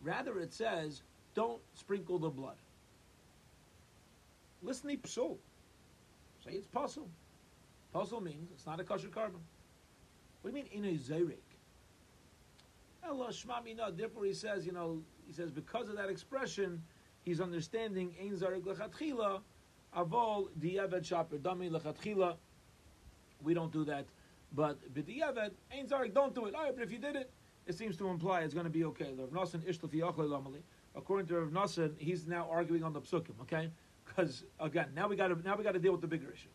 Rather, 0.02 0.40
it 0.40 0.54
says 0.54 1.02
don't 1.36 1.62
sprinkle 1.74 2.20
the 2.20 2.30
blood. 2.30 2.58
Listen 4.62 4.90
to. 4.90 5.38
Say 6.46 6.52
it's 6.52 6.68
puzzle. 6.68 7.10
Puzzle 7.94 8.22
means 8.22 8.50
it's 8.52 8.66
not 8.66 8.80
a 8.80 8.84
kosher 8.84 9.08
korban. 9.08 9.42
What 10.42 10.52
do 10.54 10.58
you 10.58 10.64
mean 10.64 10.66
in 10.72 10.86
a 10.86 10.98
zerek? 10.98 11.38
Allah 13.08 13.30
Shmamina, 13.30 13.96
therefore 13.96 14.26
he 14.26 14.34
says, 14.34 14.66
you 14.66 14.72
know, 14.72 15.02
he 15.28 15.34
says 15.34 15.52
because 15.52 15.90
of 15.90 15.98
that 15.98 16.10
expression, 16.10 16.82
he's 17.24 17.42
understanding 17.42 18.14
Ein 18.22 18.36
Zarik 18.36 18.62
Lechatchila, 18.62 19.42
Avol 19.96 20.50
Diavad 20.60 21.06
Shaper 21.06 21.38
Dami 21.38 21.70
Lechatchila. 21.70 22.36
We 23.44 23.54
don't 23.54 23.72
do 23.72 23.84
that. 23.86 24.06
But 24.54 24.94
B'diavad, 24.94 25.52
Ein 25.72 25.88
Zarik, 25.88 26.14
don't 26.14 26.36
do 26.36 26.46
it. 26.46 26.54
But 26.54 26.84
if 26.84 26.92
you 26.92 27.00
did 27.00 27.16
it, 27.16 27.32
it 27.66 27.78
seems 27.78 27.98
to 27.98 28.10
imply 28.10 28.42
it's 28.42 28.54
going 28.54 28.66
to 28.66 28.70
be 28.70 28.84
okay. 28.86 29.14
Rav. 29.18 29.56
According 30.94 31.28
to 31.28 31.40
Rav 31.40 31.50
Nassan, 31.50 31.94
he's 31.98 32.28
now 32.28 32.48
arguing 32.52 32.84
on 32.84 32.92
the 32.92 33.02
psukim, 33.02 33.40
okay? 33.44 33.70
Because 34.06 34.44
again, 34.60 34.88
now 34.96 35.08
we 35.08 35.16
got 35.16 35.30
to 35.30 35.42
now 35.42 35.56
we 35.56 35.64
got 35.64 35.74
to 35.74 35.80
deal 35.80 35.94
with 35.94 36.02
the 36.02 36.08
bigger 36.08 36.32
issue. 36.32 36.50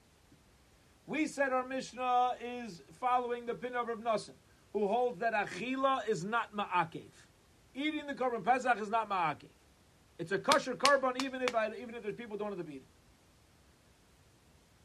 We 1.06 1.26
said 1.26 1.52
our 1.52 1.66
Mishnah 1.66 2.32
is 2.42 2.82
following 3.00 3.46
the 3.46 3.54
pin 3.54 3.74
of 3.74 3.88
Rav 3.88 4.00
Nassan 4.00 4.34
who 4.76 4.86
holds 4.86 5.18
that 5.20 5.32
achila 5.32 6.06
is 6.06 6.22
not 6.22 6.54
ma'akev. 6.54 7.08
Eating 7.74 8.06
the 8.06 8.12
korban 8.12 8.44
pesach 8.44 8.78
is 8.78 8.90
not 8.90 9.08
ma'akev. 9.08 9.48
It's 10.18 10.32
a 10.32 10.38
kosher 10.38 10.74
korban 10.74 11.22
even 11.22 11.40
if 11.40 11.54
I, 11.54 11.70
even 11.80 11.94
if 11.94 12.02
there's 12.02 12.14
people 12.14 12.36
don't 12.36 12.54
have 12.54 12.66
to 12.66 12.72
eat 12.72 12.76
it. 12.76 12.95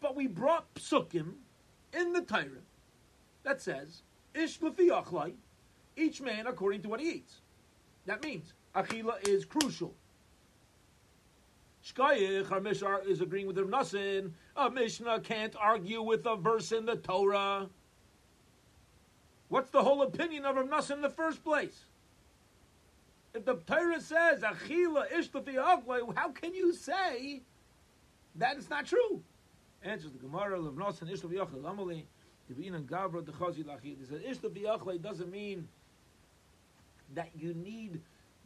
But 0.01 0.15
we 0.15 0.27
brought 0.27 0.73
psukim 0.73 1.33
in 1.93 2.11
the 2.11 2.21
Torah 2.21 2.65
that 3.43 3.61
says 3.61 4.01
ish 4.33 4.59
achlai, 4.59 5.33
each 5.95 6.21
man 6.21 6.47
according 6.47 6.81
to 6.81 6.89
what 6.89 6.99
he 6.99 7.09
eats. 7.09 7.41
That 8.05 8.23
means 8.23 8.53
achila 8.75 9.27
is 9.27 9.45
crucial. 9.45 9.93
Shkayich, 11.85 12.51
our 12.51 12.59
Mishnah 12.59 12.99
is 13.07 13.21
agreeing 13.21 13.47
with 13.47 13.57
Rav 13.57 13.67
Nassin. 13.67 14.31
A 14.55 14.69
Mishnah 14.69 15.19
can't 15.21 15.55
argue 15.55 16.01
with 16.01 16.25
a 16.25 16.35
verse 16.35 16.71
in 16.71 16.85
the 16.85 16.95
Torah. 16.95 17.69
What's 19.49 19.71
the 19.71 19.83
whole 19.83 20.03
opinion 20.03 20.45
of 20.45 20.55
Rav 20.55 20.67
Nassan 20.67 20.95
in 20.95 21.01
the 21.01 21.09
first 21.09 21.43
place? 21.43 21.85
If 23.33 23.45
the 23.45 23.55
Torah 23.55 24.01
says 24.01 24.41
Achila 24.41 25.09
Ishlafi 25.11 26.15
how 26.15 26.29
can 26.29 26.53
you 26.53 26.73
say 26.73 27.41
that 28.35 28.57
it's 28.57 28.69
not 28.69 28.85
true? 28.85 29.23
Answers 29.83 30.11
the 30.11 30.19
Gemara 30.19 30.59
of 30.59 30.75
Nassan 30.75 31.09
Ishlafi 31.11 31.37
Achlai 31.37 31.61
Lamali 31.61 32.03
Divinan 32.51 32.83
Gavra 32.83 33.21
Dechazi 33.23 33.63
Lachil. 33.63 33.97
He 33.97 34.05
says 34.07 34.21
Ishlafi 34.21 35.01
doesn't 35.01 35.31
mean 35.31 35.67
that 37.15 37.29
you 37.35 37.53
need 37.53 38.01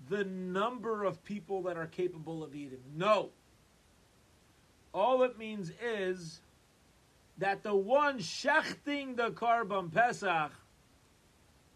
the 0.10 0.24
number 0.24 1.04
of 1.04 1.24
people 1.24 1.64
that 1.64 1.78
are 1.78 1.88
capable 1.88 2.44
of 2.44 2.56
eating. 2.56 2.80
No. 2.96 3.30
All 4.94 5.24
it 5.24 5.38
means 5.38 5.72
is 5.84 6.40
that 7.38 7.64
the 7.64 7.76
one 7.76 8.20
shechting 8.20 9.18
the 9.18 9.32
korban 9.32 9.92
pesach 9.92 10.52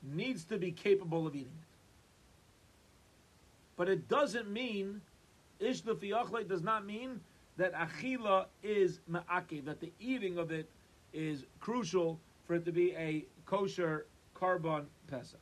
needs 0.01 0.45
to 0.45 0.57
be 0.57 0.71
capable 0.71 1.27
of 1.27 1.35
eating 1.35 1.47
it. 1.47 1.67
But 3.75 3.89
it 3.89 4.07
doesn't 4.07 4.49
mean, 4.49 5.01
Ishla 5.61 5.95
Fiachle 5.95 6.47
does 6.47 6.61
not 6.61 6.85
mean 6.85 7.19
that 7.59 7.73
Achila 7.73 8.45
is 8.63 9.01
Ma'akev, 9.11 9.65
that 9.65 9.81
the 9.81 9.91
eating 9.99 10.37
of 10.37 10.49
it 10.49 10.69
is 11.11 11.45
crucial 11.59 12.19
for 12.45 12.55
it 12.55 12.63
to 12.63 12.71
be 12.71 12.95
a 12.95 13.25
kosher 13.45 14.05
korban 14.33 14.85
Pesach. 15.07 15.41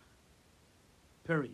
Period. 1.23 1.53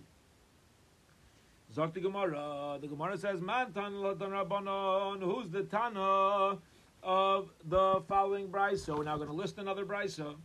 Zok 1.76 1.94
the 1.94 2.00
Gemara. 2.00 2.78
The 2.80 2.88
Gemara 2.88 3.18
says, 3.18 3.42
Man 3.42 3.74
tan 3.74 3.94
Rabbanon. 3.94 5.22
Who's 5.22 5.50
the 5.50 5.64
Tana 5.64 6.60
of 7.02 7.50
the 7.66 8.02
following 8.08 8.48
brisa? 8.48 8.96
We're 8.98 9.04
now 9.04 9.18
going 9.18 9.28
to 9.28 9.34
list 9.34 9.58
another 9.58 9.86
brisa. 9.86 10.36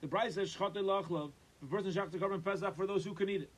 The 0.00 0.08
brisa 0.08 0.38
is 0.38 0.56
Lachlav. 0.56 1.30
The 1.60 1.66
person 1.68 1.92
shak 1.92 2.10
the 2.10 2.18
korban 2.18 2.42
pesach 2.42 2.74
for 2.74 2.86
those 2.86 3.04
who 3.04 3.14
can 3.14 3.28
eat 3.28 3.42
it. 3.42 3.52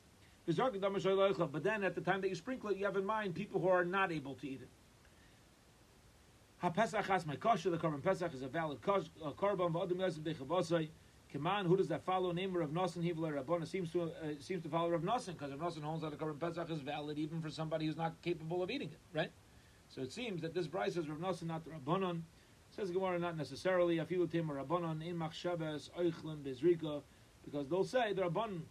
But 0.45 1.63
then 1.63 1.83
at 1.83 1.95
the 1.95 2.01
time 2.01 2.21
that 2.21 2.29
you 2.29 2.35
sprinkle 2.35 2.69
it, 2.69 2.77
you 2.77 2.85
have 2.85 2.97
in 2.97 3.05
mind 3.05 3.33
people 3.33 3.59
who 3.59 3.69
are 3.69 3.85
not 3.85 4.11
able 4.11 4.35
to 4.35 4.47
eat 4.47 4.61
it. 4.61 4.69
Ha-pesach 6.61 7.05
has 7.07 7.25
my 7.25 7.35
kosher, 7.35 7.71
the 7.71 7.77
korban 7.77 8.03
pesach 8.03 8.35
is 8.35 8.43
a 8.43 8.47
valid 8.47 8.81
korban. 8.81 9.09
V'adim 9.71 9.99
yosef 9.99 10.23
dechavosai. 10.23 10.89
Kaman, 11.33 11.65
who 11.65 11.75
does 11.75 11.87
that 11.87 12.03
follow? 12.03 12.31
Name 12.31 12.55
of 12.57 12.69
Nosson 12.69 13.01
Hivla 13.03 13.41
Rabbana 13.41 13.65
seems 13.65 13.91
to 13.93 14.03
uh, 14.03 14.07
seems 14.39 14.61
to 14.63 14.69
follow 14.69 14.89
Rav 14.89 15.01
Nosson 15.01 15.33
because 15.37 15.51
Rav 15.51 15.73
Nosson 15.73 15.81
holds 15.81 16.03
that 16.03 16.11
the 16.11 16.17
korban 16.17 16.39
pesach 16.39 16.69
is 16.69 16.81
valid 16.81 17.17
even 17.17 17.41
for 17.41 17.49
somebody 17.49 17.87
who's 17.87 17.97
not 17.97 18.21
capable 18.21 18.61
of 18.61 18.69
eating 18.69 18.89
it, 18.89 18.99
right? 19.17 19.31
So 19.89 20.01
it 20.01 20.11
seems 20.11 20.41
that 20.41 20.53
this 20.53 20.67
bride 20.67 20.93
says 20.93 21.09
Rav 21.09 21.17
Nosson, 21.17 21.47
not 21.47 21.63
the 21.63 21.71
Rabbanon. 21.71 22.21
Says 22.75 22.91
Gemara, 22.91 23.17
not 23.17 23.37
necessarily. 23.37 23.97
Afilu 23.97 24.29
tim 24.29 24.47
Rabbanon 24.47 25.03
in 25.03 25.17
machshavas 25.17 25.89
oichlin 25.99 26.43
bezrika 26.43 27.01
because 27.43 27.67
they'll 27.69 27.83
say 27.83 28.13
are 28.21 28.29
bun 28.29 28.63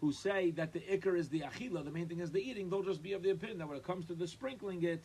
who 0.00 0.12
say 0.12 0.50
that 0.50 0.72
the 0.72 0.80
ikr 0.80 1.16
is 1.16 1.28
the 1.28 1.40
achila, 1.40 1.84
the 1.84 1.90
main 1.90 2.08
thing 2.08 2.20
is 2.20 2.30
the 2.30 2.40
eating. 2.40 2.68
They'll 2.68 2.82
just 2.82 3.02
be 3.02 3.12
of 3.12 3.22
the 3.22 3.30
opinion 3.30 3.58
that 3.58 3.68
when 3.68 3.76
it 3.76 3.84
comes 3.84 4.06
to 4.06 4.14
the 4.14 4.26
sprinkling 4.26 4.82
it, 4.82 5.04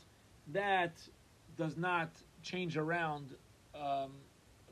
that 0.53 0.93
does 1.57 1.77
not 1.77 2.09
change 2.43 2.77
around 2.77 3.35
um, 3.73 4.11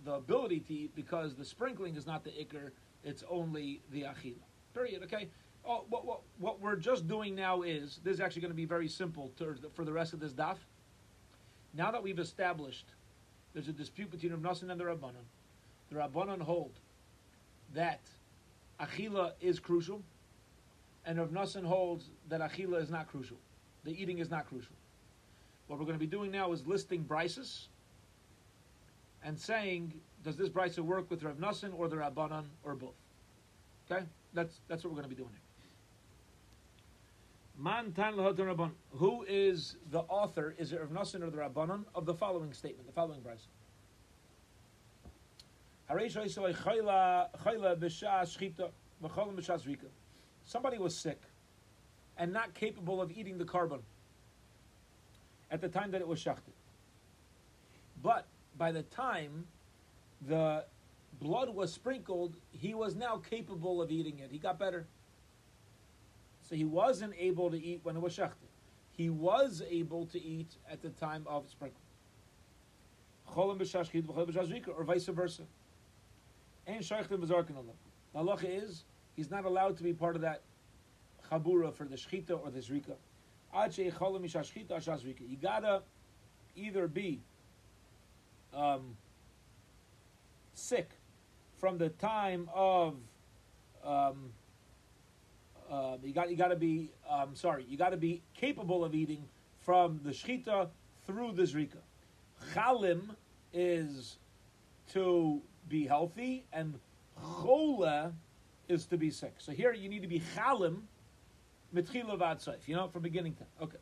the 0.05 0.13
ability 0.13 0.59
to 0.59 0.73
eat 0.73 0.95
because 0.95 1.35
the 1.35 1.45
sprinkling 1.45 1.95
is 1.95 2.05
not 2.05 2.23
the 2.23 2.31
ikr; 2.31 2.71
it's 3.03 3.23
only 3.29 3.81
the 3.91 4.01
achila. 4.03 4.43
Period. 4.73 5.03
Okay. 5.03 5.29
Oh, 5.65 5.85
what, 5.89 6.05
what, 6.05 6.19
what 6.39 6.59
we're 6.59 6.75
just 6.75 7.07
doing 7.07 7.35
now 7.35 7.61
is 7.61 8.01
this 8.03 8.15
is 8.15 8.19
actually 8.19 8.41
going 8.41 8.51
to 8.51 8.55
be 8.55 8.65
very 8.65 8.89
simple 8.89 9.31
to, 9.37 9.55
for 9.73 9.85
the 9.85 9.93
rest 9.93 10.11
of 10.11 10.19
this 10.19 10.33
daf. 10.33 10.57
Now 11.73 11.89
that 11.91 12.03
we've 12.03 12.19
established 12.19 12.85
there's 13.53 13.67
a 13.67 13.73
dispute 13.73 14.11
between 14.11 14.31
Rav 14.33 14.41
Nassan 14.41 14.71
and 14.71 14.79
the 14.79 14.85
Rabbanon, 14.85 15.25
the 15.89 15.95
Rabbanon 15.95 16.41
hold 16.41 16.71
that 17.73 18.01
achila 18.79 19.33
is 19.39 19.59
crucial, 19.59 20.01
and 21.05 21.19
Rav 21.19 21.29
Nassan 21.29 21.63
holds 21.63 22.09
that 22.29 22.41
achila 22.41 22.81
is 22.81 22.89
not 22.89 23.07
crucial. 23.07 23.37
The 23.83 23.91
eating 23.91 24.19
is 24.19 24.29
not 24.29 24.47
crucial. 24.47 24.73
What 25.73 25.79
we're 25.79 25.87
going 25.87 25.97
to 25.97 26.05
be 26.05 26.05
doing 26.05 26.29
now 26.29 26.51
is 26.51 26.67
listing 26.67 27.03
brises 27.03 27.65
and 29.23 29.39
saying, 29.39 29.91
does 30.23 30.37
this 30.37 30.47
brisa 30.47 30.81
work 30.81 31.09
with 31.09 31.23
Rav 31.23 31.37
Nassan 31.37 31.71
or 31.75 31.87
the 31.87 31.95
Rabbanan 31.95 32.43
or 32.63 32.75
both? 32.75 32.93
Okay, 33.89 34.05
that's 34.35 34.59
that's 34.67 34.83
what 34.83 34.91
we're 34.91 35.01
going 35.01 35.09
to 35.09 35.15
be 35.15 35.15
doing 35.15 35.31
here. 35.31 35.39
Man 37.57 37.91
tan 37.91 38.13
Rabban. 38.13 38.69
Who 38.91 39.25
is 39.27 39.77
the 39.89 40.01
author? 40.01 40.53
Is 40.59 40.73
it 40.73 40.79
Rav 40.79 40.89
Nassan 40.89 41.23
or 41.23 41.31
the 41.31 41.37
Rabbanan 41.37 41.85
of 41.95 42.05
the 42.05 42.13
following 42.13 42.53
statement, 42.53 42.85
the 42.85 42.93
following 42.93 43.21
brisa? 43.21 43.47
Somebody 50.45 50.77
was 50.77 50.95
sick 50.95 51.21
and 52.15 52.31
not 52.31 52.53
capable 52.53 53.01
of 53.01 53.11
eating 53.11 53.39
the 53.39 53.45
korban 53.45 53.79
at 55.53 55.61
the 55.61 55.69
time 55.69 55.91
that 55.91 56.01
it 56.01 56.07
was 56.07 56.19
shachted. 56.19 56.55
But 58.01 58.25
by 58.57 58.71
the 58.71 58.81
time 58.81 59.45
the 60.27 60.65
blood 61.21 61.53
was 61.53 61.71
sprinkled, 61.71 62.35
he 62.51 62.73
was 62.73 62.95
now 62.95 63.17
capable 63.17 63.79
of 63.81 63.91
eating 63.91 64.17
it. 64.17 64.31
He 64.31 64.39
got 64.39 64.57
better. 64.57 64.87
So 66.49 66.55
he 66.55 66.65
wasn't 66.65 67.13
able 67.17 67.51
to 67.51 67.63
eat 67.63 67.81
when 67.83 67.95
it 67.95 68.01
was 68.01 68.13
shachted. 68.13 68.49
He 68.97 69.11
was 69.11 69.61
able 69.69 70.07
to 70.07 70.21
eat 70.21 70.55
at 70.69 70.81
the 70.81 70.89
time 70.89 71.23
of 71.27 71.47
sprinkling. 71.49 71.79
Or 73.35 74.83
vice 74.83 75.05
versa. 75.05 75.43
And 76.65 76.83
The 76.83 78.19
halacha 78.19 78.63
is 78.63 78.83
he's 79.15 79.29
not 79.29 79.45
allowed 79.45 79.77
to 79.77 79.83
be 79.83 79.93
part 79.93 80.15
of 80.15 80.23
that 80.23 80.41
chabura 81.31 81.73
for 81.73 81.85
the 81.85 81.95
shchita 81.95 82.39
or 82.43 82.49
the 82.49 82.59
zrika. 82.59 82.95
You 83.55 85.37
gotta 85.41 85.81
either 86.55 86.87
be 86.87 87.21
um, 88.53 88.95
sick 90.53 90.89
from 91.57 91.77
the 91.77 91.89
time 91.89 92.49
of 92.53 92.95
um, 93.83 94.31
uh, 95.71 95.97
you 96.03 96.13
got 96.13 96.29
you 96.29 96.35
got 96.35 96.49
to 96.49 96.55
be 96.55 96.91
um, 97.09 97.35
sorry 97.35 97.65
you 97.67 97.77
got 97.77 97.89
to 97.89 97.97
be 97.97 98.21
capable 98.35 98.83
of 98.83 98.93
eating 98.93 99.23
from 99.61 99.99
the 100.03 100.11
shchita 100.11 100.69
through 101.05 101.31
the 101.33 101.43
zrika. 101.43 101.81
Chalim 102.53 103.15
is 103.53 104.17
to 104.91 105.41
be 105.69 105.85
healthy, 105.85 106.45
and 106.51 106.79
chola 107.41 108.13
is 108.67 108.85
to 108.85 108.97
be 108.97 109.09
sick. 109.09 109.35
So 109.37 109.51
here 109.51 109.73
you 109.73 109.89
need 109.89 110.01
to 110.01 110.07
be 110.07 110.21
chalim 110.35 110.81
mitchila 111.75 112.17
v'atzayif. 112.17 112.67
You 112.67 112.75
know, 112.75 112.87
from 112.87 113.01
beginning 113.01 113.35
to 113.35 113.63
okay. 113.63 113.77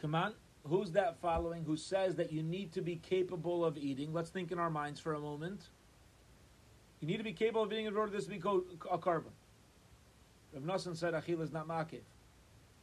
Come 0.00 0.14
on, 0.14 0.34
who's 0.66 0.92
that 0.92 1.20
following? 1.20 1.64
Who 1.64 1.76
says 1.76 2.16
that 2.16 2.32
you 2.32 2.42
need 2.42 2.72
to 2.72 2.82
be 2.82 2.96
capable 2.96 3.64
of 3.64 3.78
eating? 3.78 4.12
Let's 4.12 4.30
think 4.30 4.52
in 4.52 4.58
our 4.58 4.70
minds 4.70 5.00
for 5.00 5.14
a 5.14 5.20
moment. 5.20 5.62
You 7.00 7.08
need 7.08 7.18
to 7.18 7.24
be 7.24 7.32
capable 7.32 7.62
of 7.62 7.72
eating 7.72 7.86
in 7.86 7.96
order 7.96 8.18
to 8.18 8.28
be 8.28 8.36
a 8.36 8.98
korban. 8.98 9.32
Rav 10.54 10.62
Nassan 10.62 10.96
said 10.96 11.14
achila 11.14 11.42
is 11.42 11.52
not 11.52 11.66
makev. 11.66 12.00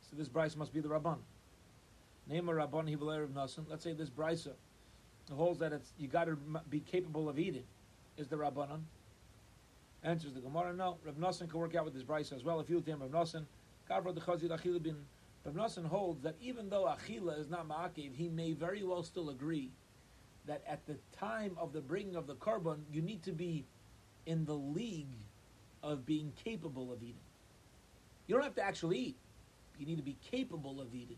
So 0.10 0.18
this 0.18 0.30
brisa 0.30 0.58
must 0.58 0.74
be 0.74 0.82
the 0.82 0.90
rabban. 0.90 1.18
Name 2.28 2.50
a 2.50 2.52
rabban 2.52 2.88
he 2.88 2.96
will 2.96 3.18
Rav 3.18 3.30
Nassan. 3.30 3.66
Let's 3.70 3.84
say 3.84 3.94
this 3.94 4.10
brisa 4.10 4.52
holds 5.32 5.60
that 5.60 5.72
it's 5.72 5.94
you 5.98 6.08
got 6.08 6.26
to 6.26 6.38
be 6.70 6.82
capable 6.82 7.30
of 7.30 7.40
eating. 7.40 7.64
Is 8.18 8.28
the 8.28 8.36
rabbanon? 8.36 8.82
Answers 10.04 10.34
the 10.34 10.42
Gemara. 10.42 10.74
No, 10.74 10.98
Rav 11.06 11.16
Nassan 11.16 11.50
can 11.50 11.60
work 11.60 11.76
out 11.76 11.86
with 11.86 11.94
this 11.94 12.04
brisa 12.04 12.34
as 12.34 12.44
well. 12.44 12.60
If 12.60 12.70
you 12.70 12.82
tell 12.82 12.98
Rav 12.98 13.10
Nassan, 13.12 13.46
Kavra 13.92 14.16
the 14.16 14.22
Chazid 14.22 14.50
Achila 14.50 14.82
bin 14.82 14.96
Rav 15.44 15.56
Nassan 15.56 15.86
holds 15.86 16.22
that 16.22 16.36
even 16.42 16.70
though 16.70 16.86
Achila 16.86 17.38
is 17.38 17.50
not 17.50 17.68
Ma'akev, 17.68 18.16
he 18.16 18.30
may 18.30 18.54
very 18.54 18.84
well 18.84 19.04
still 19.04 19.30
agree 19.30 19.72
that 20.46 20.64
at 20.68 20.86
the 20.88 20.96
time 21.18 21.56
of 21.58 21.74
the 21.74 21.82
bringing 21.82 22.16
of 22.16 22.26
the 22.26 22.36
korban, 22.36 22.78
you 22.92 23.02
need 23.02 23.22
to 23.24 23.32
be 23.32 23.66
in 24.26 24.46
the 24.46 24.54
league 24.54 25.08
of 25.84 26.06
being 26.06 26.32
capable 26.44 26.92
of 26.92 27.02
eating. 27.02 27.16
You 28.28 28.36
don't 28.36 28.44
have 28.44 28.56
to 28.56 28.64
actually 28.64 28.98
eat. 28.98 29.18
You 29.78 29.86
need 29.86 29.98
to 29.98 30.04
be 30.04 30.16
capable 30.32 30.80
of 30.80 30.94
eating 30.94 31.18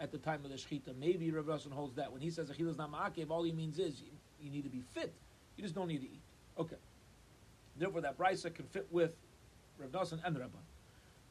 at 0.00 0.12
the 0.12 0.18
time 0.18 0.44
of 0.44 0.50
the 0.50 0.56
shechita. 0.56 0.96
Maybe 0.98 1.30
Rav 1.30 1.46
Nassan 1.46 1.72
holds 1.72 1.94
that. 1.96 2.10
When 2.12 2.22
he 2.22 2.30
says 2.30 2.48
Achila 2.48 2.70
is 2.70 2.78
not 2.78 2.90
Ma'akev, 2.90 3.30
all 3.30 3.42
he 3.42 3.52
means 3.52 3.78
is 3.78 4.00
you, 4.00 4.12
you, 4.40 4.50
need 4.50 4.62
to 4.62 4.70
be 4.70 4.82
fit. 4.94 5.12
You 5.56 5.62
just 5.62 5.74
don't 5.74 5.88
need 5.88 6.00
to 6.00 6.06
eat. 6.06 6.22
Okay. 6.58 6.76
Therefore, 7.76 8.00
that 8.02 8.16
brisa 8.16 8.54
can 8.54 8.66
fit 8.66 8.86
with 8.90 9.12
Rav 9.78 9.90
Nassan 9.90 10.20
and 10.24 10.34
the 10.34 10.40
Rabban. 10.40 10.62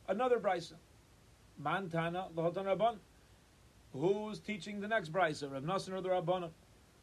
Another 0.08 0.40
brisa. 0.40 0.74
Mantana 1.62 2.34
Lahotan 2.36 2.66
Rabban. 2.66 2.98
Who's 3.94 4.40
teaching 4.40 4.82
the 4.82 4.88
next 4.88 5.14
brisa? 5.14 5.52
Rav 5.52 5.64
Nassan 5.64 5.94
or 5.94 6.02
the 6.02 6.10
Rabban? 6.10 6.50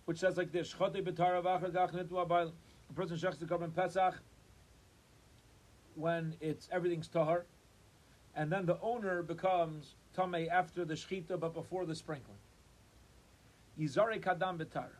Which 0.05 0.19
says 0.19 0.37
like 0.37 0.53
this: 0.53 0.73
Chote 0.73 1.05
betara 1.05 1.43
v'achar 1.43 1.73
gach. 1.73 2.53
A 2.91 2.93
person 2.93 3.17
shechs 3.17 3.39
the 3.39 3.47
korban 3.47 3.75
Pesach 3.75 4.21
when 5.95 6.35
it's 6.41 6.69
everything's 6.73 7.09
tahar, 7.09 7.47
and 8.35 8.51
then 8.51 8.67
the 8.67 8.79
owner 8.81 9.23
becomes 9.23 9.95
tamei 10.17 10.49
after 10.49 10.85
the 10.85 10.95
shechita 10.95 11.39
but 11.39 11.55
before 11.55 11.87
the 11.87 11.95
sprinkling. 11.95 12.39
Yizare 13.79 14.21
kadam 14.21 14.59
betara. 14.59 14.97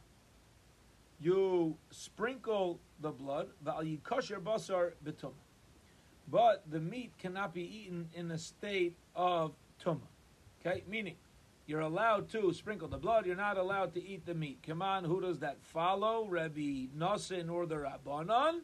You 1.19 1.77
sprinkle 1.91 2.81
the 3.01 3.11
blood, 3.11 3.49
v'al 3.65 3.99
yikosher 4.01 4.41
basar 4.41 4.93
betumah 5.05 5.33
but 6.31 6.63
the 6.71 6.81
meat 6.81 7.13
cannot 7.19 7.55
be 7.55 7.63
eaten 7.63 8.09
in 8.15 8.31
a 8.31 8.39
state 8.39 8.97
of 9.15 9.53
tumah. 9.85 10.01
Okay, 10.61 10.83
meaning 10.89 11.17
you're 11.67 11.81
allowed 11.81 12.29
to 12.31 12.53
sprinkle 12.53 12.89
the 12.89 12.99
blood. 12.99 13.27
You're 13.27 13.37
not 13.37 13.57
allowed 13.57 13.95
to 13.95 14.05
eat 14.05 14.27
the 14.27 14.35
meat. 14.35 14.59
Come 14.67 14.83
on, 14.83 15.05
who 15.05 15.21
does 15.21 15.39
that 15.41 15.59
follow? 15.63 16.27
Rabbi 16.29 16.89
Nasin 16.97 17.51
or 17.51 17.67
the 17.67 17.77
Rabbanon? 17.77 18.61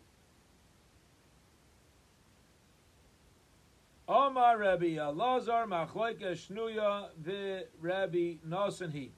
Omar 4.09 4.59
Rabbi 4.59 4.97
Elazar 4.97 5.67
Machloika 5.67 6.33
Shnuya 6.33 7.09
the 7.25 7.67
Rabbi 7.81 8.35
Nasin 8.47 8.93
he. 8.93 9.13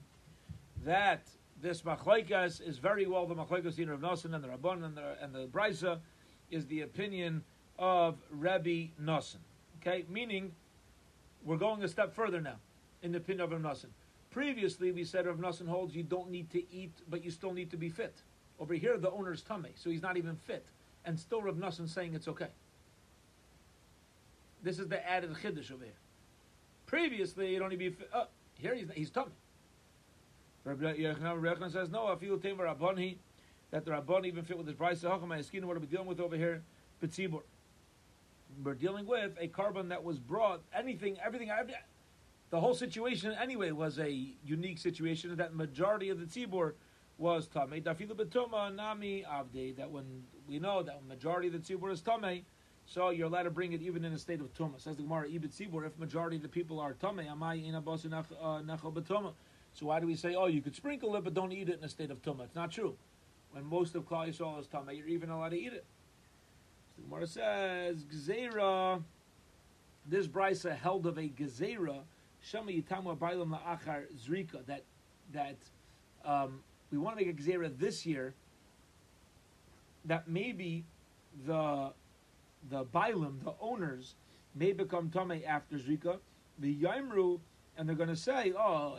That 0.84 1.28
this 1.60 1.82
Machloikas 1.82 2.66
is 2.66 2.78
very 2.78 3.06
well 3.06 3.26
the 3.26 3.34
Machloikas 3.34 3.78
of 3.92 4.00
Nasin 4.00 4.34
and 4.34 4.42
the 4.42 4.48
Rabbanon 4.48 4.84
and 4.86 4.96
the, 4.96 5.16
and 5.20 5.34
the 5.34 5.46
Brisa 5.46 5.98
is 6.50 6.66
the 6.66 6.82
opinion 6.82 7.42
of 7.78 8.16
Rabbi 8.30 8.86
Nassan. 9.02 9.38
Okay, 9.80 10.04
meaning 10.08 10.52
we're 11.44 11.56
going 11.56 11.82
a 11.82 11.88
step 11.88 12.14
further 12.14 12.40
now 12.40 12.56
in 13.02 13.12
the 13.12 13.18
opinion 13.18 13.44
of 13.44 13.52
Rav 13.52 13.60
Nassan. 13.60 13.90
Previously, 14.30 14.90
we 14.92 15.04
said 15.04 15.26
Rav 15.26 15.36
Nassan 15.36 15.68
holds 15.68 15.94
you 15.94 16.02
don't 16.02 16.30
need 16.30 16.50
to 16.50 16.62
eat, 16.72 16.92
but 17.08 17.24
you 17.24 17.30
still 17.30 17.52
need 17.52 17.70
to 17.70 17.76
be 17.76 17.88
fit. 17.88 18.22
Over 18.60 18.74
here, 18.74 18.98
the 18.98 19.10
owner's 19.10 19.42
tummy, 19.42 19.70
so 19.76 19.90
he's 19.90 20.02
not 20.02 20.16
even 20.16 20.36
fit, 20.36 20.66
and 21.04 21.18
still 21.18 21.40
Rav 21.42 21.54
Nassan 21.54 21.88
saying 21.88 22.14
it's 22.14 22.28
okay. 22.28 22.48
This 24.62 24.78
is 24.78 24.88
the 24.88 25.08
added 25.08 25.30
chiddush 25.34 25.70
over 25.70 25.84
here. 25.84 25.94
Previously, 26.86 27.58
need 27.58 27.70
to 27.70 27.76
be 27.76 27.90
fit. 27.90 28.10
Oh, 28.12 28.20
uh, 28.20 28.24
here 28.58 28.74
he's 28.74 28.88
he's 28.94 29.10
tummy. 29.10 29.30
Rabbi 30.64 30.96
Yechon 30.96 31.72
says 31.72 31.90
no. 31.90 32.08
I 32.08 32.16
feel 32.16 32.36
that 32.36 33.84
the 33.84 33.92
Rabbani 33.92 34.28
even 34.28 34.44
fit 34.44 34.58
with 34.58 34.66
his 34.66 34.76
price. 34.76 35.02
How 35.02 35.18
come 35.18 35.28
my 35.28 35.40
skin? 35.40 35.66
What 35.66 35.76
are 35.76 35.80
we 35.80 35.86
dealing 35.86 36.06
with 36.06 36.20
over 36.20 36.36
here? 36.36 36.62
Betzibur 37.02 37.42
we're 38.62 38.74
dealing 38.74 39.06
with 39.06 39.32
a 39.40 39.48
korban 39.48 39.88
that 39.88 40.02
was 40.02 40.18
brought. 40.18 40.62
Anything, 40.74 41.16
everything, 41.24 41.50
the 42.50 42.60
whole 42.60 42.74
situation 42.74 43.36
anyway 43.40 43.70
was 43.72 43.98
a 43.98 44.34
unique 44.44 44.78
situation. 44.78 45.36
That 45.36 45.54
majority 45.54 46.08
of 46.08 46.18
the 46.18 46.26
tzibur 46.26 46.72
was 47.18 47.46
tamei. 47.48 47.82
Dafilu 47.82 48.12
betuma 48.12 48.74
nami 48.74 49.24
avde. 49.30 49.76
That 49.76 49.90
when 49.90 50.24
we 50.48 50.58
know 50.58 50.82
that 50.82 51.04
majority 51.06 51.48
of 51.48 51.54
the 51.54 51.58
tzibur 51.58 51.92
is 51.92 52.00
tamei, 52.00 52.42
so 52.86 53.10
you're 53.10 53.26
allowed 53.26 53.42
to 53.42 53.50
bring 53.50 53.74
it 53.74 53.82
even 53.82 54.04
in 54.04 54.12
a 54.14 54.18
state 54.18 54.40
of 54.40 54.52
tuma. 54.54 54.80
Says 54.80 54.96
the 54.96 55.02
Gemara, 55.02 55.28
ibit 55.28 55.54
tzibur. 55.54 55.86
If 55.86 55.98
majority 55.98 56.36
of 56.36 56.42
the 56.42 56.48
people 56.48 56.80
are 56.80 56.94
tamei, 56.94 57.28
amai 57.28 57.64
ina 57.64 57.82
bosu 57.82 58.10
uh. 58.12 59.30
So 59.74 59.86
why 59.86 60.00
do 60.00 60.06
we 60.06 60.16
say, 60.16 60.34
oh, 60.34 60.46
you 60.46 60.62
could 60.62 60.74
sprinkle 60.74 61.14
it, 61.16 61.24
but 61.24 61.34
don't 61.34 61.52
eat 61.52 61.68
it 61.68 61.78
in 61.78 61.84
a 61.84 61.88
state 61.88 62.10
of 62.10 62.22
tuma? 62.22 62.44
It's 62.44 62.54
not 62.54 62.70
true. 62.70 62.96
When 63.52 63.64
most 63.64 63.94
of 63.94 64.08
Klal 64.08 64.28
Yisrael 64.28 64.58
is 64.58 64.66
tamei, 64.66 64.96
you're 64.96 65.08
even 65.08 65.28
allowed 65.30 65.50
to 65.50 65.58
eat 65.58 65.72
it. 65.72 65.84
The 66.98 67.04
Gemara 67.04 67.26
says, 67.26 68.04
Gzeira, 68.04 69.02
this 70.06 70.26
brisa 70.26 70.76
held 70.76 71.06
of 71.06 71.18
a 71.18 71.28
Gezerah, 71.28 72.00
Shema 72.40 72.70
Yitamu 72.70 73.16
Bailam 73.16 73.56
La'achar 73.56 74.04
Zrika, 74.16 74.64
that, 74.66 74.82
that 75.32 75.56
um, 76.24 76.60
we 76.90 76.98
want 76.98 77.18
to 77.18 77.24
make 77.24 77.38
a 77.38 77.40
Gezerah 77.40 77.78
this 77.78 78.04
year, 78.04 78.34
that 80.04 80.28
maybe 80.28 80.84
the, 81.46 81.92
the 82.70 82.84
Bailam, 82.84 83.44
the 83.44 83.54
owners, 83.60 84.14
may 84.54 84.72
become 84.72 85.10
Tame 85.10 85.42
after 85.46 85.76
Zrika, 85.76 86.18
the 86.58 86.74
Yaimru, 86.74 87.38
and 87.76 87.88
they're 87.88 87.96
going 87.96 88.08
to 88.08 88.16
say, 88.16 88.52
oh, 88.58 88.98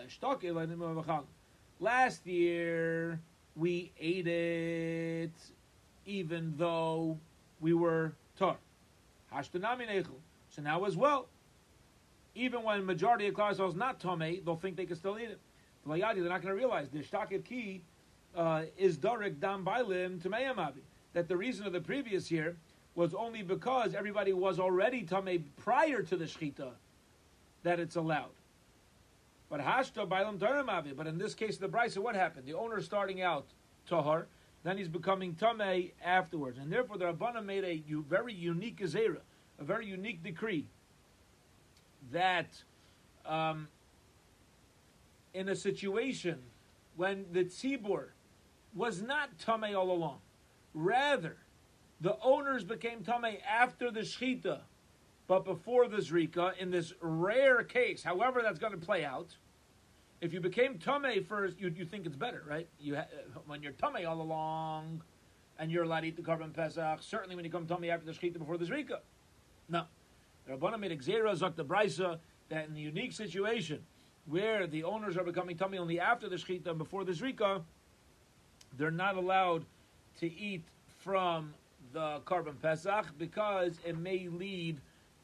last 1.82 2.26
year 2.26 3.20
we 3.56 3.92
ate 4.00 4.28
it 4.28 5.34
even 6.06 6.54
though 6.58 7.20
we 7.60 7.74
were 7.74 8.14
tar. 8.38 8.58
Hashtanami. 9.34 10.06
So 10.50 10.62
now 10.62 10.86
as 10.86 10.98
well, 10.98 11.28
even 12.36 12.64
when 12.64 12.86
majority 12.86 13.28
of 13.28 13.36
Klal 13.36 13.70
is 13.70 13.76
not 13.76 14.00
tame, 14.00 14.42
they'll 14.46 14.56
think 14.56 14.76
they 14.76 14.86
can 14.86 14.96
still 14.96 15.18
eat 15.20 15.30
it. 15.30 15.40
V'layadi, 15.88 16.16
they're 16.16 16.30
not 16.30 16.42
going 16.42 16.54
to 16.54 16.56
realize 16.56 16.90
the 16.90 17.00
shtaket 17.00 17.46
ki 17.46 17.82
uh, 18.36 18.64
is 18.78 18.98
darik 18.98 19.40
dam 19.40 19.66
bailim 19.66 20.22
to 20.22 20.30
amavi. 20.30 20.82
That 21.14 21.28
the 21.28 21.38
reason 21.38 21.66
of 21.66 21.74
the 21.74 21.82
previous 21.82 22.30
year 22.30 22.56
was 22.96 23.14
only 23.14 23.44
because 23.44 23.96
everybody 23.96 24.34
was 24.34 24.60
already 24.60 25.04
tame 25.04 25.46
prior 25.58 26.02
to 26.04 26.16
the 26.16 26.26
shchita 26.26 26.72
that 27.64 27.80
it's 27.80 27.96
allowed. 27.96 28.30
But 29.50 29.62
hashta 29.62 30.08
bailam 30.08 30.38
amavi. 30.40 30.96
But 30.96 31.08
in 31.08 31.18
this 31.18 31.34
case, 31.34 31.58
the 31.58 31.68
brisa, 31.68 31.98
what 31.98 32.16
happened? 32.16 32.46
The 32.46 32.54
owner 32.54 32.82
starting 32.82 33.22
out 33.22 33.46
tahar, 33.88 34.28
then 34.64 34.78
he's 34.78 34.88
becoming 34.88 35.36
tame 35.36 35.92
afterwards, 36.04 36.58
and 36.58 36.72
therefore 36.72 36.98
the 36.98 37.06
Rabbana 37.06 37.44
made 37.44 37.64
a 37.64 37.84
very 38.08 38.34
unique 38.34 38.80
azera, 38.82 39.22
a 39.58 39.64
very 39.64 39.88
unique 39.88 40.24
decree 40.24 40.68
that 42.12 42.64
um, 43.26 43.68
in 45.34 45.50
a 45.50 45.56
situation 45.56 46.40
when 46.96 47.26
the 47.32 47.46
tzibur 47.46 48.10
was 48.74 49.02
not 49.02 49.38
tame 49.40 49.76
all 49.76 49.92
along, 49.92 50.20
rather 50.74 51.38
the 52.02 52.18
owners 52.22 52.64
became 52.64 53.04
tame 53.04 53.38
after 53.48 53.92
the 53.92 54.02
shechita, 54.02 54.62
but 55.28 55.46
before 55.46 55.88
the 55.88 55.98
zrika. 55.98 56.58
In 56.58 56.72
this 56.72 56.94
rare 57.02 57.64
case, 57.64 58.04
however 58.04 58.42
that's 58.42 58.60
going 58.60 58.74
to 58.74 58.86
play 58.86 59.06
out, 59.06 59.36
if 60.22 60.34
you 60.34 60.42
became 60.42 60.78
tame 60.78 61.24
first, 61.24 61.60
you, 61.60 61.74
you 61.76 61.86
think 61.86 62.06
it's 62.06 62.16
better, 62.16 62.44
right? 62.48 62.68
You 62.80 62.98
ha- 62.98 63.08
when 63.46 63.64
you're 63.64 63.74
tame 63.74 64.08
all 64.08 64.22
along, 64.22 65.02
and 65.58 65.72
you're 65.72 65.84
allowed 65.84 66.02
to 66.02 66.08
eat 66.08 66.16
the 66.16 66.22
korban 66.22 66.54
pesach. 66.54 67.02
Certainly, 67.02 67.36
when 67.36 67.46
you 67.46 67.52
come 67.52 67.68
tame 67.68 67.90
after 67.90 68.06
the 68.06 68.12
shechita 68.14 68.38
before 68.38 68.58
the 68.58 68.66
zrika, 68.66 69.00
no. 69.68 69.84
The 70.46 70.54
Rabbana 70.54 70.80
made 70.80 70.98
exera 70.98 71.38
zok 71.38 71.56
the 71.56 71.66
brisa 71.66 72.20
that 72.50 72.68
in 72.68 72.74
the 72.74 72.82
unique 72.82 73.14
situation 73.14 73.82
where 74.26 74.68
the 74.68 74.84
owners 74.84 75.18
are 75.18 75.24
becoming 75.24 75.58
tummy 75.58 75.78
only 75.78 76.00
after 76.00 76.30
the 76.30 76.38
shechita 76.38 76.68
and 76.68 76.78
before 76.78 77.04
the 77.04 77.12
zrika, 77.12 77.62
they're 78.78 78.92
not 78.92 79.16
allowed 79.16 79.66
to 80.20 80.32
eat 80.32 80.64
from 81.00 81.54
the 81.94 82.20
korban 82.26 82.60
pesach 82.62 83.06
because 83.18 83.80
it 83.86 83.98
may 83.98 84.28
lead 84.28 84.80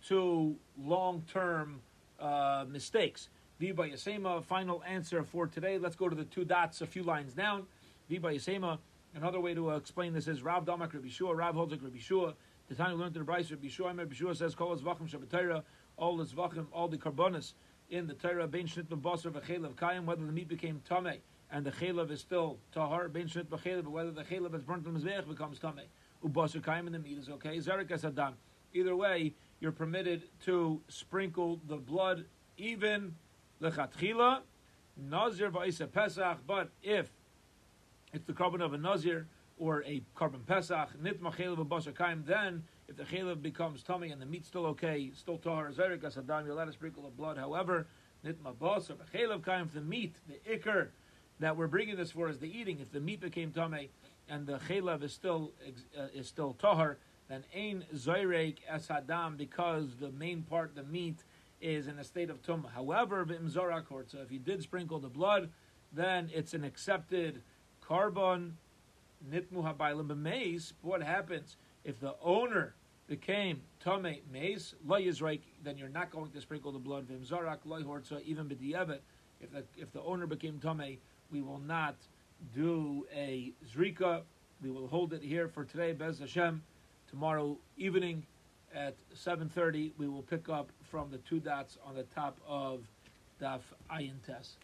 to 0.07 0.55
long-term 0.77 1.79
uh, 2.19 2.65
mistakes. 2.69 3.29
Viva 3.57 3.83
Yasema, 3.83 4.43
final 4.43 4.83
answer 4.85 5.23
for 5.23 5.47
today. 5.47 5.77
Let's 5.77 5.95
go 5.95 6.09
to 6.09 6.15
the 6.15 6.25
two 6.25 6.43
dots 6.43 6.81
a 6.81 6.85
few 6.85 7.03
lines 7.03 7.33
down. 7.33 7.65
Viva 8.09 8.27
Yasema, 8.27 8.79
another 9.15 9.39
way 9.39 9.53
to 9.53 9.71
uh, 9.71 9.77
explain 9.77 10.11
this 10.11 10.27
is 10.27 10.43
Rav 10.43 10.65
Damak 10.65 10.93
Rabbi 10.93 11.07
Shua, 11.07 11.33
Rav 11.33 11.55
Holzik 11.55 11.81
Rabbi. 11.81 12.33
The 12.67 12.75
time 12.75 12.97
we 12.97 13.01
learned 13.01 13.15
in 13.15 13.25
the 13.25 13.31
brisa, 13.31 13.51
Rabbi 13.51 13.69
Shua, 13.69 13.93
Rabbi 13.93 14.13
Shua 14.13 14.35
says, 14.35 14.55
Kol 14.55 14.75
Zvachim 14.75 15.09
Shabbatayra, 15.09 15.63
all 15.95 16.17
the 16.17 16.25
Zvachim, 16.25 16.65
all 16.73 16.89
the 16.89 16.97
Korbanos 16.97 17.53
in 17.89 18.07
the 18.07 18.13
Torah, 18.13 18.45
Bein 18.45 18.67
Shnit 18.67 18.87
Basar 18.87 19.31
V'chelav 19.31 19.75
Kayim, 19.75 20.03
whether 20.03 20.25
the 20.25 20.33
meat 20.33 20.49
became 20.49 20.81
Tameh 20.89 21.19
and 21.49 21.65
the 21.65 21.71
Chelav 21.71 22.11
is 22.11 22.19
still 22.19 22.57
Tahar, 22.73 23.07
Bein 23.07 23.27
Shnit 23.27 23.45
B'chelav, 23.45 23.83
but 23.83 23.91
whether 23.91 24.11
the 24.11 24.23
Chelav 24.23 24.53
is 24.53 24.63
burnt 24.63 24.85
on 24.85 24.93
the 24.93 24.99
Mizbeach 24.99 25.29
becomes 25.29 25.59
Tameh. 25.59 25.85
Ubasar 26.25 26.61
Kayim 26.61 26.87
and 26.87 26.95
the 26.95 26.99
meat 26.99 27.17
is 27.17 27.29
okay. 27.29 27.57
Zerik 27.59 27.87
Asadam. 27.87 28.33
Either 28.73 28.97
way, 28.97 29.33
you're 29.61 29.71
permitted 29.71 30.23
to 30.43 30.81
sprinkle 30.89 31.61
the 31.67 31.77
blood 31.77 32.25
even 32.57 33.15
lechatchila, 33.61 34.39
nazir 34.97 35.49
va'isa 35.49 35.91
pesach. 35.91 36.37
But 36.45 36.69
if 36.83 37.11
it's 38.13 38.25
the 38.25 38.33
korban 38.33 38.61
of 38.61 38.73
a 38.73 38.77
nazir 38.77 39.27
or 39.57 39.83
a 39.83 40.01
korban 40.15 40.45
pesach, 40.45 40.89
nitma 41.01 41.35
chelav 41.35 41.95
kaim, 41.95 42.23
then 42.25 42.63
if 42.87 42.97
the 42.97 43.03
chelav 43.03 43.41
becomes 43.41 43.83
tummy 43.83 44.11
and 44.11 44.21
the 44.21 44.25
meat's 44.25 44.47
still 44.47 44.65
okay, 44.67 45.11
still 45.15 45.37
tahar 45.37 45.71
zerik 45.71 46.01
asadam, 46.01 46.45
you're 46.45 46.53
allowed 46.53 46.71
sprinkle 46.73 47.03
the 47.03 47.09
blood. 47.09 47.37
However, 47.37 47.87
nitma 48.25 48.55
basar 48.55 48.95
chelav 49.13 49.43
kaim, 49.43 49.65
if 49.65 49.73
the 49.73 49.81
meat, 49.81 50.15
the 50.27 50.39
ikr 50.49 50.89
that 51.39 51.57
we're 51.57 51.67
bringing 51.67 51.97
this 51.97 52.11
for 52.11 52.29
is 52.29 52.39
the 52.39 52.47
eating. 52.47 52.79
If 52.79 52.91
the 52.91 52.99
meat 52.99 53.21
became 53.21 53.51
tummy 53.51 53.89
and 54.29 54.45
the 54.45 54.57
chelav 54.69 55.03
is 55.03 55.13
still 55.13 55.51
uh, 55.97 56.07
is 56.13 56.27
still 56.27 56.53
tahar, 56.53 56.97
then 57.27 57.43
ain 57.53 57.85
zoyrek 57.93 58.57
asadam 58.71 59.37
because 59.37 59.97
the 59.99 60.11
main 60.11 60.43
part, 60.43 60.75
the 60.75 60.83
meat 60.83 61.23
is 61.65 61.87
in 61.87 61.97
a 61.97 62.03
state 62.03 62.29
of 62.29 62.43
tumah. 62.43 62.71
However, 62.73 63.25
so 63.27 64.19
if 64.19 64.31
you 64.31 64.37
did 64.37 64.61
sprinkle 64.61 64.99
the 64.99 65.09
blood, 65.09 65.49
then 65.91 66.29
it's 66.31 66.53
an 66.53 66.63
accepted 66.63 67.41
korban 67.83 68.51
nitmu 69.27 69.63
habaylim 69.63 70.07
b'meis. 70.07 70.73
What 70.81 71.01
happens 71.01 71.57
if 71.83 71.99
the 71.99 72.15
owner 72.21 72.75
became 73.07 73.61
tame 73.83 74.17
meis 74.31 74.75
lo 74.85 74.99
yizraik? 74.99 75.41
Then 75.63 75.77
you're 75.77 75.89
not 75.89 76.11
going 76.11 76.29
to 76.31 76.41
sprinkle 76.41 76.71
the 76.71 76.79
blood. 76.79 77.07
V'imzorak 77.07 77.59
lo 77.65 77.81
hortza 77.81 78.21
even 78.23 78.47
b'di'evet. 78.47 78.99
If 79.41 79.51
the 79.51 79.63
if 79.75 79.91
the 79.91 80.01
owner 80.03 80.27
became 80.27 80.59
tame, 80.59 80.99
we 81.31 81.41
will 81.41 81.59
not 81.59 81.95
do 82.53 83.07
a 83.15 83.53
zrika. 83.75 84.21
We 84.61 84.69
will 84.69 84.87
hold 84.87 85.13
it 85.13 85.23
here 85.23 85.47
for 85.47 85.63
today, 85.65 85.93
Bez 85.93 86.19
Hashem. 86.19 86.61
Tomorrow 87.09 87.57
evening 87.77 88.25
at 88.75 88.95
7.30, 89.15 89.91
we 89.97 90.07
will 90.07 90.21
pick 90.21 90.49
up 90.49 90.69
from 90.83 91.09
the 91.09 91.17
two 91.19 91.39
dots 91.39 91.77
on 91.85 91.95
the 91.95 92.03
top 92.03 92.37
of 92.47 92.81
Daf 93.41 93.61
Ayin 93.89 94.21
Tes. 94.25 94.57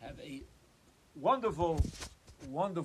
Have 0.00 0.18
a 0.20 0.42
wonderful, 1.14 1.84
wonderful 2.48 2.80